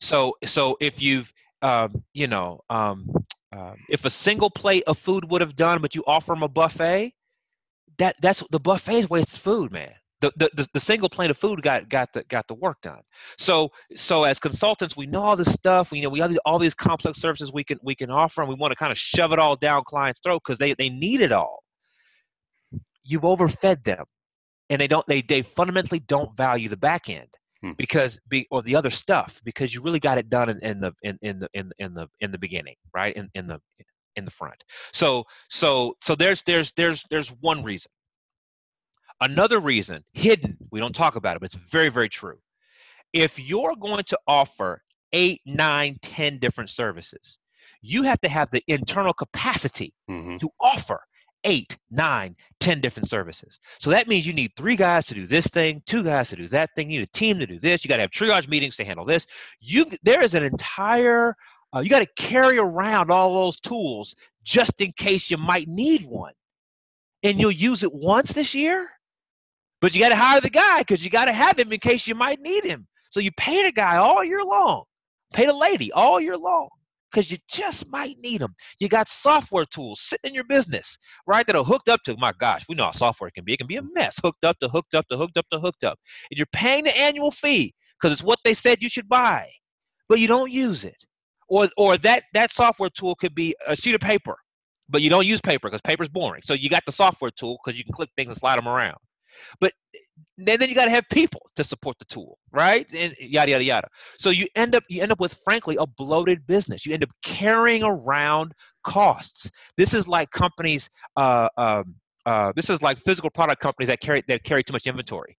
So 0.00 0.36
so 0.44 0.76
if 0.80 1.02
you've 1.02 1.32
um, 1.62 2.02
you 2.12 2.26
know, 2.26 2.60
um, 2.70 3.08
uh, 3.56 3.74
if 3.88 4.04
a 4.04 4.10
single 4.10 4.50
plate 4.50 4.84
of 4.86 4.98
food 4.98 5.30
would 5.30 5.40
have 5.40 5.56
done, 5.56 5.80
but 5.80 5.94
you 5.94 6.02
offer 6.06 6.32
them 6.32 6.42
a 6.42 6.48
buffet, 6.48 7.12
that 7.98 8.16
that's 8.20 8.42
the 8.50 8.60
buffet 8.60 8.98
is 8.98 9.10
wastes 9.10 9.36
food, 9.36 9.72
man. 9.72 9.92
The, 10.20 10.32
the, 10.36 10.68
the, 10.72 10.78
single 10.78 11.08
plate 11.08 11.30
of 11.30 11.36
food 11.36 11.62
got 11.62 11.88
got 11.88 12.12
the 12.12 12.22
got 12.24 12.46
the 12.46 12.54
work 12.54 12.80
done. 12.80 13.00
So 13.38 13.70
so 13.96 14.22
as 14.22 14.38
consultants, 14.38 14.96
we 14.96 15.06
know 15.06 15.20
all 15.20 15.36
this 15.36 15.52
stuff. 15.52 15.90
We 15.90 15.98
you 15.98 16.04
know 16.04 16.10
we 16.10 16.20
have 16.20 16.36
all 16.44 16.60
these 16.60 16.74
complex 16.74 17.18
services 17.18 17.52
we 17.52 17.64
can 17.64 17.78
we 17.82 17.96
can 17.96 18.08
offer, 18.08 18.40
and 18.40 18.48
we 18.48 18.54
want 18.54 18.70
to 18.70 18.76
kind 18.76 18.92
of 18.92 18.98
shove 18.98 19.32
it 19.32 19.40
all 19.40 19.56
down 19.56 19.82
clients' 19.84 20.20
throat 20.22 20.42
because 20.44 20.58
they 20.58 20.74
they 20.74 20.90
need 20.90 21.20
it 21.20 21.32
all. 21.32 21.64
You've 23.02 23.24
overfed 23.24 23.82
them, 23.82 24.04
and 24.70 24.80
they 24.80 24.86
don't 24.86 25.04
they 25.08 25.22
they 25.22 25.42
fundamentally 25.42 25.98
don't 25.98 26.36
value 26.36 26.68
the 26.68 26.76
back 26.76 27.08
end 27.08 27.28
hmm. 27.62 27.72
because 27.76 28.18
be 28.28 28.46
or 28.50 28.62
the 28.62 28.76
other 28.76 28.90
stuff 28.90 29.40
because 29.44 29.74
you 29.74 29.80
really 29.80 30.00
got 30.00 30.18
it 30.18 30.28
done 30.28 30.48
in, 30.48 30.58
in 30.60 30.80
the 30.80 30.92
in, 31.02 31.18
in 31.22 31.38
the 31.38 31.48
in, 31.54 31.72
in 31.78 31.94
the 31.94 32.08
in 32.20 32.30
the 32.30 32.38
beginning 32.38 32.76
right 32.94 33.16
in, 33.16 33.30
in 33.34 33.46
the 33.46 33.58
in 34.16 34.24
the 34.24 34.30
front 34.30 34.62
so 34.92 35.24
so 35.48 35.94
so 36.02 36.14
there's 36.14 36.42
there's 36.42 36.72
there's 36.72 37.04
there's 37.10 37.28
one 37.40 37.62
reason 37.62 37.90
Another 39.22 39.60
reason, 39.60 40.04
hidden, 40.14 40.56
we 40.72 40.80
don't 40.80 40.96
talk 40.96 41.14
about 41.14 41.36
it, 41.36 41.40
but 41.40 41.46
it's 41.46 41.64
very, 41.70 41.90
very 41.90 42.08
true. 42.08 42.38
If 43.12 43.38
you're 43.38 43.76
going 43.76 44.02
to 44.02 44.18
offer 44.26 44.82
eight, 45.12 45.40
nine, 45.46 45.96
ten 46.02 46.38
different 46.38 46.70
services, 46.70 47.38
you 47.82 48.02
have 48.02 48.20
to 48.22 48.28
have 48.28 48.50
the 48.50 48.64
internal 48.66 49.12
capacity 49.12 49.94
mm-hmm. 50.10 50.38
to 50.38 50.48
offer 50.60 51.00
eight, 51.44 51.76
nine, 51.90 52.36
ten 52.60 52.80
different 52.80 53.08
services. 53.08 53.58
So 53.78 53.90
that 53.90 54.08
means 54.08 54.26
you 54.26 54.32
need 54.32 54.52
three 54.56 54.76
guys 54.76 55.06
to 55.06 55.14
do 55.14 55.26
this 55.26 55.46
thing, 55.46 55.82
two 55.86 56.02
guys 56.02 56.28
to 56.30 56.36
do 56.36 56.48
that 56.48 56.70
thing. 56.74 56.90
You 56.90 57.00
need 57.00 57.08
a 57.08 57.18
team 57.18 57.38
to 57.38 57.46
do 57.46 57.58
this. 57.58 57.84
You 57.84 57.88
got 57.88 57.96
to 57.96 58.02
have 58.02 58.10
triage 58.10 58.48
meetings 58.48 58.76
to 58.76 58.84
handle 58.84 59.04
this. 59.04 59.26
You 59.60 59.86
there 60.02 60.22
is 60.22 60.34
an 60.34 60.44
entire 60.44 61.34
uh, 61.74 61.80
you 61.80 61.88
got 61.88 62.00
to 62.00 62.22
carry 62.22 62.58
around 62.58 63.10
all 63.10 63.34
those 63.34 63.58
tools 63.58 64.14
just 64.44 64.80
in 64.80 64.92
case 64.92 65.30
you 65.30 65.38
might 65.38 65.68
need 65.68 66.04
one, 66.04 66.34
and 67.22 67.40
you'll 67.40 67.50
use 67.50 67.82
it 67.82 67.92
once 67.92 68.32
this 68.32 68.54
year. 68.54 68.90
But 69.80 69.94
you 69.94 70.00
got 70.00 70.10
to 70.10 70.16
hire 70.16 70.40
the 70.40 70.50
guy 70.50 70.78
because 70.78 71.02
you 71.02 71.10
got 71.10 71.24
to 71.24 71.32
have 71.32 71.58
him 71.58 71.72
in 71.72 71.80
case 71.80 72.06
you 72.06 72.14
might 72.14 72.40
need 72.40 72.64
him. 72.64 72.86
So 73.10 73.20
you 73.20 73.32
pay 73.32 73.64
the 73.64 73.72
guy 73.72 73.96
all 73.96 74.22
year 74.22 74.44
long, 74.44 74.84
pay 75.32 75.46
the 75.46 75.52
lady 75.52 75.90
all 75.92 76.20
year 76.20 76.36
long 76.36 76.68
because 77.12 77.30
you 77.30 77.38
just 77.48 77.88
might 77.90 78.16
need 78.18 78.40
them. 78.40 78.54
You 78.80 78.88
got 78.88 79.08
software 79.08 79.66
tools 79.66 80.00
sitting 80.00 80.30
in 80.30 80.34
your 80.34 80.44
business, 80.44 80.96
right, 81.26 81.46
that 81.46 81.56
are 81.56 81.64
hooked 81.64 81.88
up 81.88 82.02
to, 82.04 82.16
my 82.16 82.32
gosh, 82.38 82.64
we 82.68 82.74
know 82.74 82.84
how 82.84 82.90
software 82.92 83.30
can 83.30 83.44
be. 83.44 83.52
It 83.52 83.58
can 83.58 83.66
be 83.66 83.76
a 83.76 83.82
mess, 83.94 84.18
hooked 84.22 84.44
up 84.44 84.58
to, 84.60 84.68
hooked 84.68 84.94
up 84.94 85.06
to, 85.10 85.16
hooked 85.16 85.36
up 85.36 85.46
to, 85.52 85.60
hooked 85.60 85.84
up. 85.84 85.98
And 86.30 86.38
you're 86.38 86.46
paying 86.52 86.84
the 86.84 86.96
annual 86.96 87.30
fee 87.30 87.74
because 88.00 88.12
it's 88.12 88.22
what 88.22 88.38
they 88.44 88.54
said 88.54 88.82
you 88.82 88.88
should 88.88 89.08
buy, 89.08 89.46
but 90.08 90.18
you 90.18 90.26
don't 90.26 90.50
use 90.50 90.84
it. 90.84 90.96
Or, 91.48 91.68
or 91.76 91.98
that, 91.98 92.24
that 92.32 92.50
software 92.50 92.90
tool 92.90 93.14
could 93.14 93.34
be 93.34 93.54
a 93.66 93.76
sheet 93.76 93.94
of 93.94 94.00
paper, 94.00 94.36
but 94.88 95.02
you 95.02 95.10
don't 95.10 95.26
use 95.26 95.40
paper 95.40 95.68
because 95.68 95.82
paper's 95.82 96.08
boring. 96.08 96.40
So 96.42 96.54
you 96.54 96.70
got 96.70 96.82
the 96.86 96.92
software 96.92 97.30
tool 97.30 97.58
because 97.62 97.78
you 97.78 97.84
can 97.84 97.92
click 97.92 98.10
things 98.16 98.28
and 98.28 98.36
slide 98.36 98.56
them 98.58 98.68
around. 98.68 98.96
But 99.60 99.72
then, 100.38 100.58
then 100.58 100.68
you 100.68 100.74
got 100.74 100.86
to 100.86 100.90
have 100.90 101.04
people 101.10 101.50
to 101.56 101.64
support 101.64 101.98
the 101.98 102.04
tool, 102.04 102.38
right? 102.52 102.86
And 102.94 103.14
yada 103.18 103.52
yada 103.52 103.64
yada. 103.64 103.88
So 104.18 104.30
you 104.30 104.46
end 104.54 104.74
up 104.74 104.82
you 104.88 105.02
end 105.02 105.12
up 105.12 105.20
with 105.20 105.34
frankly 105.44 105.76
a 105.78 105.86
bloated 105.86 106.46
business. 106.46 106.86
You 106.86 106.94
end 106.94 107.02
up 107.02 107.10
carrying 107.22 107.82
around 107.82 108.52
costs. 108.84 109.50
This 109.76 109.94
is 109.94 110.08
like 110.08 110.30
companies. 110.30 110.88
Uh, 111.16 111.48
um, 111.56 111.94
uh, 112.24 112.52
this 112.54 112.70
is 112.70 112.82
like 112.82 112.98
physical 112.98 113.30
product 113.30 113.60
companies 113.60 113.88
that 113.88 114.00
carry 114.00 114.22
that 114.28 114.44
carry 114.44 114.62
too 114.62 114.72
much 114.72 114.86
inventory. 114.86 115.36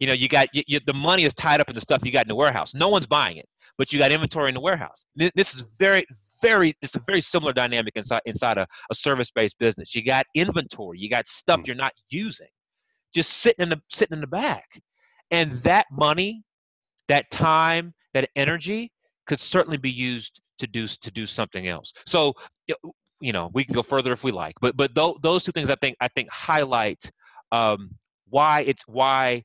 You 0.00 0.08
know, 0.08 0.12
you 0.12 0.28
got 0.28 0.48
you, 0.54 0.62
you, 0.66 0.80
the 0.84 0.94
money 0.94 1.24
is 1.24 1.32
tied 1.34 1.60
up 1.60 1.68
in 1.68 1.74
the 1.74 1.80
stuff 1.80 2.04
you 2.04 2.10
got 2.10 2.24
in 2.24 2.28
the 2.28 2.34
warehouse. 2.34 2.74
No 2.74 2.88
one's 2.88 3.06
buying 3.06 3.36
it, 3.36 3.46
but 3.78 3.92
you 3.92 3.98
got 3.98 4.12
inventory 4.12 4.48
in 4.48 4.54
the 4.54 4.60
warehouse. 4.60 5.04
This 5.16 5.54
is 5.54 5.62
very 5.78 6.04
very 6.42 6.74
it's 6.82 6.94
a 6.94 7.00
very 7.06 7.20
similar 7.20 7.52
dynamic 7.52 7.94
inside 7.96 8.20
inside 8.26 8.58
a, 8.58 8.66
a 8.90 8.94
service-based 8.94 9.58
business. 9.58 9.94
You 9.94 10.04
got 10.04 10.26
inventory, 10.34 10.98
you 10.98 11.08
got 11.08 11.26
stuff 11.26 11.60
hmm. 11.60 11.66
you're 11.66 11.76
not 11.76 11.92
using 12.10 12.48
just 13.14 13.30
sitting 13.38 13.62
in 13.62 13.68
the 13.68 13.80
sitting 13.90 14.14
in 14.14 14.20
the 14.20 14.26
back. 14.26 14.80
And 15.30 15.52
that 15.62 15.86
money, 15.90 16.44
that 17.08 17.30
time, 17.30 17.94
that 18.12 18.28
energy 18.36 18.92
could 19.26 19.40
certainly 19.40 19.78
be 19.78 19.90
used 19.90 20.40
to 20.58 20.66
do 20.66 20.86
to 20.86 21.10
do 21.10 21.26
something 21.26 21.68
else. 21.68 21.92
So 22.06 22.34
you 23.20 23.32
know 23.32 23.50
we 23.52 23.64
can 23.64 23.74
go 23.74 23.82
further 23.82 24.12
if 24.12 24.24
we 24.24 24.32
like, 24.32 24.54
but 24.60 24.76
but 24.76 24.94
th- 24.94 25.16
those 25.22 25.44
two 25.44 25.52
things 25.52 25.70
I 25.70 25.76
think 25.76 25.96
I 26.00 26.08
think 26.08 26.30
highlight 26.30 27.10
um, 27.52 27.90
why 28.28 28.62
it's 28.62 28.82
why. 28.86 29.44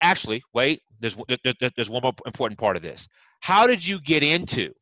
Actually, 0.00 0.42
wait. 0.52 0.82
There's 1.00 1.16
there's 1.44 1.72
there's 1.76 1.90
one 1.90 2.02
more 2.02 2.12
important 2.26 2.58
part 2.58 2.76
of 2.76 2.82
this. 2.82 3.06
How 3.40 3.66
did 3.66 3.86
you 3.86 4.00
get 4.00 4.22
into 4.22 4.72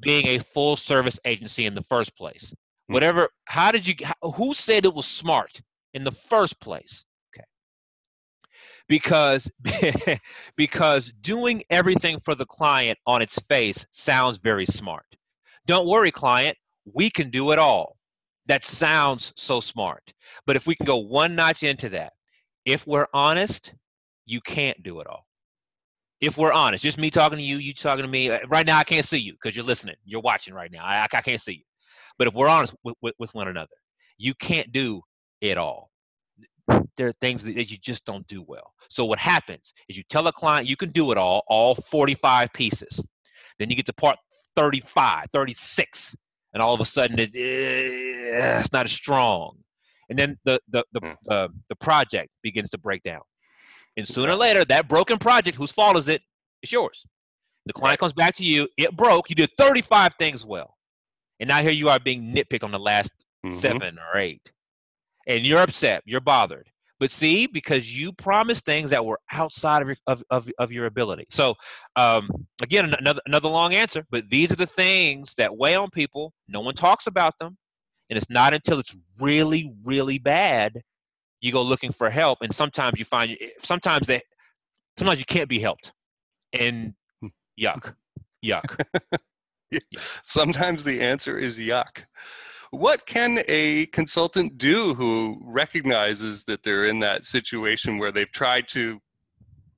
being 0.00 0.26
a 0.28 0.38
full 0.38 0.76
service 0.76 1.18
agency 1.24 1.66
in 1.66 1.74
the 1.74 1.82
first 1.82 2.16
place? 2.16 2.52
Hmm. 2.88 2.94
Whatever. 2.94 3.28
How 3.46 3.70
did 3.72 3.86
you? 3.86 3.94
Who 4.22 4.54
said 4.54 4.84
it 4.84 4.94
was 4.94 5.06
smart 5.06 5.60
in 5.94 6.04
the 6.04 6.12
first 6.12 6.58
place? 6.60 7.04
Because 8.88 9.50
because 10.56 11.12
doing 11.20 11.62
everything 11.70 12.18
for 12.20 12.34
the 12.34 12.46
client 12.46 12.98
on 13.06 13.22
its 13.22 13.38
face 13.48 13.86
sounds 13.92 14.38
very 14.38 14.66
smart. 14.66 15.04
Don't 15.66 15.86
worry, 15.86 16.10
client, 16.10 16.56
we 16.94 17.10
can 17.10 17.30
do 17.30 17.52
it 17.52 17.58
all. 17.58 17.96
That 18.46 18.64
sounds 18.64 19.32
so 19.36 19.60
smart. 19.60 20.02
But 20.46 20.56
if 20.56 20.66
we 20.66 20.74
can 20.74 20.86
go 20.86 20.96
one 20.96 21.34
notch 21.34 21.62
into 21.62 21.90
that, 21.90 22.14
if 22.64 22.86
we're 22.86 23.06
honest, 23.12 23.74
you 24.24 24.40
can't 24.40 24.82
do 24.82 25.00
it 25.00 25.06
all. 25.06 25.26
If 26.20 26.36
we're 26.36 26.52
honest, 26.52 26.82
just 26.82 26.98
me 26.98 27.10
talking 27.10 27.38
to 27.38 27.44
you, 27.44 27.58
you 27.58 27.74
talking 27.74 28.02
to 28.02 28.08
me. 28.08 28.30
Uh, 28.30 28.38
right 28.48 28.66
now, 28.66 28.78
I 28.78 28.84
can't 28.84 29.04
see 29.04 29.18
you 29.18 29.34
because 29.34 29.54
you're 29.54 29.64
listening. 29.64 29.94
You're 30.04 30.22
watching 30.22 30.54
right 30.54 30.72
now. 30.72 30.84
I, 30.84 31.04
I 31.04 31.20
can't 31.20 31.40
see 31.40 31.52
you. 31.52 31.62
But 32.18 32.26
if 32.26 32.34
we're 32.34 32.48
honest 32.48 32.74
with, 32.82 32.96
with, 33.00 33.14
with 33.18 33.32
one 33.34 33.46
another, 33.46 33.68
you 34.16 34.34
can't 34.34 34.72
do 34.72 35.02
it 35.40 35.56
all 35.56 35.87
there 36.98 37.08
are 37.08 37.14
things 37.20 37.42
that 37.44 37.54
you 37.54 37.78
just 37.78 38.04
don't 38.04 38.26
do 38.26 38.42
well. 38.42 38.74
So 38.90 39.04
what 39.04 39.18
happens 39.18 39.72
is 39.88 39.96
you 39.96 40.02
tell 40.10 40.26
a 40.26 40.32
client 40.32 40.68
you 40.68 40.76
can 40.76 40.90
do 40.90 41.10
it 41.12 41.16
all, 41.16 41.44
all 41.48 41.74
45 41.74 42.52
pieces. 42.52 43.00
Then 43.58 43.70
you 43.70 43.76
get 43.76 43.86
to 43.86 43.92
part 43.94 44.16
35, 44.56 45.26
36, 45.32 46.16
and 46.52 46.62
all 46.62 46.74
of 46.74 46.80
a 46.80 46.84
sudden 46.84 47.18
it, 47.18 47.30
eh, 47.34 48.60
it's 48.60 48.72
not 48.72 48.84
as 48.84 48.92
strong. 48.92 49.56
And 50.10 50.18
then 50.18 50.38
the 50.44 50.60
the 50.68 50.84
the, 50.92 51.00
mm. 51.00 51.16
uh, 51.30 51.48
the 51.68 51.76
project 51.76 52.30
begins 52.42 52.70
to 52.70 52.78
break 52.78 53.02
down. 53.02 53.22
And 53.96 54.06
sooner 54.06 54.32
or 54.32 54.36
later, 54.36 54.64
that 54.66 54.88
broken 54.88 55.18
project, 55.18 55.56
whose 55.56 55.72
fault 55.72 55.96
is 55.96 56.08
it? 56.08 56.22
It's 56.62 56.72
yours. 56.72 57.04
The 57.66 57.72
client 57.72 58.00
comes 58.00 58.12
back 58.12 58.34
to 58.36 58.44
you, 58.44 58.68
it 58.76 58.96
broke, 58.96 59.28
you 59.28 59.36
did 59.36 59.50
35 59.58 60.14
things 60.18 60.44
well. 60.44 60.74
And 61.40 61.48
now 61.48 61.60
here 61.60 61.72
you 61.72 61.88
are 61.88 61.98
being 61.98 62.34
nitpicked 62.34 62.64
on 62.64 62.70
the 62.70 62.78
last 62.78 63.12
mm-hmm. 63.44 63.54
seven 63.54 63.98
or 63.98 64.18
eight 64.18 64.50
and 65.28 65.46
you're 65.46 65.60
upset, 65.60 66.02
you're 66.06 66.20
bothered. 66.20 66.68
But 67.00 67.10
see, 67.10 67.46
because 67.46 67.96
you 67.96 68.12
promised 68.12 68.64
things 68.64 68.90
that 68.90 69.04
were 69.04 69.20
outside 69.32 69.82
of 69.82 69.88
your 69.88 69.96
of, 70.06 70.22
of, 70.30 70.50
of 70.58 70.72
your 70.72 70.86
ability. 70.86 71.26
So 71.30 71.54
um, 71.96 72.28
again, 72.62 72.92
another 72.98 73.20
another 73.26 73.48
long 73.48 73.74
answer, 73.74 74.04
but 74.10 74.28
these 74.28 74.50
are 74.50 74.56
the 74.56 74.66
things 74.66 75.34
that 75.36 75.56
weigh 75.56 75.76
on 75.76 75.90
people. 75.90 76.32
No 76.48 76.60
one 76.60 76.74
talks 76.74 77.06
about 77.06 77.34
them. 77.38 77.56
And 78.10 78.16
it's 78.16 78.30
not 78.30 78.54
until 78.54 78.78
it's 78.78 78.96
really, 79.20 79.70
really 79.84 80.18
bad 80.18 80.80
you 81.40 81.52
go 81.52 81.62
looking 81.62 81.92
for 81.92 82.10
help. 82.10 82.38
And 82.40 82.52
sometimes 82.52 82.98
you 82.98 83.04
find 83.04 83.36
eh, 83.40 83.50
sometimes 83.62 84.06
that 84.08 84.22
sometimes 84.98 85.18
you 85.18 85.26
can't 85.26 85.48
be 85.48 85.60
helped. 85.60 85.92
And 86.52 86.94
hmm. 87.20 87.28
yuck. 87.60 87.94
yuck. 88.44 88.80
Sometimes 90.22 90.82
the 90.82 91.02
answer 91.02 91.36
is 91.36 91.58
yuck 91.58 92.04
what 92.70 93.06
can 93.06 93.40
a 93.48 93.86
consultant 93.86 94.58
do 94.58 94.94
who 94.94 95.40
recognizes 95.42 96.44
that 96.44 96.62
they're 96.62 96.84
in 96.84 97.00
that 97.00 97.24
situation 97.24 97.98
where 97.98 98.12
they've 98.12 98.30
tried 98.30 98.68
to 98.68 99.00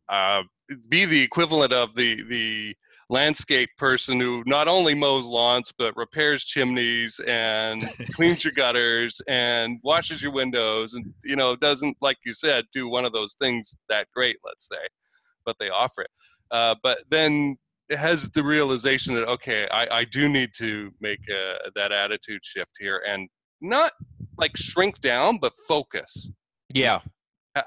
uh, 0.08 0.42
be 0.88 1.04
the 1.04 1.22
equivalent 1.22 1.72
of 1.72 1.94
the 1.94 2.22
the 2.24 2.74
landscape 3.08 3.70
person 3.76 4.20
who 4.20 4.44
not 4.46 4.68
only 4.68 4.94
mows 4.94 5.26
lawns 5.26 5.72
but 5.76 5.96
repairs 5.96 6.44
chimneys 6.44 7.20
and 7.26 7.84
cleans 8.12 8.44
your 8.44 8.52
gutters 8.56 9.20
and 9.26 9.80
washes 9.82 10.22
your 10.22 10.30
windows 10.30 10.94
and 10.94 11.12
you 11.24 11.34
know 11.34 11.56
doesn't 11.56 11.96
like 12.00 12.18
you 12.24 12.32
said 12.32 12.64
do 12.72 12.88
one 12.88 13.04
of 13.04 13.12
those 13.12 13.34
things 13.34 13.76
that 13.88 14.06
great 14.14 14.36
let's 14.44 14.68
say 14.68 14.76
but 15.44 15.56
they 15.58 15.70
offer 15.70 16.02
it. 16.02 16.10
Uh, 16.50 16.74
but 16.82 16.98
then 17.10 17.56
has 17.90 18.30
the 18.30 18.42
realization 18.42 19.14
that 19.14 19.26
okay, 19.28 19.68
I, 19.70 20.00
I 20.00 20.04
do 20.04 20.28
need 20.28 20.50
to 20.58 20.90
make 21.00 21.20
a, 21.28 21.70
that 21.74 21.92
attitude 21.92 22.44
shift 22.44 22.72
here 22.78 23.02
and 23.08 23.28
not 23.60 23.92
like 24.38 24.56
shrink 24.56 25.00
down, 25.00 25.38
but 25.38 25.52
focus. 25.68 26.30
Yeah. 26.72 27.00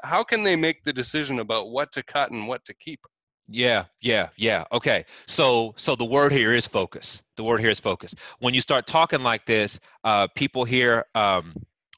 How 0.03 0.23
can 0.23 0.43
they 0.43 0.55
make 0.55 0.83
the 0.83 0.93
decision 0.93 1.39
about 1.39 1.69
what 1.69 1.91
to 1.93 2.03
cut 2.03 2.31
and 2.31 2.47
what 2.47 2.63
to 2.65 2.73
keep? 2.73 3.01
Yeah, 3.49 3.85
yeah, 4.01 4.29
yeah. 4.37 4.63
Okay. 4.71 5.05
So 5.27 5.73
so 5.77 5.95
the 5.95 6.05
word 6.05 6.31
here 6.31 6.53
is 6.53 6.65
focus. 6.65 7.21
The 7.35 7.43
word 7.43 7.59
here 7.59 7.69
is 7.69 7.79
focus. 7.79 8.15
When 8.39 8.53
you 8.53 8.61
start 8.61 8.87
talking 8.87 9.19
like 9.19 9.45
this, 9.45 9.79
uh, 10.05 10.27
people 10.35 10.63
hear 10.63 11.05
um, 11.13 11.53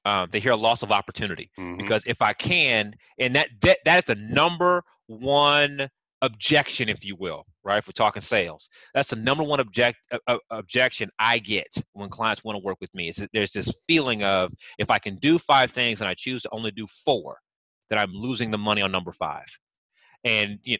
um, 0.05 0.29
they 0.31 0.39
hear 0.39 0.53
a 0.53 0.57
loss 0.57 0.81
of 0.83 0.91
opportunity 0.91 1.51
mm-hmm. 1.57 1.77
because 1.77 2.03
if 2.07 2.21
I 2.21 2.33
can, 2.33 2.95
and 3.19 3.35
that 3.35 3.49
that 3.61 3.79
that 3.85 3.97
is 3.99 4.03
the 4.05 4.15
number 4.15 4.83
one 5.07 5.89
objection, 6.21 6.89
if 6.89 7.03
you 7.03 7.15
will, 7.15 7.45
right? 7.63 7.77
If 7.77 7.87
we're 7.87 7.93
talking 7.93 8.21
sales, 8.21 8.69
that's 8.93 9.09
the 9.09 9.15
number 9.15 9.43
one 9.43 9.59
object 9.59 9.97
uh, 10.27 10.37
objection 10.49 11.09
I 11.19 11.39
get 11.39 11.67
when 11.93 12.09
clients 12.09 12.43
want 12.43 12.57
to 12.57 12.63
work 12.63 12.77
with 12.81 12.93
me. 12.93 13.09
Is 13.09 13.25
there's 13.33 13.51
this 13.51 13.71
feeling 13.87 14.23
of 14.23 14.51
if 14.79 14.89
I 14.89 14.99
can 14.99 15.17
do 15.17 15.37
five 15.37 15.71
things 15.71 16.01
and 16.01 16.09
I 16.09 16.13
choose 16.13 16.43
to 16.43 16.49
only 16.51 16.71
do 16.71 16.87
four, 16.87 17.37
that 17.89 17.99
I'm 17.99 18.11
losing 18.13 18.51
the 18.51 18.57
money 18.57 18.81
on 18.81 18.91
number 18.91 19.11
five. 19.11 19.45
And 20.23 20.59
you 20.63 20.75
know, 20.75 20.79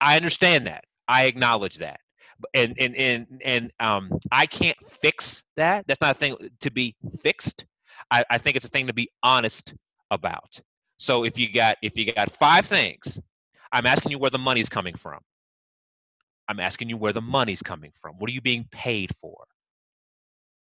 I 0.00 0.16
understand 0.16 0.66
that. 0.66 0.84
I 1.08 1.24
acknowledge 1.24 1.76
that. 1.78 2.00
And 2.54 2.74
and 2.78 2.96
and 2.96 3.26
and 3.44 3.72
um, 3.80 4.10
I 4.32 4.46
can't 4.46 4.78
fix 4.88 5.44
that. 5.56 5.84
That's 5.86 6.00
not 6.00 6.16
a 6.16 6.18
thing 6.18 6.36
to 6.60 6.70
be 6.70 6.96
fixed. 7.20 7.66
I, 8.10 8.24
I 8.30 8.38
think 8.38 8.56
it's 8.56 8.64
a 8.64 8.68
thing 8.68 8.86
to 8.86 8.94
be 8.94 9.10
honest 9.22 9.74
about. 10.10 10.60
So 10.96 11.24
if 11.24 11.38
you 11.38 11.52
got 11.52 11.76
if 11.82 11.96
you 11.96 12.12
got 12.12 12.30
five 12.32 12.66
things 12.66 13.18
I'm 13.72 13.86
asking 13.86 14.12
you 14.12 14.18
where 14.18 14.30
the 14.30 14.38
money's 14.38 14.68
coming 14.68 14.96
from. 14.96 15.20
I'm 16.48 16.60
asking 16.60 16.88
you 16.88 16.96
where 16.96 17.12
the 17.12 17.20
money's 17.20 17.62
coming 17.62 17.92
from. 18.00 18.16
What 18.18 18.28
are 18.28 18.32
you 18.32 18.40
being 18.40 18.66
paid 18.72 19.10
for? 19.20 19.44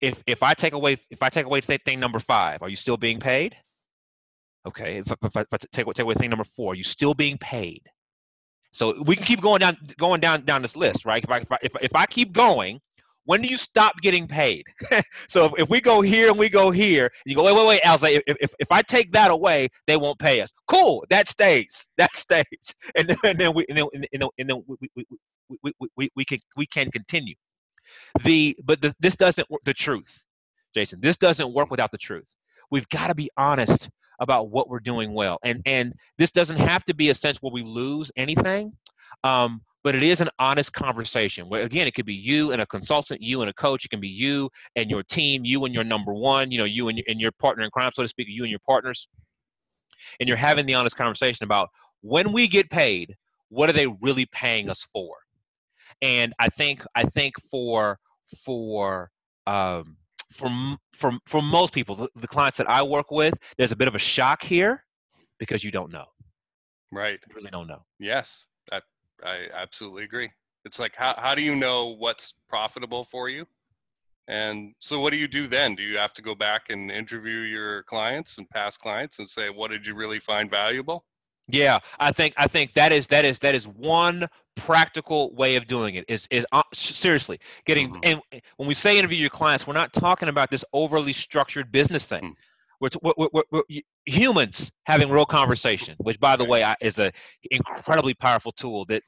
If 0.01 0.23
if 0.27 0.43
I 0.43 0.53
take 0.53 0.73
away 0.73 0.97
if 1.09 1.23
I 1.23 1.29
take 1.29 1.45
away 1.45 1.61
thing 1.61 1.99
number 1.99 2.19
five, 2.19 2.61
are 2.61 2.69
you 2.69 2.75
still 2.75 2.97
being 2.97 3.19
paid? 3.19 3.57
Okay, 4.67 4.97
if, 4.97 5.11
if, 5.11 5.17
if 5.23 5.37
I 5.37 5.57
take, 5.57 5.87
take 5.87 5.99
away 5.99 6.13
thing 6.15 6.29
number 6.29 6.43
four, 6.43 6.73
are 6.73 6.75
you 6.75 6.83
still 6.83 7.13
being 7.13 7.37
paid. 7.37 7.81
So 8.71 9.01
we 9.03 9.15
can 9.15 9.25
keep 9.25 9.41
going 9.41 9.59
down, 9.59 9.77
going 9.97 10.21
down, 10.21 10.45
down 10.45 10.61
this 10.61 10.75
list, 10.75 11.05
right? 11.05 11.23
If 11.23 11.31
I, 11.31 11.37
if 11.39 11.51
I, 11.51 11.57
if, 11.63 11.71
if 11.81 11.95
I 11.95 12.05
keep 12.05 12.33
going, 12.33 12.79
when 13.29 13.43
do 13.43 13.47
you 13.47 13.57
stop 13.57 13.93
getting 14.01 14.27
paid? 14.27 14.65
so 15.27 15.45
if, 15.45 15.51
if, 15.59 15.69
we 15.69 15.79
go 15.79 16.01
here 16.01 16.29
and 16.29 16.39
we 16.39 16.49
go 16.49 16.71
here, 16.71 17.11
you 17.27 17.35
go, 17.35 17.43
wait, 17.43 17.55
wait, 17.55 17.67
wait, 17.67 17.81
Al's 17.83 18.01
like, 18.01 18.23
if, 18.25 18.37
if, 18.41 18.51
if 18.57 18.71
I 18.71 18.81
take 18.81 19.11
that 19.11 19.29
away, 19.29 19.67
they 19.85 19.97
won't 19.97 20.17
pay 20.17 20.41
us. 20.41 20.51
Cool, 20.67 21.05
that 21.11 21.27
stays, 21.27 21.87
that 21.99 22.11
stays. 22.15 22.73
And 22.95 23.07
then, 23.07 23.17
and 23.23 23.39
then 23.39 23.53
we, 23.53 23.67
and 23.69 23.77
then, 23.77 23.85
and 24.39 24.49
then 24.49 24.63
we, 24.65 24.77
we, 24.95 25.05
we, 25.47 25.73
we, 25.79 25.89
we, 25.95 26.09
we, 26.15 26.25
can, 26.25 26.39
we 26.57 26.65
can 26.65 26.89
continue. 26.89 27.35
The, 28.23 28.57
but 28.63 28.81
the, 28.81 28.95
this 28.99 29.15
doesn't 29.15 29.47
work, 29.51 29.61
the 29.63 29.75
truth, 29.75 30.25
Jason, 30.73 30.99
this 30.99 31.17
doesn't 31.17 31.53
work 31.53 31.69
without 31.69 31.91
the 31.91 31.99
truth. 31.99 32.33
We've 32.71 32.89
got 32.89 33.09
to 33.09 33.15
be 33.15 33.29
honest 33.37 33.91
about 34.19 34.49
what 34.49 34.69
we're 34.69 34.79
doing 34.79 35.13
well. 35.13 35.37
And, 35.43 35.61
and 35.67 35.93
this 36.17 36.31
doesn't 36.31 36.57
have 36.57 36.83
to 36.85 36.95
be 36.95 37.09
a 37.09 37.13
sense 37.13 37.37
where 37.43 37.53
we 37.53 37.61
lose 37.61 38.11
anything. 38.17 38.73
Um, 39.23 39.61
but 39.83 39.95
it 39.95 40.03
is 40.03 40.21
an 40.21 40.29
honest 40.39 40.73
conversation. 40.73 41.47
Where 41.47 41.63
again 41.63 41.87
it 41.87 41.95
could 41.95 42.05
be 42.05 42.13
you 42.13 42.51
and 42.51 42.61
a 42.61 42.65
consultant 42.65 43.21
you 43.21 43.41
and 43.41 43.49
a 43.49 43.53
coach 43.53 43.85
it 43.85 43.89
can 43.89 43.99
be 43.99 44.07
you 44.07 44.49
and 44.75 44.89
your 44.89 45.03
team 45.03 45.45
you 45.45 45.65
and 45.65 45.73
your 45.73 45.83
number 45.83 46.13
one 46.13 46.51
you 46.51 46.57
know 46.57 46.65
you 46.65 46.89
and 46.89 46.97
your, 46.97 47.05
and 47.07 47.19
your 47.19 47.31
partner 47.31 47.63
in 47.63 47.71
crime 47.71 47.91
so 47.93 48.01
to 48.01 48.07
speak 48.07 48.27
you 48.29 48.43
and 48.43 48.49
your 48.49 48.59
partners. 48.65 49.07
And 50.19 50.27
you're 50.27 50.37
having 50.37 50.65
the 50.65 50.73
honest 50.73 50.95
conversation 50.95 51.43
about 51.43 51.69
when 52.01 52.31
we 52.31 52.47
get 52.47 52.69
paid 52.69 53.15
what 53.49 53.69
are 53.69 53.73
they 53.73 53.87
really 54.01 54.27
paying 54.27 54.69
us 54.69 54.87
for? 54.93 55.15
And 56.01 56.33
i 56.39 56.49
think 56.49 56.83
i 56.95 57.03
think 57.03 57.35
for 57.49 57.97
for 58.43 59.09
um 59.47 59.97
for 60.31 60.51
for 60.93 61.13
for 61.25 61.41
most 61.41 61.73
people 61.73 61.95
the, 61.95 62.07
the 62.15 62.27
clients 62.27 62.57
that 62.57 62.69
i 62.69 62.83
work 62.83 63.09
with 63.09 63.33
there's 63.57 63.71
a 63.71 63.75
bit 63.75 63.87
of 63.87 63.95
a 63.95 63.99
shock 63.99 64.43
here 64.43 64.85
because 65.39 65.63
you 65.63 65.71
don't 65.71 65.91
know. 65.91 66.05
Right. 66.91 67.19
You 67.27 67.35
really 67.35 67.49
don't 67.49 67.67
know. 67.67 67.83
Yes 67.99 68.45
I 69.23 69.47
absolutely 69.53 70.03
agree. 70.03 70.31
It's 70.65 70.79
like 70.79 70.95
how 70.95 71.15
how 71.17 71.35
do 71.35 71.41
you 71.41 71.55
know 71.55 71.87
what's 71.87 72.33
profitable 72.47 73.03
for 73.03 73.29
you? 73.29 73.45
And 74.27 74.75
so 74.77 74.99
what 74.99 75.11
do 75.11 75.17
you 75.17 75.27
do 75.27 75.47
then? 75.47 75.73
Do 75.73 75.81
you 75.81 75.97
have 75.97 76.13
to 76.13 76.21
go 76.21 76.35
back 76.35 76.69
and 76.69 76.91
interview 76.91 77.39
your 77.39 77.81
clients 77.83 78.37
and 78.37 78.47
past 78.49 78.79
clients 78.79 79.17
and 79.17 79.27
say 79.27 79.49
what 79.49 79.71
did 79.71 79.87
you 79.87 79.95
really 79.95 80.19
find 80.19 80.49
valuable? 80.49 81.05
Yeah, 81.47 81.79
I 81.99 82.11
think 82.11 82.35
I 82.37 82.47
think 82.47 82.73
that 82.73 82.91
is 82.91 83.07
that 83.07 83.25
is 83.25 83.39
that 83.39 83.55
is 83.55 83.67
one 83.67 84.27
practical 84.55 85.33
way 85.33 85.55
of 85.55 85.65
doing 85.65 85.95
it. 85.95 86.05
Is 86.07 86.27
is 86.29 86.45
uh, 86.51 86.61
seriously 86.73 87.39
getting 87.65 87.89
mm-hmm. 87.89 87.99
and 88.03 88.41
when 88.57 88.67
we 88.67 88.75
say 88.75 88.99
interview 88.99 89.17
your 89.17 89.31
clients, 89.31 89.65
we're 89.65 89.73
not 89.73 89.91
talking 89.93 90.29
about 90.29 90.51
this 90.51 90.63
overly 90.73 91.13
structured 91.13 91.71
business 91.71 92.05
thing. 92.05 92.21
Mm. 92.21 92.33
We're, 92.79 92.89
we're, 93.01 93.27
we're, 93.33 93.43
we're, 93.51 93.81
humans 94.05 94.71
having 94.85 95.09
real 95.09 95.25
conversation, 95.25 95.95
which, 95.99 96.19
by 96.19 96.35
the 96.35 96.45
way, 96.45 96.65
is 96.81 96.97
an 96.97 97.11
incredibly 97.51 98.13
powerful 98.13 98.51
tool 98.51 98.85
that 98.85 99.03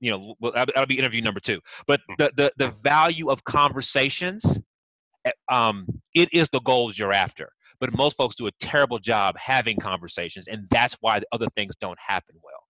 you 0.00 0.10
know 0.10 0.34
that'll 0.54 0.86
be 0.86 0.98
interview 0.98 1.20
number 1.20 1.40
two. 1.40 1.60
But 1.86 2.00
hmm. 2.08 2.14
the 2.18 2.32
the, 2.36 2.52
the 2.56 2.68
value 2.68 3.30
of 3.30 3.44
conversations, 3.44 4.44
eh, 5.24 5.32
um, 5.50 5.86
it 6.14 6.32
is 6.32 6.48
the 6.48 6.60
goals 6.60 6.98
you're 6.98 7.12
after. 7.12 7.50
But 7.80 7.96
most 7.96 8.16
folks 8.16 8.34
do 8.34 8.46
a 8.46 8.50
terrible 8.60 8.98
job 8.98 9.36
having 9.38 9.78
conversations, 9.78 10.48
and 10.48 10.66
that's 10.70 10.96
why 11.00 11.18
the 11.20 11.26
other 11.32 11.46
things 11.56 11.74
don't 11.80 11.98
happen 11.98 12.36
well. 12.42 12.60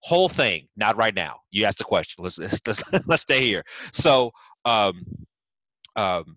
Whole 0.00 0.28
thing, 0.28 0.68
not 0.76 0.96
right 0.96 1.14
now. 1.14 1.36
You 1.50 1.64
asked 1.64 1.78
the 1.78 1.84
question. 1.84 2.24
Let's 2.24 2.38
let's 2.38 2.60
let's, 2.66 2.82
let's 3.08 3.22
stay 3.22 3.42
here. 3.42 3.64
So, 3.92 4.30
um, 4.64 5.04
um, 5.96 6.36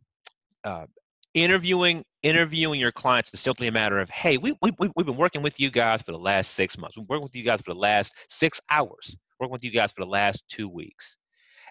uh, 0.63 0.85
interviewing 1.33 2.03
interviewing 2.23 2.79
your 2.79 2.91
clients 2.91 3.33
is 3.33 3.39
simply 3.39 3.67
a 3.67 3.71
matter 3.71 3.99
of 3.99 4.09
hey 4.09 4.37
we, 4.37 4.55
we, 4.61 4.71
we've 4.95 5.05
been 5.05 5.17
working 5.17 5.41
with 5.41 5.59
you 5.59 5.71
guys 5.71 6.01
for 6.01 6.11
the 6.11 6.19
last 6.19 6.51
six 6.51 6.77
months. 6.77 6.95
We've 6.95 7.07
been 7.07 7.15
working 7.15 7.23
with 7.23 7.35
you 7.35 7.43
guys 7.43 7.61
for 7.61 7.73
the 7.73 7.79
last 7.79 8.13
six 8.29 8.61
hours. 8.69 9.15
Working 9.39 9.53
with 9.53 9.63
you 9.63 9.71
guys 9.71 9.91
for 9.91 10.03
the 10.05 10.09
last 10.09 10.43
two 10.47 10.69
weeks. 10.69 11.17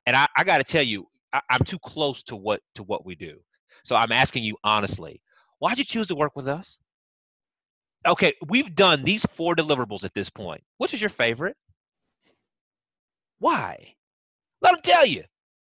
And 0.06 0.16
i, 0.16 0.26
I 0.36 0.44
got 0.44 0.58
to 0.58 0.64
tell 0.64 0.82
you 0.82 1.06
I, 1.32 1.40
i'm 1.50 1.64
too 1.64 1.78
close 1.78 2.22
to 2.24 2.36
what 2.36 2.60
to 2.74 2.82
what 2.82 3.06
we 3.06 3.14
do. 3.14 3.38
So 3.84 3.96
i'm 3.96 4.12
asking 4.12 4.44
you 4.44 4.56
honestly 4.64 5.22
why'd 5.58 5.78
you 5.78 5.84
choose 5.84 6.08
to 6.08 6.14
work 6.14 6.34
with 6.34 6.48
us? 6.48 6.78
Okay 8.06 8.32
we've 8.48 8.74
done 8.74 9.04
these 9.04 9.24
four 9.26 9.54
deliverables 9.54 10.04
at 10.04 10.14
this 10.14 10.30
point. 10.30 10.62
Which 10.78 10.94
is 10.94 11.00
your 11.00 11.10
favorite? 11.10 11.56
Why? 13.38 13.94
Let 14.62 14.72
them 14.72 14.82
tell 14.82 15.06
you. 15.06 15.22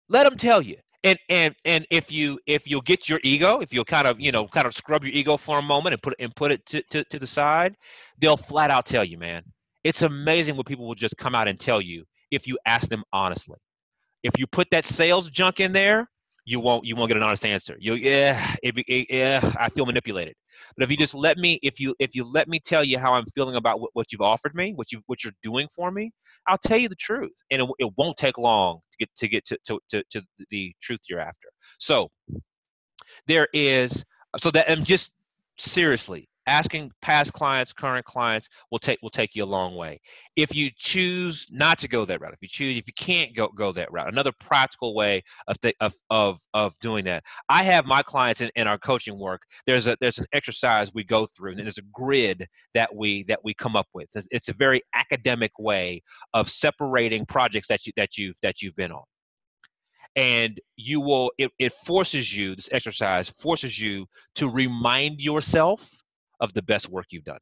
Let 0.10 0.26
them 0.26 0.38
tell 0.38 0.62
you 0.62 0.78
and 1.06 1.20
and 1.30 1.56
and 1.64 1.86
if 1.90 2.12
you 2.12 2.38
if 2.48 2.68
you'll 2.68 2.82
get 2.82 3.08
your 3.08 3.20
ego 3.24 3.62
if 3.62 3.72
you'll 3.72 3.86
kind 3.86 4.08
of 4.08 4.20
you 4.20 4.32
know 4.32 4.48
kind 4.48 4.68
of 4.68 4.74
scrub 4.74 5.06
your 5.06 5.14
ego 5.14 5.38
for 5.38 5.60
a 5.60 5.62
moment 5.62 5.94
and 5.94 6.02
put 6.02 6.16
and 6.20 6.36
put 6.36 6.52
it 6.52 6.66
to, 6.66 6.82
to, 6.84 7.04
to 7.06 7.20
the 7.20 7.28
side 7.28 7.78
they'll 8.18 8.36
flat 8.36 8.70
out 8.70 8.86
tell 8.86 9.06
you 9.06 9.18
man. 9.18 9.42
It's 9.86 10.02
amazing 10.02 10.58
what 10.58 10.66
people 10.66 10.88
will 10.88 10.96
just 10.96 11.16
come 11.16 11.36
out 11.36 11.48
and 11.48 11.60
tell 11.60 11.80
you 11.80 12.06
if 12.32 12.48
you 12.48 12.58
ask 12.66 12.90
them 12.90 13.04
honestly. 13.14 13.58
If 14.24 14.38
you 14.40 14.48
put 14.48 14.68
that 14.72 14.88
sales 14.88 15.30
junk 15.30 15.60
in 15.60 15.72
there 15.72 16.10
you 16.46 16.60
won't 16.60 16.86
you 16.86 16.96
won't 16.96 17.10
get 17.10 17.18
an 17.18 17.24
honest 17.24 17.46
answer. 17.46 17.76
You 17.80 17.96
yeah, 17.96 18.56
it, 18.62 18.76
it, 18.78 19.08
yeah, 19.10 19.54
I 19.60 19.70
feel 19.70 19.86
manipulated. 19.86 20.36
But 20.78 20.84
if 20.84 20.92
you 20.92 20.98
just 20.98 21.16
let 21.16 21.38
me 21.38 21.60
if 21.64 21.80
you 21.80 21.96
if 22.00 22.16
you 22.16 22.24
let 22.24 22.48
me 22.48 22.60
tell 22.60 22.84
you 22.84 23.00
how 23.00 23.14
I'm 23.14 23.26
feeling 23.34 23.56
about 23.56 23.80
what, 23.80 23.90
what 23.94 24.12
you've 24.12 24.22
offered 24.22 24.54
me, 24.54 24.74
what 24.76 24.92
you 24.92 25.02
what 25.08 25.24
you're 25.24 25.34
doing 25.42 25.68
for 25.76 25.92
me, 25.92 26.12
I'll 26.48 26.60
tell 26.60 26.78
you 26.78 26.88
the 26.88 26.96
truth, 26.96 27.34
and 27.52 27.64
it, 27.64 27.70
it 27.80 27.92
won't 27.98 28.18
take 28.18 28.38
long 28.38 28.80
to 28.92 28.98
get 29.00 29.10
to 29.18 29.28
get 29.28 29.46
to, 29.48 29.58
to, 29.66 29.80
to, 29.90 30.04
to 30.12 30.22
the 30.52 30.74
truth 30.82 31.00
you're 31.10 31.20
after. 31.20 31.50
So 31.80 32.10
there 33.28 33.48
is 33.54 34.06
so 34.38 34.52
that 34.52 34.70
I'm 34.70 34.84
just 34.84 35.12
seriously 35.58 36.30
asking 36.48 36.92
past 37.02 37.34
clients, 37.34 37.74
current 37.74 38.06
clients 38.06 38.48
will 38.72 38.80
take 38.80 39.00
will 39.02 39.10
take 39.10 39.36
you 39.36 39.44
a 39.44 39.46
long 39.46 39.76
way. 39.76 40.00
If 40.36 40.56
you 40.56 40.70
choose 40.76 41.48
not 41.52 41.80
to 41.80 41.88
go 41.88 42.06
that 42.06 42.22
route, 42.22 42.34
if 42.34 42.42
you 42.42 42.48
choose, 42.48 42.78
if 42.78 42.88
you 42.88 42.94
can't 42.94 43.36
go 43.36 43.48
go 43.50 43.72
that 43.74 43.92
route, 43.92 44.08
another 44.08 44.32
practical 44.40 44.96
way 44.96 45.24
of 45.48 45.60
th- 45.62 45.76
of, 45.82 45.94
of 46.10 46.40
of 46.54 46.78
doing 46.80 47.06
that. 47.06 47.24
I 47.50 47.64
have 47.64 47.86
my 47.86 48.02
clients 48.02 48.42
in, 48.42 48.52
in 48.56 48.68
our 48.68 48.78
coaching 48.78 49.18
work. 49.18 49.42
There's 49.66 49.88
a 49.88 49.98
there's 50.00 50.20
an 50.20 50.28
exercise 50.34 50.94
we 50.94 51.04
go 51.04 51.26
through, 51.26 51.52
and 51.52 51.60
there's 51.62 51.78
a 51.78 51.84
grid 51.94 52.48
that 52.74 52.94
we 52.94 53.24
that 53.24 53.40
we 53.44 53.54
come 53.54 53.76
up 53.76 53.88
with. 53.94 54.10
It's, 54.16 54.28
it's 54.32 54.50
a 54.50 54.54
very 54.54 54.82
academic 54.94 55.52
way 55.60 56.02
of 56.34 56.50
separating 56.50 57.26
projects 57.26 57.68
that 57.68 57.86
you 57.86 57.94
that 57.98 58.18
you've 58.18 58.36
that 58.42 58.62
you've 58.62 58.76
been 58.76 58.92
on 58.92 59.04
and 60.16 60.60
you 60.78 61.02
will 61.02 61.32
it, 61.38 61.52
it 61.60 61.74
forces 61.74 62.36
you 62.36 62.56
this 62.56 62.70
exercise 62.72 63.30
forces 63.30 63.80
you 63.80 64.06
to 64.34 64.50
remind 64.50 65.22
yourself 65.22 65.92
of 66.40 66.54
the 66.54 66.62
best 66.62 66.90
work 66.90 67.08
you've 67.10 67.24
done. 67.24 67.40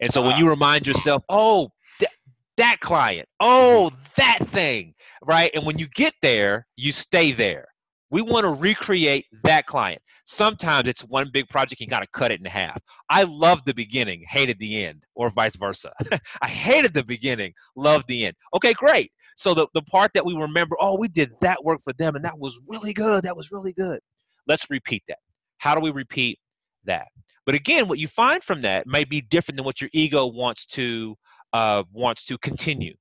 And 0.00 0.12
so 0.12 0.22
when 0.22 0.36
you 0.36 0.48
remind 0.48 0.86
yourself, 0.86 1.22
oh, 1.28 1.70
th- 1.98 2.10
that 2.56 2.78
client, 2.80 3.28
oh, 3.40 3.90
mm-hmm. 3.92 4.02
that 4.16 4.48
thing, 4.48 4.94
right? 5.22 5.50
And 5.54 5.64
when 5.64 5.78
you 5.78 5.86
get 5.88 6.12
there, 6.22 6.66
you 6.76 6.92
stay 6.92 7.32
there. 7.32 7.68
We 8.10 8.20
want 8.20 8.44
to 8.44 8.50
recreate 8.50 9.24
that 9.44 9.66
client. 9.66 10.02
Sometimes 10.26 10.86
it's 10.86 11.02
one 11.02 11.30
big 11.32 11.48
project, 11.48 11.80
you 11.80 11.86
got 11.86 12.00
to 12.00 12.06
cut 12.12 12.30
it 12.30 12.40
in 12.40 12.44
half. 12.44 12.78
I 13.08 13.22
love 13.22 13.64
the 13.64 13.72
beginning, 13.72 14.22
hated 14.28 14.58
the 14.58 14.84
end, 14.84 15.04
or 15.14 15.30
vice 15.30 15.56
versa. 15.56 15.92
I 16.42 16.48
hated 16.48 16.92
the 16.92 17.04
beginning, 17.04 17.54
loved 17.74 18.06
the 18.08 18.26
end. 18.26 18.36
Okay, 18.54 18.74
great. 18.74 19.12
So 19.36 19.54
the, 19.54 19.66
the 19.72 19.82
part 19.82 20.10
that 20.14 20.26
we 20.26 20.34
remember, 20.34 20.76
oh, 20.78 20.98
we 20.98 21.08
did 21.08 21.32
that 21.40 21.64
work 21.64 21.80
for 21.82 21.94
them 21.94 22.14
and 22.14 22.24
that 22.24 22.38
was 22.38 22.58
really 22.66 22.92
good. 22.92 23.24
That 23.24 23.36
was 23.36 23.50
really 23.50 23.72
good. 23.72 24.00
Let's 24.46 24.68
repeat 24.68 25.02
that. 25.08 25.18
How 25.58 25.74
do 25.74 25.80
we 25.80 25.90
repeat 25.90 26.38
that? 26.84 27.08
But 27.44 27.54
again, 27.54 27.88
what 27.88 27.98
you 27.98 28.08
find 28.08 28.42
from 28.42 28.62
that 28.62 28.86
may 28.86 29.04
be 29.04 29.20
different 29.20 29.56
than 29.56 29.64
what 29.64 29.80
your 29.80 29.90
ego 29.92 30.26
wants 30.26 30.66
to 30.66 31.16
uh, 31.52 31.82
wants 31.92 32.24
to 32.26 32.38
continue. 32.38 32.94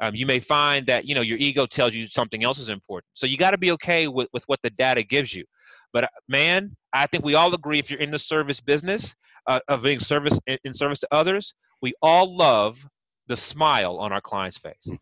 Um, 0.00 0.14
you 0.14 0.26
may 0.26 0.40
find 0.40 0.86
that 0.86 1.04
you 1.04 1.14
know 1.14 1.20
your 1.20 1.38
ego 1.38 1.66
tells 1.66 1.94
you 1.94 2.06
something 2.08 2.42
else 2.44 2.58
is 2.58 2.68
important. 2.68 3.08
So 3.14 3.26
you 3.26 3.36
got 3.36 3.52
to 3.52 3.58
be 3.58 3.70
okay 3.72 4.08
with, 4.08 4.28
with 4.32 4.44
what 4.46 4.60
the 4.62 4.70
data 4.70 5.02
gives 5.02 5.32
you. 5.32 5.44
But 5.92 6.04
uh, 6.04 6.08
man, 6.28 6.76
I 6.92 7.06
think 7.06 7.24
we 7.24 7.34
all 7.34 7.54
agree 7.54 7.78
if 7.78 7.90
you're 7.90 8.00
in 8.00 8.10
the 8.10 8.18
service 8.18 8.60
business 8.60 9.14
uh, 9.46 9.60
of 9.68 9.82
being 9.82 10.00
service 10.00 10.38
in, 10.46 10.74
service 10.74 11.00
to 11.00 11.08
others, 11.12 11.54
we 11.80 11.94
all 12.02 12.36
love 12.36 12.84
the 13.28 13.36
smile 13.36 13.98
on 13.98 14.12
our 14.12 14.20
client's 14.20 14.58
face. 14.58 14.74
Hmm. 14.84 14.96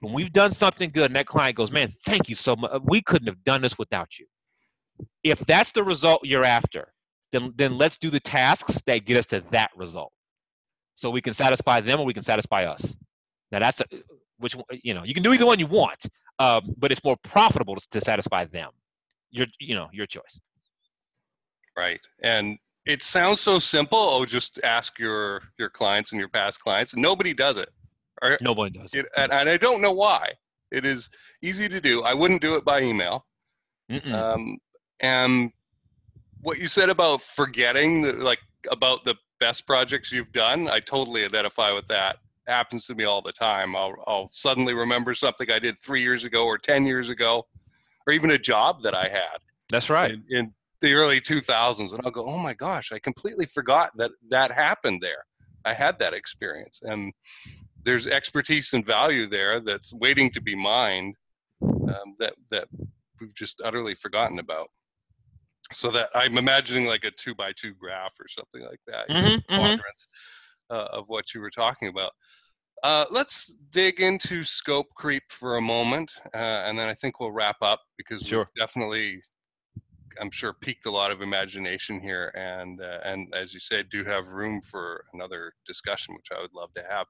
When 0.00 0.12
we've 0.12 0.32
done 0.32 0.50
something 0.50 0.90
good 0.90 1.06
and 1.06 1.16
that 1.16 1.26
client 1.26 1.56
goes, 1.56 1.70
man, 1.70 1.92
thank 2.04 2.28
you 2.28 2.34
so 2.34 2.56
much. 2.56 2.80
We 2.84 3.02
couldn't 3.02 3.28
have 3.28 3.42
done 3.44 3.62
this 3.62 3.78
without 3.78 4.18
you. 4.18 4.26
If 5.22 5.38
that's 5.40 5.70
the 5.70 5.84
result 5.84 6.20
you're 6.24 6.44
after, 6.44 6.92
then 7.32 7.52
then 7.56 7.76
let's 7.76 7.98
do 7.98 8.10
the 8.10 8.20
tasks 8.20 8.80
that 8.86 9.04
get 9.04 9.16
us 9.16 9.26
to 9.26 9.42
that 9.50 9.70
result. 9.76 10.12
So 10.94 11.10
we 11.10 11.20
can 11.20 11.34
satisfy 11.34 11.80
them 11.80 12.00
or 12.00 12.06
we 12.06 12.14
can 12.14 12.22
satisfy 12.22 12.64
us. 12.64 12.96
Now 13.52 13.60
that's 13.60 13.80
a, 13.80 13.84
which 14.38 14.56
you 14.82 14.94
know 14.94 15.04
you 15.04 15.14
can 15.14 15.22
do 15.22 15.32
either 15.32 15.46
one 15.46 15.58
you 15.58 15.66
want 15.66 16.06
um, 16.38 16.74
but 16.78 16.92
it's 16.92 17.02
more 17.04 17.16
profitable 17.16 17.74
to, 17.76 17.86
to 17.90 18.00
satisfy 18.00 18.44
them. 18.44 18.70
Your 19.30 19.46
you 19.60 19.74
know 19.74 19.88
your 19.92 20.06
choice. 20.06 20.40
Right. 21.76 22.00
And 22.22 22.58
it 22.86 23.02
sounds 23.02 23.40
so 23.40 23.58
simple. 23.58 23.98
Oh 23.98 24.24
just 24.24 24.60
ask 24.64 24.98
your 24.98 25.42
your 25.58 25.68
clients 25.68 26.12
and 26.12 26.18
your 26.18 26.28
past 26.28 26.60
clients. 26.60 26.96
Nobody 26.96 27.34
does 27.34 27.56
it. 27.56 27.68
Or, 28.20 28.36
nobody 28.40 28.76
does 28.76 28.94
it, 28.94 29.06
and, 29.16 29.30
and, 29.32 29.48
i 29.48 29.56
don't 29.56 29.80
know 29.80 29.92
why. 29.92 30.32
It 30.72 30.84
is 30.84 31.08
easy 31.40 31.68
to 31.68 31.80
do. 31.80 32.02
I 32.02 32.14
wouldn't 32.14 32.42
do 32.42 32.56
it 32.56 32.64
by 32.64 32.80
email. 32.80 33.26
Um, 34.12 34.58
and 34.98 35.52
what 36.42 36.58
you 36.58 36.66
said 36.66 36.90
about 36.90 37.22
forgetting 37.22 38.02
the, 38.02 38.12
like 38.12 38.40
about 38.70 39.04
the 39.04 39.16
best 39.40 39.66
projects 39.66 40.12
you've 40.12 40.32
done, 40.32 40.68
I 40.68 40.80
totally 40.80 41.24
identify 41.24 41.72
with 41.72 41.86
that. 41.88 42.16
It 42.46 42.50
happens 42.50 42.86
to 42.86 42.94
me 42.94 43.04
all 43.04 43.22
the 43.22 43.32
time. 43.32 43.76
I'll, 43.76 43.94
I'll 44.06 44.26
suddenly 44.26 44.74
remember 44.74 45.14
something 45.14 45.50
I 45.50 45.58
did 45.58 45.78
three 45.78 46.02
years 46.02 46.24
ago 46.24 46.44
or 46.44 46.58
10 46.58 46.86
years 46.86 47.10
ago, 47.10 47.46
or 48.06 48.12
even 48.12 48.30
a 48.30 48.38
job 48.38 48.82
that 48.82 48.94
I 48.94 49.08
had. 49.08 49.38
That's 49.70 49.90
right. 49.90 50.12
In, 50.12 50.24
in 50.30 50.54
the 50.80 50.94
early 50.94 51.20
2000s. 51.20 51.92
And 51.92 52.00
I'll 52.04 52.10
go, 52.10 52.26
oh 52.26 52.38
my 52.38 52.54
gosh, 52.54 52.92
I 52.92 52.98
completely 52.98 53.46
forgot 53.46 53.90
that 53.96 54.12
that 54.30 54.50
happened 54.50 55.00
there. 55.02 55.24
I 55.64 55.74
had 55.74 55.98
that 55.98 56.14
experience. 56.14 56.82
And 56.82 57.12
there's 57.82 58.06
expertise 58.06 58.72
and 58.72 58.84
value 58.84 59.26
there 59.26 59.60
that's 59.60 59.92
waiting 59.92 60.30
to 60.30 60.40
be 60.40 60.54
mined 60.54 61.16
um, 61.62 62.14
that, 62.18 62.34
that 62.50 62.68
we've 63.20 63.34
just 63.34 63.60
utterly 63.64 63.94
forgotten 63.94 64.38
about 64.38 64.68
so 65.72 65.90
that 65.90 66.08
I'm 66.14 66.38
imagining 66.38 66.86
like 66.86 67.04
a 67.04 67.10
two 67.10 67.34
by 67.34 67.52
two 67.52 67.74
graph 67.74 68.12
or 68.20 68.28
something 68.28 68.62
like 68.62 68.80
that, 68.86 69.08
mm-hmm, 69.08 69.26
mm-hmm. 69.26 69.56
quadrants 69.56 70.08
mm-hmm. 70.70 70.76
uh, 70.76 70.98
of 70.98 71.04
what 71.08 71.34
you 71.34 71.40
were 71.40 71.50
talking 71.50 71.88
about. 71.88 72.12
Uh, 72.82 73.04
let's 73.10 73.56
dig 73.70 74.00
into 74.00 74.44
scope 74.44 74.86
creep 74.94 75.24
for 75.30 75.56
a 75.56 75.60
moment, 75.60 76.12
uh, 76.34 76.38
and 76.38 76.78
then 76.78 76.88
I 76.88 76.94
think 76.94 77.18
we'll 77.18 77.32
wrap 77.32 77.56
up 77.60 77.80
because 77.96 78.22
sure. 78.22 78.48
we 78.54 78.60
definitely, 78.60 79.20
I'm 80.20 80.30
sure, 80.30 80.52
piqued 80.52 80.86
a 80.86 80.90
lot 80.90 81.10
of 81.10 81.20
imagination 81.20 82.00
here, 82.00 82.32
and 82.36 82.80
uh, 82.80 82.98
and 83.04 83.34
as 83.34 83.52
you 83.52 83.60
said, 83.60 83.88
do 83.90 84.04
have 84.04 84.28
room 84.28 84.62
for 84.62 85.04
another 85.12 85.52
discussion, 85.66 86.14
which 86.14 86.28
I 86.34 86.40
would 86.40 86.54
love 86.54 86.70
to 86.72 86.84
have. 86.88 87.06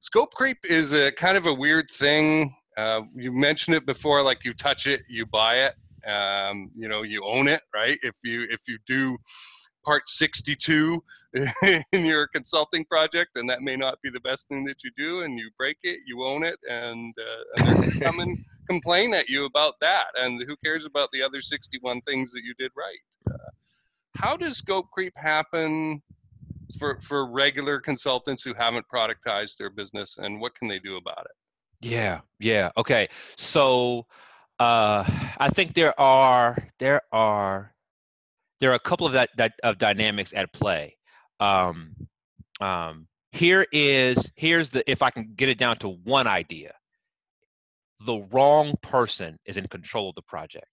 Scope 0.00 0.34
creep 0.34 0.58
is 0.64 0.92
a 0.92 1.10
kind 1.12 1.38
of 1.38 1.46
a 1.46 1.54
weird 1.54 1.88
thing. 1.90 2.54
Uh, 2.76 3.00
you 3.14 3.32
mentioned 3.32 3.74
it 3.74 3.86
before, 3.86 4.22
like 4.22 4.44
you 4.44 4.52
touch 4.52 4.86
it, 4.86 5.00
you 5.08 5.24
buy 5.24 5.60
it 5.60 5.74
um, 6.06 6.70
you 6.74 6.88
know 6.88 7.02
you 7.02 7.24
own 7.24 7.48
it 7.48 7.62
right? 7.74 7.98
If 8.02 8.16
you 8.24 8.46
if 8.50 8.62
you 8.68 8.78
do 8.86 9.18
part 9.86 10.08
62 10.08 11.00
in 11.92 12.04
your 12.04 12.26
consulting 12.26 12.84
project 12.84 13.38
and 13.38 13.48
that 13.48 13.62
may 13.62 13.76
not 13.76 14.02
be 14.02 14.10
the 14.10 14.20
best 14.20 14.48
thing 14.48 14.64
that 14.64 14.82
you 14.82 14.90
do 14.96 15.20
and 15.20 15.38
you 15.38 15.48
break 15.56 15.76
it 15.84 16.00
you 16.04 16.24
own 16.24 16.42
it 16.42 16.58
and, 16.68 17.14
uh, 17.18 17.64
and 17.64 18.00
come 18.00 18.18
and 18.18 18.36
complain 18.68 19.14
at 19.14 19.28
you 19.28 19.44
about 19.44 19.74
that 19.80 20.06
and 20.20 20.42
who 20.46 20.56
cares 20.64 20.84
about 20.86 21.08
the 21.12 21.22
other 21.22 21.40
61 21.40 22.00
things 22.00 22.32
that 22.32 22.42
you 22.42 22.52
did 22.58 22.72
right? 22.76 23.32
Uh, 23.32 23.50
how 24.16 24.36
does 24.36 24.58
scope 24.58 24.90
creep 24.90 25.12
happen 25.16 26.02
for 26.78 26.98
for 27.00 27.30
regular 27.30 27.78
consultants 27.78 28.42
who 28.42 28.54
haven't 28.54 28.84
productized 28.92 29.56
their 29.56 29.70
business 29.70 30.18
and 30.18 30.40
what 30.40 30.52
can 30.56 30.66
they 30.66 30.80
do 30.80 30.96
about 30.96 31.26
it? 31.26 31.86
Yeah 31.86 32.20
yeah 32.40 32.70
okay 32.76 33.08
so 33.36 34.04
uh, 34.58 35.04
I 35.38 35.48
think 35.50 35.74
there 35.74 35.98
are 36.00 36.56
there 36.78 37.02
are 37.12 37.74
there 38.60 38.70
are 38.70 38.74
a 38.74 38.80
couple 38.80 39.06
of 39.06 39.12
that, 39.12 39.30
that 39.36 39.52
of 39.62 39.78
dynamics 39.78 40.32
at 40.34 40.52
play. 40.52 40.96
Um, 41.40 41.94
um, 42.60 43.06
here 43.32 43.66
is 43.70 44.30
here's 44.36 44.70
the 44.70 44.88
if 44.90 45.02
I 45.02 45.10
can 45.10 45.32
get 45.36 45.48
it 45.48 45.58
down 45.58 45.76
to 45.78 45.88
one 45.88 46.26
idea. 46.26 46.72
The 48.04 48.26
wrong 48.30 48.74
person 48.82 49.38
is 49.46 49.56
in 49.56 49.68
control 49.68 50.10
of 50.10 50.14
the 50.14 50.22
project. 50.22 50.66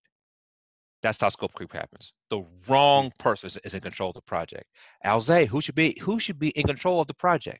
That's 1.02 1.20
how 1.20 1.28
scope 1.30 1.54
creep 1.54 1.74
happens. 1.74 2.14
The 2.30 2.46
wrong 2.70 3.12
person 3.18 3.52
is 3.66 3.74
in 3.74 3.82
control 3.82 4.10
of 4.12 4.16
the 4.16 4.22
project. 4.22 4.66
Alze, 5.06 5.48
who 5.48 5.60
should 5.60 5.76
be 5.76 5.98
who 6.02 6.20
should 6.20 6.40
be 6.40 6.50
in 6.50 6.66
control 6.66 7.02
of 7.02 7.08
the 7.08 7.14
project? 7.14 7.60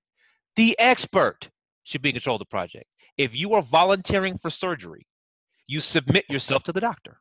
The 0.56 0.78
expert 0.80 1.50
should 1.84 2.02
be 2.02 2.10
in 2.10 2.14
control 2.14 2.38
of 2.38 2.40
the 2.40 2.46
project. 2.46 2.86
If 3.18 3.36
you 3.36 3.54
are 3.54 3.62
volunteering 3.62 4.38
for 4.38 4.50
surgery, 4.50 5.06
you 5.68 5.80
submit 5.80 6.26
yourself 6.30 6.64
to 6.64 6.72
the 6.72 6.82
doctor. 6.82 7.20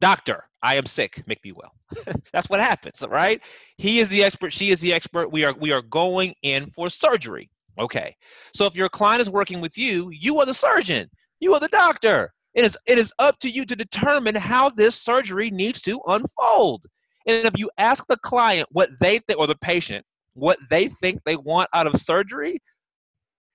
Doctor, 0.00 0.44
I 0.62 0.74
am 0.74 0.86
sick, 0.86 1.22
make 1.26 1.42
me 1.44 1.52
well. 1.52 1.72
That's 2.32 2.48
what 2.50 2.60
happens, 2.60 3.02
right? 3.08 3.40
He 3.78 4.00
is 4.00 4.08
the 4.08 4.22
expert, 4.24 4.52
she 4.52 4.70
is 4.70 4.80
the 4.80 4.92
expert. 4.92 5.30
We 5.30 5.44
are 5.44 5.54
we 5.54 5.72
are 5.72 5.82
going 5.82 6.34
in 6.42 6.70
for 6.70 6.90
surgery. 6.90 7.50
Okay. 7.78 8.14
So 8.54 8.66
if 8.66 8.76
your 8.76 8.88
client 8.88 9.22
is 9.22 9.30
working 9.30 9.60
with 9.60 9.76
you, 9.76 10.10
you 10.10 10.38
are 10.40 10.46
the 10.46 10.54
surgeon. 10.54 11.08
You 11.40 11.54
are 11.54 11.60
the 11.60 11.68
doctor. 11.68 12.32
It 12.54 12.64
is 12.64 12.76
it 12.86 12.98
is 12.98 13.12
up 13.18 13.38
to 13.40 13.50
you 13.50 13.64
to 13.64 13.76
determine 13.76 14.34
how 14.34 14.68
this 14.70 15.00
surgery 15.00 15.50
needs 15.50 15.80
to 15.82 16.00
unfold. 16.06 16.84
And 17.26 17.46
if 17.46 17.58
you 17.58 17.70
ask 17.78 18.06
the 18.06 18.18
client 18.18 18.68
what 18.70 18.90
they 19.00 19.18
think 19.20 19.38
or 19.38 19.46
the 19.46 19.56
patient 19.56 20.04
what 20.34 20.58
they 20.68 20.88
think 20.88 21.22
they 21.24 21.36
want 21.36 21.68
out 21.72 21.86
of 21.86 22.00
surgery, 22.00 22.58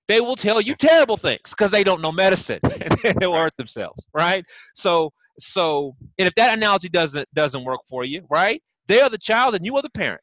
they 0.09 0.19
will 0.19 0.35
tell 0.35 0.59
you 0.59 0.75
terrible 0.75 1.17
things 1.17 1.51
because 1.51 1.69
they 1.69 1.83
don't 1.83 2.01
know 2.01 2.11
medicine 2.11 2.59
and 2.63 3.15
they'll 3.19 3.35
hurt 3.35 3.55
themselves, 3.57 4.05
right? 4.13 4.43
So, 4.73 5.13
so, 5.37 5.95
and 6.17 6.27
if 6.27 6.33
that 6.35 6.57
analogy 6.57 6.89
doesn't 6.89 7.29
doesn't 7.33 7.63
work 7.63 7.81
for 7.87 8.03
you, 8.03 8.25
right? 8.29 8.61
They 8.87 8.99
are 9.01 9.09
the 9.09 9.19
child 9.19 9.53
and 9.55 9.63
you 9.63 9.77
are 9.77 9.83
the 9.83 9.89
parent, 9.91 10.21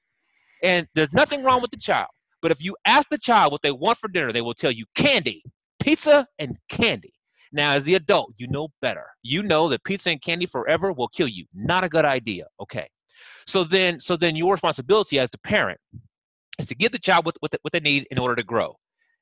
and 0.62 0.88
there's 0.94 1.12
nothing 1.12 1.44
wrong 1.44 1.62
with 1.62 1.70
the 1.70 1.78
child. 1.78 2.10
But 2.42 2.50
if 2.50 2.62
you 2.62 2.76
ask 2.84 3.08
the 3.08 3.16
child 3.16 3.52
what 3.52 3.62
they 3.62 3.70
want 3.70 3.96
for 3.98 4.08
dinner, 4.08 4.32
they 4.32 4.42
will 4.42 4.54
tell 4.54 4.72
you 4.72 4.84
candy, 4.96 5.42
pizza, 5.80 6.26
and 6.40 6.58
candy. 6.68 7.12
Now, 7.52 7.72
as 7.72 7.84
the 7.84 7.94
adult, 7.94 8.34
you 8.36 8.48
know 8.48 8.68
better. 8.82 9.06
You 9.22 9.44
know 9.44 9.68
that 9.68 9.84
pizza 9.84 10.10
and 10.10 10.20
candy 10.20 10.46
forever 10.46 10.92
will 10.92 11.08
kill 11.08 11.28
you. 11.28 11.46
Not 11.54 11.84
a 11.84 11.88
good 11.88 12.04
idea. 12.04 12.46
Okay. 12.60 12.88
So 13.46 13.62
then, 13.62 14.00
so 14.00 14.16
then 14.16 14.34
your 14.34 14.52
responsibility 14.52 15.20
as 15.20 15.30
the 15.30 15.38
parent 15.38 15.80
is 16.58 16.66
to 16.66 16.74
give 16.74 16.90
the 16.90 16.98
child 16.98 17.24
what, 17.24 17.36
what, 17.40 17.54
what 17.62 17.72
they 17.72 17.80
need 17.80 18.08
in 18.10 18.18
order 18.18 18.34
to 18.34 18.42
grow. 18.42 18.76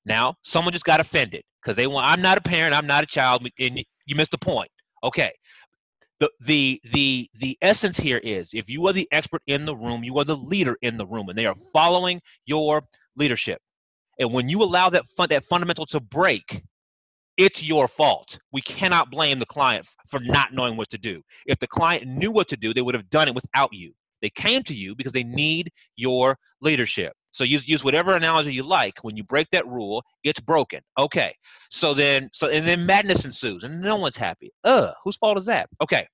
Now, 0.05 0.35
someone 0.43 0.73
just 0.73 0.85
got 0.85 1.01
offended 1.01 1.43
because 1.63 1.77
they 1.77 1.87
want, 1.87 2.07
I'm 2.07 2.21
not 2.21 2.39
a 2.39 2.41
parent, 2.41 2.75
I'm 2.75 2.87
not 2.87 3.05
a 3.05 3.07
child, 3.07 3.47
and 3.59 3.85
you 4.07 4.17
missed 4.17 4.31
the 4.31 4.39
point. 4.39 4.71
Okay. 5.03 5.33
The, 6.21 6.31
the 6.41 6.81
the 6.93 7.29
the 7.41 7.59
essence 7.61 7.97
here 7.97 8.19
is 8.19 8.51
if 8.55 8.69
you 8.69 8.87
are 8.87 8.93
the 8.93 9.09
expert 9.11 9.43
in 9.49 9.67
the 9.67 9.75
room 9.75 10.05
you 10.05 10.17
are 10.19 10.25
the 10.25 10.37
leader 10.37 10.77
in 10.81 10.97
the 10.97 11.05
room 11.05 11.29
and 11.29 11.37
they 11.37 11.45
are 11.45 11.57
following 11.73 12.21
your 12.47 12.85
leadership 13.17 13.61
and 14.21 14.33
when 14.33 14.49
you 14.49 14.63
allow 14.63 14.89
that 14.91 15.05
fun, 15.17 15.29
that 15.31 15.45
fundamental 15.45 15.87
to 15.87 15.99
break 15.99 16.63
it's 17.37 17.63
your 17.63 17.89
fault. 17.89 18.39
We 18.53 18.61
cannot 18.61 19.11
blame 19.11 19.39
the 19.39 19.47
client 19.47 19.87
for 20.09 20.21
not 20.21 20.53
knowing 20.55 20.77
what 20.77 20.89
to 20.91 20.99
do. 20.99 21.23
If 21.47 21.59
the 21.59 21.67
client 21.67 22.07
knew 22.07 22.31
what 22.31 22.49
to 22.49 22.57
do, 22.57 22.73
they 22.73 22.83
would 22.83 22.95
have 22.95 23.11
done 23.11 23.29
it 23.29 23.35
without 23.35 23.73
you. 23.73 23.93
They 24.23 24.31
came 24.31 24.63
to 24.65 24.75
you 24.75 24.95
because 24.95 25.13
they 25.13 25.25
need 25.25 25.73
your 25.97 26.39
leadership. 26.61 27.13
So 27.35 27.43
use 27.43 27.67
use 27.67 27.83
whatever 27.83 28.15
analogy 28.15 28.55
you 28.55 28.63
like. 28.63 29.03
When 29.03 29.17
you 29.17 29.25
break 29.25 29.51
that 29.51 29.67
rule, 29.67 30.05
it's 30.23 30.39
broken. 30.39 30.81
Okay. 30.97 31.35
So 31.69 31.93
then 31.93 32.31
so 32.33 32.49
and 32.49 32.67
then 32.67 32.87
madness 32.87 33.25
ensues 33.25 33.65
and 33.65 33.83
no 33.83 33.97
one's 33.97 34.17
happy. 34.17 34.53
Ugh, 34.63 34.95
whose 35.03 35.17
fault 35.17 35.37
is 35.37 35.47
that? 35.47 35.69
Okay. 35.83 36.07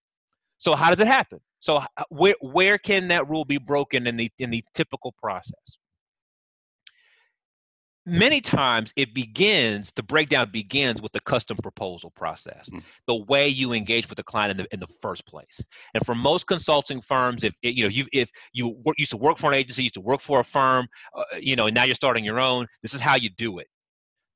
So 0.57 0.75
how 0.75 0.89
does 0.89 0.99
it 0.99 1.07
happen? 1.07 1.39
So 1.61 1.77
uh, 1.77 2.05
where 2.09 2.37
where 2.41 2.79
can 2.79 3.09
that 3.09 3.29
rule 3.29 3.45
be 3.45 3.59
broken 3.59 4.07
in 4.07 4.17
the 4.17 4.31
in 4.39 4.51
the 4.51 4.65
typical 4.73 5.15
process? 5.23 5.77
Many 8.07 8.41
times 8.41 8.93
it 8.97 9.15
begins 9.15 9.93
the 9.95 10.03
breakdown 10.03 10.49
begins 10.51 11.03
with 11.03 11.13
the 11.13 11.21
custom 11.21 11.57
proposal 11.59 12.11
process 12.11 12.69
mm. 12.71 12.83
the 13.07 13.15
way 13.25 13.47
you 13.47 13.73
engage 13.73 14.09
with 14.09 14.17
the 14.17 14.23
client 14.23 14.51
in 14.51 14.57
the, 14.57 14.67
in 14.73 14.81
the 14.81 14.87
first 14.87 15.27
place 15.27 15.63
and 15.95 16.05
for 16.07 16.15
most 16.15 16.47
consulting 16.47 17.01
firms 17.01 17.45
if 17.45 17.55
you 17.63 17.85
know 17.85 17.91
you 17.91 18.07
if 18.13 18.31
you 18.53 18.69
work, 18.85 18.97
used 18.99 19.11
to 19.11 19.17
work 19.17 19.37
for 19.37 19.51
an 19.51 19.55
agency 19.55 19.83
used 19.83 19.95
to 19.95 20.01
work 20.01 20.21
for 20.21 20.41
a 20.41 20.45
firm 20.45 20.87
uh, 21.15 21.23
you 21.39 21.57
know 21.57 21.67
and 21.67 21.75
now 21.75 21.85
you're 21.85 21.95
starting 21.95 22.25
your 22.25 22.41
own 22.41 22.67
this 22.83 22.95
is 22.95 23.01
how 23.01 23.17
you 23.17 23.29
do 23.37 23.59
it 23.59 23.67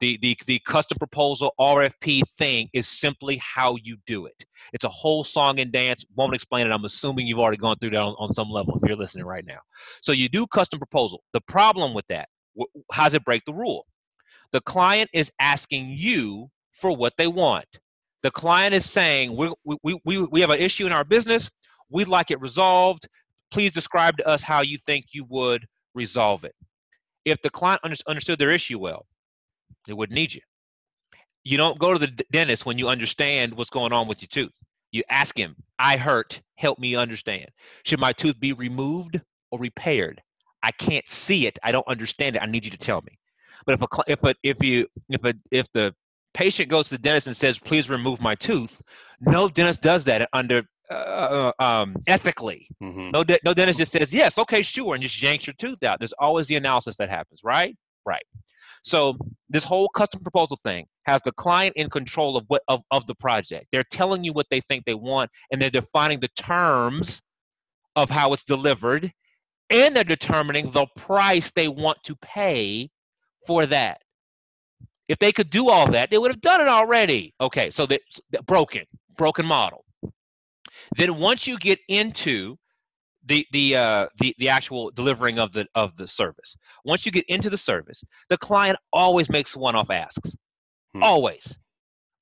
the, 0.01 0.19
the, 0.21 0.37
the 0.47 0.59
custom 0.67 0.99
proposal 0.99 1.55
RFP 1.59 2.29
thing 2.37 2.69
is 2.73 2.87
simply 2.87 3.37
how 3.37 3.77
you 3.83 3.97
do 4.07 4.27
it. 4.27 4.45
It's 4.73 4.85
a 4.85 4.89
whole 4.89 5.25
song 5.25 5.61
and 5.61 5.73
dance. 5.73 6.05
Won't 6.17 6.35
explain 6.35 6.67
it. 6.67 6.71
I'm 6.71 6.85
assuming 6.85 7.27
you've 7.27 7.39
already 7.39 7.57
gone 7.57 7.77
through 7.79 7.91
that 7.91 8.01
on, 8.01 8.15
on 8.19 8.31
some 8.33 8.51
level 8.51 8.77
if 8.77 8.87
you're 8.87 8.99
listening 8.99 9.25
right 9.25 9.47
now. 9.47 9.61
So 10.03 10.13
you 10.13 10.29
do 10.29 10.47
custom 10.49 10.79
proposal. 10.79 11.23
The 11.33 11.41
problem 11.43 11.95
with 11.95 12.07
that 12.09 12.29
how 12.93 13.05
does 13.05 13.15
it 13.15 13.25
break 13.25 13.45
the 13.45 13.55
rule? 13.55 13.87
The 14.53 14.61
client 14.61 15.11
is 15.13 15.33
asking 15.41 15.91
you 15.91 16.49
for 16.73 16.97
what 16.97 17.15
they 17.17 17.27
want. 17.27 17.67
The 18.23 18.31
client 18.31 18.75
is 18.75 18.89
saying, 18.89 19.37
we, 19.37 19.53
we, 19.65 19.99
we, 20.05 20.19
we 20.19 20.41
have 20.41 20.51
an 20.51 20.59
issue 20.59 20.87
in 20.87 20.93
our 20.93 21.05
business. 21.05 21.51
We'd 21.91 22.09
like 22.09 22.31
it 22.31 22.41
resolved. 22.41 23.07
Please 23.51 23.73
describe 23.73 24.17
to 24.19 24.27
us 24.27 24.43
how 24.43 24.63
you 24.63 24.79
think 24.79 25.07
you 25.13 25.25
would 25.29 25.67
resolve 25.95 26.45
it. 26.45 26.55
If 27.25 27.41
the 27.43 27.51
client 27.51 27.81
under, 27.85 27.97
understood 28.07 28.39
their 28.39 28.51
issue 28.51 28.79
well, 28.79 29.07
they 29.87 29.93
wouldn't 29.93 30.15
need 30.15 30.33
you. 30.33 30.41
You 31.45 31.59
don't 31.59 31.79
go 31.79 31.93
to 31.93 31.99
the 31.99 32.25
dentist 32.33 32.65
when 32.65 32.79
you 32.79 32.89
understand 32.89 33.55
what's 33.55 33.71
going 33.71 33.93
on 33.93 34.09
with 34.09 34.23
your 34.23 34.29
tooth. 34.29 34.53
You 34.93 35.03
ask 35.11 35.37
him, 35.37 35.57
I 35.79 35.97
hurt, 35.97 36.41
help 36.57 36.79
me 36.79 36.95
understand. 36.95 37.47
Should 37.85 38.01
my 38.01 38.13
tooth 38.13 38.39
be 38.41 38.53
removed 38.53 39.21
or 39.51 39.59
repaired? 39.59 40.23
I 40.65 40.73
can't 40.73 41.07
see 41.07 41.47
it. 41.47 41.59
I 41.63 41.71
don't 41.71 41.87
understand 41.87 42.37
it. 42.37 42.43
I 42.43 42.47
need 42.47 42.65
you 42.65 42.71
to 42.71 42.79
tell 42.79 43.03
me. 43.03 43.19
But 43.67 43.75
if 43.75 43.83
a 43.83 43.87
if 44.09 44.25
a 44.25 44.35
if 44.43 44.63
you 44.65 44.87
if 45.11 45.25
a 45.25 45.35
if 45.51 45.71
the 45.73 45.95
patient 46.33 46.71
goes 46.71 46.89
to 46.89 46.95
the 46.97 47.03
dentist 47.03 47.27
and 47.27 47.37
says, 47.37 47.59
"Please 47.59 47.91
remove 47.91 48.21
my 48.21 48.35
tooth," 48.35 48.81
no 49.21 49.49
dentist 49.49 49.83
does 49.83 50.05
that 50.05 50.29
under 50.33 50.63
uh, 50.91 50.95
uh 50.95 51.53
um, 51.59 51.97
ethically. 52.07 52.67
Mm-hmm. 52.83 53.11
No, 53.11 53.23
de- 53.23 53.39
no 53.45 53.53
dentist 53.53 53.79
just 53.79 53.93
says, 53.93 54.13
"Yes, 54.13 54.39
okay, 54.39 54.63
sure," 54.63 54.95
and 54.95 55.03
just 55.03 55.23
yanks 55.23 55.47
your 55.47 55.55
tooth 55.55 55.83
out. 55.83 55.99
There's 55.99 56.15
always 56.15 56.47
the 56.47 56.57
analysis 56.57 56.97
that 56.97 57.11
happens, 57.11 57.41
right? 57.45 57.77
Right. 58.07 58.25
So 58.83 59.17
this 59.49 59.65
whole 59.65 59.89
custom 59.89 60.23
proposal 60.23 60.59
thing 60.63 60.87
has 61.05 61.21
the 61.25 61.33
client 61.33 61.75
in 61.77 61.91
control 61.91 62.37
of 62.39 62.45
what 62.49 62.63
of, 62.69 62.83
of 62.91 63.07
the 63.07 63.15
project. 63.15 63.67
They're 63.71 63.85
telling 63.85 64.25
you 64.25 64.33
what 64.33 64.47
they 64.51 64.61
think 64.61 64.85
they 64.87 64.95
want, 64.95 65.31
and 65.53 65.61
they're 65.61 65.71
defining 65.71 66.21
the 66.21 66.29
terms 66.29 67.21
of 67.97 68.09
how 68.09 68.33
it's 68.33 68.45
delivered 68.45 69.13
and 69.71 69.97
they're 69.97 70.05
determining 70.05 70.71
the 70.71 70.87
price 70.97 71.51
they 71.51 71.69
want 71.69 71.99
to 72.05 72.17
pay 72.17 72.91
for 73.47 73.67
that. 73.67 74.01
If 75.09 75.19
they 75.19 75.33
could 75.33 75.51
do 75.51 75.69
all 75.69 75.91
that, 75.91 76.11
they 76.11 76.19
would 76.19 76.31
have 76.31 76.41
done 76.41 76.61
it 76.61 76.69
already. 76.69 77.35
Okay, 77.41 77.71
so 77.71 77.87
that's 77.87 78.21
broken, 78.47 78.85
broken 79.17 79.45
model. 79.45 79.85
Then 80.97 81.19
once 81.19 81.47
you 81.47 81.59
get 81.59 81.79
into 81.89 82.57
the 83.27 83.47
the 83.53 83.77
uh, 83.77 84.07
the 84.19 84.35
the 84.39 84.49
actual 84.49 84.91
delivering 84.91 85.39
of 85.39 85.53
the 85.53 85.67
of 85.75 85.97
the 85.97 86.07
service, 86.07 86.57
once 86.85 87.05
you 87.05 87.13
get 87.13 87.25
into 87.29 87.51
the 87.51 87.59
service, 87.59 88.03
the 88.29 88.39
client 88.39 88.79
always 88.93 89.29
makes 89.29 89.57
one-off 89.57 89.91
asks. 89.91 90.37
Hmm. 90.95 91.03
Always. 91.03 91.57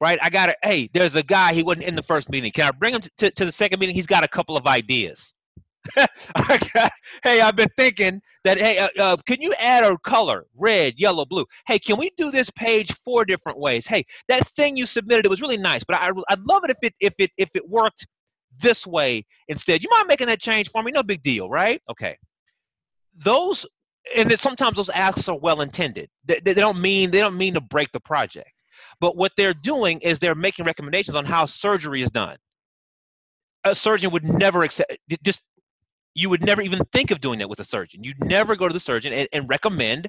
Right? 0.01 0.19
I 0.21 0.31
got 0.31 0.49
it. 0.49 0.57
Hey, 0.65 0.91
there's 0.93 1.15
a 1.15 1.23
guy, 1.23 1.55
he 1.55 1.63
wasn't 1.63 1.87
in 1.87 1.95
the 1.95 2.03
first 2.03 2.29
meeting. 2.29 2.51
Can 2.51 2.67
I 2.67 2.73
bring 2.73 2.93
him 2.93 3.03
to, 3.03 3.11
to, 3.19 3.31
to 3.31 3.45
the 3.45 3.53
second 3.53 3.79
meeting? 3.79 3.95
He's 3.95 4.07
got 4.07 4.25
a 4.25 4.29
couple 4.29 4.57
of 4.57 4.67
ideas. 4.67 5.33
hey, 7.25 7.41
I've 7.41 7.57
been 7.57 7.69
thinking 7.77 8.21
that, 8.45 8.59
hey, 8.59 8.79
uh, 8.79 8.89
uh, 8.99 9.17
can 9.27 9.41
you 9.41 9.53
add 9.59 9.85
a 9.85 9.97
color, 9.99 10.47
red, 10.57 10.95
yellow, 10.97 11.25
blue? 11.25 11.45
Hey, 11.67 11.79
can 11.79 11.99
we 11.99 12.11
do 12.17 12.31
this 12.31 12.51
page 12.51 12.93
four 13.05 13.25
different 13.25 13.59
ways? 13.59 13.87
Hey, 13.87 14.05
that 14.29 14.47
thing 14.49 14.77
you 14.77 14.87
submitted, 14.87 15.25
it 15.25 15.31
was 15.31 15.43
really 15.43 15.57
nice, 15.57 15.83
but 15.85 15.97
I, 15.97 16.11
I'd 16.29 16.41
love 16.41 16.65
it 16.65 16.71
if 16.71 16.79
it, 16.83 16.95
if 17.01 17.15
it, 17.19 17.31
if 17.37 17.51
it 17.55 17.69
worked 17.69 18.07
this 18.59 18.87
way 18.87 19.25
instead. 19.49 19.83
You 19.83 19.91
mind 19.91 20.07
making 20.09 20.29
that 20.29 20.41
change 20.41 20.71
for 20.71 20.83
me? 20.83 20.93
No 20.93 21.03
big 21.03 21.23
deal, 21.23 21.49
right? 21.49 21.81
Okay. 21.91 22.17
Those, 23.17 23.67
and 24.17 24.31
then 24.31 24.39
sometimes 24.39 24.77
those 24.77 24.91
asks 24.91 25.29
are 25.29 25.39
well 25.39 25.61
intended. 25.61 26.09
They, 26.25 26.41
they 26.41 26.55
don't 26.55 26.81
mean, 26.81 27.11
they 27.11 27.21
don't 27.21 27.37
mean 27.37 27.55
to 27.55 27.61
break 27.61 27.91
the 27.93 28.01
project. 28.01 28.51
But 29.01 29.17
what 29.17 29.33
they're 29.37 29.55
doing 29.55 30.01
is 30.01 30.19
they're 30.19 30.35
making 30.35 30.65
recommendations 30.65 31.17
on 31.17 31.25
how 31.25 31.45
surgery 31.45 32.03
is 32.03 32.11
done 32.11 32.37
a 33.65 33.75
surgeon 33.75 34.11
would 34.11 34.25
never 34.25 34.65
accept 34.65 34.97
just 35.23 35.41
you 36.15 36.29
would 36.29 36.45
never 36.45 36.63
even 36.63 36.81
think 36.93 37.11
of 37.11 37.21
doing 37.21 37.39
that 37.39 37.49
with 37.49 37.61
a 37.61 37.65
surgeon. 37.65 38.05
You'd 38.05 38.23
never 38.25 38.57
go 38.57 38.69
to 38.69 38.75
the 38.75 38.81
surgeon 38.81 39.13
and, 39.13 39.29
and 39.33 39.49
recommend 39.49 40.09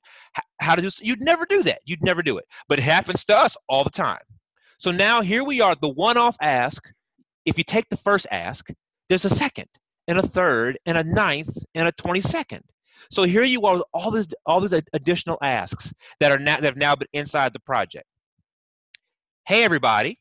how 0.60 0.76
to 0.76 0.82
do. 0.82 0.90
You'd 1.02 1.22
never 1.22 1.46
do 1.46 1.64
that. 1.64 1.80
You'd 1.86 2.04
never 2.04 2.22
do 2.22 2.38
it. 2.38 2.46
But 2.68 2.80
it 2.80 2.84
happens 2.84 3.24
to 3.26 3.38
us 3.38 3.56
all 3.70 3.84
the 3.84 3.90
time. 3.90 4.22
So 4.78 4.92
now 4.92 5.22
here 5.22 5.44
we 5.44 5.62
are, 5.62 5.76
the 5.76 5.90
one-off 5.90 6.36
ask. 6.42 6.92
If 7.46 7.58
you 7.58 7.64
take 7.64 7.88
the 7.90 7.98
first 7.98 8.28
ask, 8.32 8.68
there's 9.10 9.26
a 9.26 9.30
second 9.30 9.68
and 10.08 10.20
a 10.20 10.28
third 10.28 10.78
and 10.86 10.98
a 10.98 11.04
ninth 11.04 11.58
and 11.76 11.88
a 11.88 11.92
twenty-second. 11.94 12.64
So 13.12 13.24
here 13.24 13.44
you 13.44 13.62
are 13.64 13.76
with 13.76 13.84
all 13.94 14.12
these 14.12 14.28
all 14.46 14.62
these 14.62 14.82
additional 14.94 15.38
asks 15.42 15.94
that 16.20 16.32
are 16.32 16.40
now 16.40 16.56
that 16.56 16.64
have 16.64 16.78
now 16.78 16.96
been 16.96 17.08
inside 17.14 17.54
the 17.54 17.60
project. 17.60 18.06
Hey 19.46 19.64
everybody, 19.64 20.20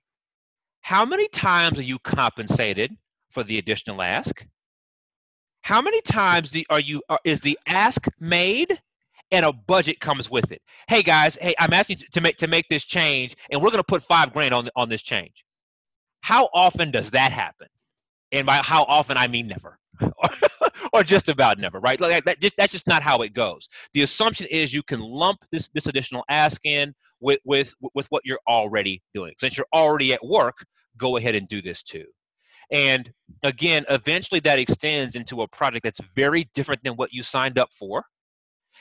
how 0.81 1.05
many 1.05 1.29
times 1.29 1.79
are 1.79 1.85
you 1.85 1.99
compensated 2.01 2.93
for 3.31 3.45
the 3.45 3.59
additional 3.59 4.03
ask? 4.03 4.45
How 5.63 5.81
many 5.81 6.01
times 6.03 6.51
do, 6.51 6.63
are 6.71 6.81
you 6.81 7.03
are, 7.09 7.19
is 7.25 7.41
the 7.41 7.59
ask 7.67 8.07
made 8.21 8.81
and 9.31 9.45
a 9.45 9.53
budget 9.53 10.01
comes 10.01 10.31
with 10.31 10.53
it? 10.53 10.61
Hey 10.89 11.03
guys 11.03 11.37
hey 11.41 11.55
i'm 11.59 11.73
asking 11.73 11.99
to 12.13 12.21
make 12.21 12.37
to 12.39 12.47
make 12.47 12.69
this 12.69 12.85
change 12.85 13.35
and 13.51 13.61
we're 13.63 13.71
going 13.71 13.79
to 13.79 13.85
put 13.85 14.03
five 14.03 14.33
grand 14.33 14.53
on 14.55 14.69
on 14.77 14.89
this 14.89 15.03
change. 15.03 15.45
How 16.21 16.49
often 16.55 16.91
does 16.91 17.11
that 17.13 17.33
happen? 17.33 17.69
And 18.33 18.47
by 18.47 18.57
how 18.65 18.85
often 18.85 19.17
i 19.17 19.27
mean 19.27 19.49
never. 19.49 19.79
Or 20.95 21.03
just 21.03 21.31
about 21.31 21.59
never 21.59 21.81
right? 21.81 21.99
Like 21.99 22.25
that 22.25 22.41
just 22.41 22.55
that's 22.59 22.73
just 22.73 22.87
not 22.87 23.03
how 23.03 23.23
it 23.23 23.33
goes. 23.33 23.67
The 23.95 24.03
assumption 24.03 24.47
is 24.51 24.75
you 24.75 24.83
can 24.83 25.01
lump 25.01 25.39
this 25.51 25.71
this 25.73 25.87
additional 25.87 26.23
ask 26.29 26.61
in 26.67 26.93
with 27.21 27.41
with 27.45 27.73
with 27.95 28.07
what 28.09 28.23
you're 28.27 28.41
already 28.47 29.01
doing. 29.15 29.33
Since 29.39 29.57
you're 29.57 29.67
already 29.73 30.13
at 30.13 30.21
work 30.23 30.65
go 30.99 31.17
ahead 31.17 31.35
and 31.35 31.49
do 31.49 31.63
this 31.63 31.83
too 31.83 32.05
and 32.73 33.13
again, 33.43 33.85
eventually 33.91 34.41
that 34.41 34.59
extends 34.59 35.15
into 35.15 35.43
a 35.43 35.49
project 35.49 35.85
that's 35.85 36.01
very 36.17 36.49
different 36.55 36.83
than 36.83 36.95
what 36.95 37.13
you 37.13 37.23
signed 37.23 37.59
up 37.59 37.71
for. 37.73 38.03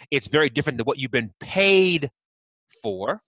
It's 0.10 0.28
very 0.28 0.50
different 0.50 0.78
than 0.78 0.86
what 0.86 0.98
you've 0.98 1.12
been 1.12 1.32
paid 1.42 2.10
for. 2.82 3.22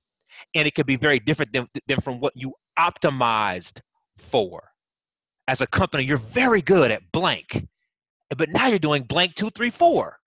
And 0.56 0.66
it 0.66 0.74
could 0.74 0.86
be 0.86 0.96
very 0.96 1.20
different 1.20 1.52
than, 1.52 1.68
than 1.88 2.02
from 2.02 2.20
what 2.20 2.34
you 2.36 2.54
optimized 2.80 3.82
for. 4.18 4.64
As 5.48 5.60
a 5.62 5.68
company, 5.68 6.06
you're 6.06 6.18
very 6.18 6.62
good 6.62 6.90
at 6.90 7.02
blank, 7.12 7.68
but 8.36 8.50
now 8.50 8.68
you're 8.68 8.80
doing 8.80 9.04
blank 9.04 9.36
two, 9.36 9.50
three, 9.50 9.70
four. 9.70 10.18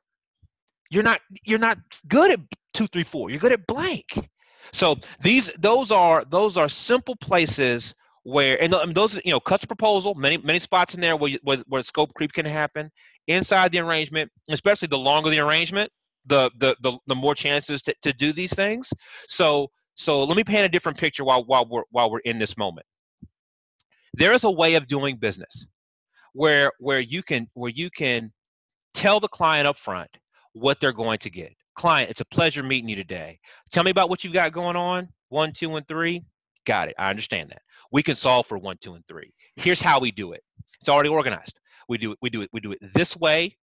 You're 0.91 1.03
not 1.03 1.21
you're 1.45 1.59
not 1.59 1.79
good 2.07 2.31
at 2.31 2.41
two, 2.75 2.87
three, 2.89 3.03
four. 3.03 3.31
You're 3.31 3.41
good 3.41 3.53
at 3.53 3.67
blank. 3.67 4.29
So 4.73 4.97
these 5.21 5.51
those 5.59 5.91
are 5.91 6.25
those 6.31 6.59
are 6.59 6.69
simple 6.69 7.17
places 7.17 7.95
where 8.27 8.61
and 8.61 8.75
those 8.93 9.15
you 9.25 9.31
know 9.31 9.39
customer 9.39 9.69
proposal 9.69 10.13
many 10.17 10.37
many 10.39 10.59
spots 10.59 10.95
in 10.95 11.01
there 11.01 11.17
where, 11.17 11.39
where, 11.45 11.59
where 11.69 11.83
scope 11.85 12.13
creep 12.15 12.33
can 12.33 12.45
happen. 12.45 12.91
Inside 13.29 13.71
the 13.71 13.79
arrangement 13.79 14.31
especially 14.51 14.89
the 14.89 14.99
longer 14.99 15.31
the 15.31 15.39
arrangement 15.39 15.93
the 16.27 16.51
the 16.59 16.75
the, 16.83 16.99
the 17.07 17.15
more 17.15 17.37
chances 17.37 17.83
to, 17.83 17.95
to 18.03 18.13
do 18.13 18.33
these 18.33 18.53
things. 18.53 18.93
So 19.29 19.69
so 19.95 20.25
let 20.25 20.37
me 20.37 20.43
paint 20.43 20.67
a 20.67 20.69
different 20.69 20.99
picture 20.99 21.23
while 21.23 21.45
while 21.45 21.69
we're 21.71 21.85
while 21.91 22.11
we're 22.11 22.19
in 22.21 22.41
this 22.41 22.57
moment. 22.57 22.85
There 24.15 24.33
is 24.33 24.43
a 24.43 24.51
way 24.51 24.75
of 24.75 24.89
doing 24.89 25.19
business 25.19 25.65
where 26.33 26.73
where 26.81 27.01
you 27.01 27.23
can 27.23 27.47
where 27.55 27.71
you 27.71 27.91
can 27.91 28.33
tell 28.93 29.21
the 29.21 29.29
client 29.29 29.69
up 29.69 29.79
front 29.79 30.11
what 30.53 30.81
they're 30.81 30.93
going 30.93 31.19
to 31.19 31.31
get. 31.31 31.53
Client 31.77 32.11
it's 32.11 32.23
a 32.23 32.27
pleasure 32.27 32.65
meeting 32.65 32.89
you 32.89 32.97
today. 32.97 33.39
Tell 33.71 33.85
me 33.85 33.93
about 33.93 34.11
what 34.11 34.25
you've 34.25 34.33
got 34.33 34.53
going 34.53 34.75
on. 34.75 35.09
One 35.29 35.53
two 35.53 35.77
and 35.77 35.87
three. 35.87 36.25
Got 36.67 36.89
it. 36.89 36.97
I 36.99 37.11
understand 37.11 37.51
that 37.51 37.63
we 37.93 38.03
can 38.03 38.17
solve 38.17 38.47
for 38.47 38.59
one, 38.59 38.77
two, 38.81 38.95
and 38.95 39.07
three. 39.07 39.33
Here's 39.57 39.81
how 39.81 40.01
we 40.01 40.11
do 40.11 40.33
it. 40.33 40.43
It's 40.81 40.89
already 40.89 41.09
organized. 41.09 41.59
We 41.89 41.99
do 41.99 42.13
it, 42.13 42.19
we 42.21 42.31
do 42.31 42.43
it, 42.43 42.51
we 42.53 42.61
do 42.61 42.73
it 42.73 42.79
this 42.95 43.17
way. 43.17 43.57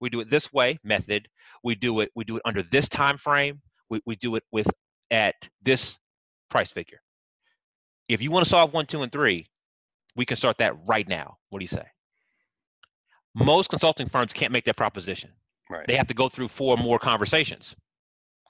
We 0.00 0.10
do 0.10 0.20
it 0.20 0.28
this 0.28 0.52
way, 0.52 0.78
method. 0.82 1.28
We 1.62 1.76
do 1.76 2.00
it, 2.00 2.10
we 2.16 2.24
do 2.24 2.36
it 2.36 2.42
under 2.44 2.62
this 2.64 2.88
time 2.88 3.16
frame. 3.16 3.60
We, 3.88 4.00
we 4.04 4.16
do 4.16 4.34
it 4.34 4.42
with 4.50 4.68
at 5.12 5.36
this 5.62 5.96
price 6.50 6.72
figure. 6.72 7.00
If 8.08 8.20
you 8.20 8.30
want 8.30 8.44
to 8.44 8.50
solve 8.50 8.72
one, 8.72 8.86
two, 8.86 9.02
and 9.02 9.12
three, 9.12 9.46
we 10.16 10.24
can 10.24 10.36
start 10.36 10.58
that 10.58 10.74
right 10.86 11.06
now. 11.08 11.36
What 11.50 11.60
do 11.60 11.64
you 11.64 11.68
say? 11.68 11.84
Most 13.34 13.70
consulting 13.70 14.08
firms 14.08 14.32
can't 14.32 14.52
make 14.52 14.64
that 14.64 14.76
proposition. 14.76 15.30
Right. 15.70 15.86
They 15.86 15.96
have 15.96 16.08
to 16.08 16.14
go 16.14 16.28
through 16.28 16.48
four 16.48 16.76
more 16.76 16.98
conversations. 16.98 17.74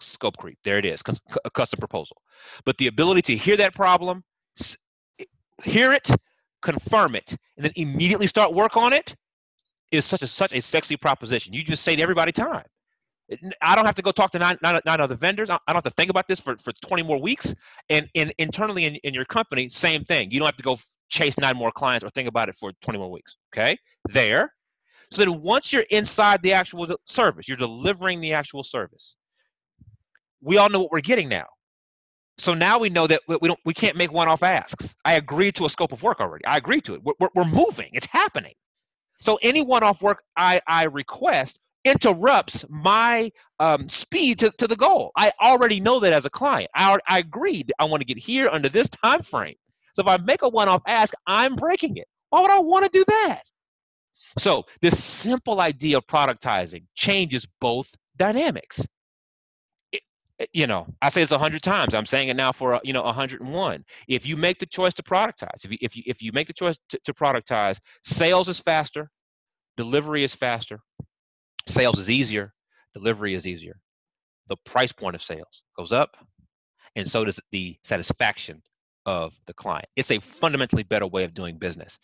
Scope 0.00 0.36
creep. 0.38 0.58
There 0.64 0.78
it 0.78 0.84
is. 0.84 1.02
a 1.44 1.50
custom 1.50 1.78
proposal. 1.78 2.16
But 2.64 2.78
the 2.78 2.88
ability 2.88 3.22
to 3.22 3.36
hear 3.36 3.56
that 3.58 3.74
problem, 3.74 4.24
hear 5.62 5.92
it, 5.92 6.08
confirm 6.62 7.14
it, 7.14 7.36
and 7.56 7.64
then 7.64 7.72
immediately 7.76 8.26
start 8.26 8.54
work 8.54 8.76
on 8.76 8.92
it 8.92 9.14
is 9.90 10.04
such 10.04 10.22
a 10.22 10.26
such 10.26 10.52
a 10.52 10.60
sexy 10.60 10.96
proposition. 10.96 11.52
You 11.52 11.62
just 11.62 11.82
say 11.82 11.96
to 11.96 12.02
everybody 12.02 12.32
time. 12.32 12.64
I 13.62 13.74
don't 13.74 13.86
have 13.86 13.94
to 13.94 14.02
go 14.02 14.12
talk 14.12 14.30
to 14.32 14.38
nine, 14.38 14.58
nine, 14.62 14.80
nine 14.84 15.00
other 15.00 15.14
vendors. 15.14 15.48
I 15.48 15.58
don't 15.66 15.76
have 15.76 15.84
to 15.84 15.90
think 15.90 16.10
about 16.10 16.28
this 16.28 16.40
for, 16.40 16.56
for 16.58 16.72
20 16.82 17.02
more 17.02 17.20
weeks. 17.20 17.54
And, 17.88 18.08
and 18.14 18.32
internally 18.38 18.84
in, 18.84 18.96
in 18.96 19.14
your 19.14 19.24
company, 19.24 19.68
same 19.68 20.04
thing. 20.04 20.30
You 20.30 20.38
don't 20.38 20.46
have 20.46 20.56
to 20.56 20.62
go 20.62 20.78
chase 21.08 21.38
nine 21.38 21.56
more 21.56 21.72
clients 21.72 22.04
or 22.04 22.10
think 22.10 22.28
about 22.28 22.48
it 22.48 22.56
for 22.56 22.72
20 22.82 22.98
more 22.98 23.10
weeks. 23.10 23.36
Okay? 23.54 23.78
There. 24.10 24.52
So 25.10 25.24
then 25.24 25.40
once 25.42 25.72
you're 25.72 25.84
inside 25.90 26.42
the 26.42 26.52
actual 26.52 26.86
service, 27.06 27.48
you're 27.48 27.56
delivering 27.56 28.20
the 28.20 28.32
actual 28.32 28.64
service. 28.64 29.16
We 30.40 30.56
all 30.56 30.68
know 30.68 30.80
what 30.80 30.90
we're 30.90 31.00
getting 31.00 31.28
now. 31.28 31.46
So 32.42 32.54
now 32.54 32.76
we 32.76 32.90
know 32.90 33.06
that 33.06 33.20
we 33.28 33.46
don't 33.46 33.60
we 33.64 33.72
can't 33.72 33.96
make 33.96 34.10
one-off 34.10 34.42
asks. 34.42 34.96
I 35.04 35.12
agreed 35.12 35.54
to 35.54 35.64
a 35.64 35.70
scope 35.70 35.92
of 35.92 36.02
work 36.02 36.18
already. 36.18 36.44
I 36.44 36.56
agreed 36.56 36.82
to 36.86 36.94
it. 36.94 37.02
We're, 37.04 37.28
we're 37.36 37.44
moving. 37.44 37.90
It's 37.92 38.06
happening. 38.06 38.54
So 39.20 39.38
any 39.42 39.62
one-off 39.62 40.02
work 40.02 40.24
I, 40.36 40.60
I 40.66 40.86
request 40.86 41.60
interrupts 41.84 42.64
my 42.68 43.30
um, 43.60 43.88
speed 43.88 44.40
to, 44.40 44.50
to 44.58 44.66
the 44.66 44.74
goal. 44.74 45.12
I 45.16 45.32
already 45.40 45.78
know 45.78 46.00
that 46.00 46.12
as 46.12 46.24
a 46.24 46.30
client. 46.30 46.68
I, 46.74 46.98
I 47.08 47.20
agreed 47.20 47.72
I 47.78 47.84
want 47.84 48.00
to 48.00 48.06
get 48.06 48.18
here 48.18 48.48
under 48.48 48.68
this 48.68 48.88
time 48.88 49.22
frame. 49.22 49.54
So 49.94 50.02
if 50.02 50.08
I 50.08 50.16
make 50.16 50.42
a 50.42 50.48
one-off 50.48 50.82
ask, 50.88 51.14
I'm 51.28 51.54
breaking 51.54 51.96
it. 51.98 52.08
Why 52.30 52.40
would 52.40 52.50
I 52.50 52.58
want 52.58 52.84
to 52.84 52.90
do 52.90 53.04
that? 53.06 53.42
So 54.36 54.64
this 54.80 55.00
simple 55.00 55.60
idea 55.60 55.98
of 55.98 56.08
productizing 56.08 56.86
changes 56.96 57.46
both 57.60 57.94
dynamics. 58.16 58.80
Eh, 60.42 60.46
you 60.52 60.66
know, 60.66 60.86
I 61.00 61.08
say 61.08 61.22
it's 61.22 61.32
a 61.32 61.38
hundred 61.38 61.62
times. 61.62 61.94
I'm 61.94 62.06
saying 62.06 62.28
it 62.28 62.36
now 62.36 62.52
for 62.52 62.80
you 62.84 62.92
know 62.92 63.02
101. 63.02 63.84
If 64.08 64.26
you 64.26 64.36
make 64.36 64.58
the 64.58 64.66
choice 64.66 64.94
to 64.94 65.02
productize, 65.02 65.64
if 65.64 65.70
you 65.70 65.78
if 65.80 65.96
you 65.96 66.02
if 66.06 66.22
you 66.22 66.32
make 66.32 66.46
the 66.46 66.52
choice 66.52 66.76
to, 66.90 66.98
to 67.04 67.14
productize, 67.14 67.78
sales 68.04 68.48
is 68.48 68.58
faster, 68.58 69.10
delivery 69.76 70.24
is 70.24 70.34
faster, 70.34 70.80
sales 71.66 71.98
is 71.98 72.10
easier, 72.10 72.52
delivery 72.94 73.34
is 73.34 73.46
easier. 73.46 73.78
The 74.48 74.56
price 74.64 74.92
point 74.92 75.14
of 75.14 75.22
sales 75.22 75.62
goes 75.78 75.92
up, 75.92 76.16
and 76.96 77.08
so 77.08 77.24
does 77.24 77.40
the 77.52 77.76
satisfaction 77.84 78.62
of 79.06 79.38
the 79.46 79.54
client. 79.54 79.86
It's 79.96 80.10
a 80.10 80.20
fundamentally 80.20 80.82
better 80.82 81.06
way 81.06 81.24
of 81.24 81.34
doing 81.34 81.58
business 81.58 81.98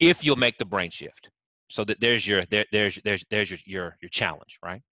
if 0.00 0.24
you'll 0.24 0.36
make 0.36 0.58
the 0.58 0.64
brain 0.64 0.90
shift. 0.90 1.30
So 1.68 1.84
that 1.84 2.00
there's 2.00 2.26
your 2.26 2.42
there, 2.50 2.66
there's 2.72 2.98
there's 3.04 3.24
there's 3.30 3.50
your 3.50 3.60
your 3.64 3.96
your 4.02 4.08
challenge, 4.10 4.58
right? 4.64 4.82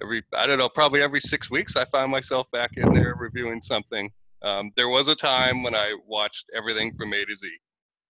Every 0.00 0.22
I 0.36 0.46
don't 0.46 0.58
know, 0.58 0.68
probably 0.68 1.02
every 1.02 1.20
six 1.20 1.50
weeks, 1.50 1.76
I 1.76 1.84
find 1.84 2.10
myself 2.10 2.50
back 2.52 2.76
in 2.76 2.92
there 2.92 3.16
reviewing 3.18 3.60
something 3.60 4.10
um, 4.42 4.70
there 4.76 4.88
was 4.88 5.08
a 5.08 5.14
time 5.14 5.62
when 5.62 5.74
I 5.74 5.96
watched 6.06 6.46
everything 6.54 6.94
from 6.94 7.12
A 7.12 7.24
to 7.24 7.36
Z. 7.36 7.50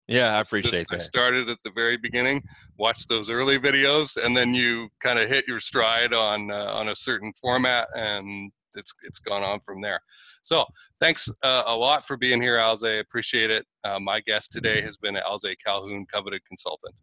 Yeah, 0.08 0.36
I 0.36 0.42
appreciate 0.42 0.72
Just, 0.72 0.90
that. 0.90 0.96
I 0.96 1.00
started 1.00 1.50
at 1.50 1.58
the 1.64 1.72
very 1.72 1.98
beginning, 1.98 2.44
watched 2.78 3.10
those 3.10 3.30
early 3.30 3.58
videos, 3.58 4.24
and 4.24 4.38
then 4.38 4.54
you 4.54 4.90
kind 5.00 5.18
of 5.18 5.28
hit 5.28 5.48
your 5.48 5.60
stride 5.60 6.14
on 6.14 6.52
uh, 6.52 6.74
on 6.74 6.90
a 6.90 6.96
certain 6.96 7.34
format, 7.42 7.88
and 7.96 8.52
it's 8.76 8.94
it's 9.04 9.20
gone 9.20 9.44
on 9.44 9.60
from 9.60 9.82
there. 9.82 10.00
So 10.42 10.66
thanks 11.00 11.30
uh, 11.44 11.64
a 11.66 11.76
lot 11.76 12.06
for 12.06 12.18
being 12.18 12.42
here, 12.42 12.58
Alze. 12.58 13.00
Appreciate 13.00 13.52
it. 13.52 13.66
Uh, 13.84 14.00
my 14.00 14.22
guest 14.22 14.52
today 14.52 14.82
has 14.82 14.98
been 14.98 15.16
Alze 15.16 15.56
Calhoun, 15.64 16.06
coveted 16.12 16.42
consultant. 16.46 16.96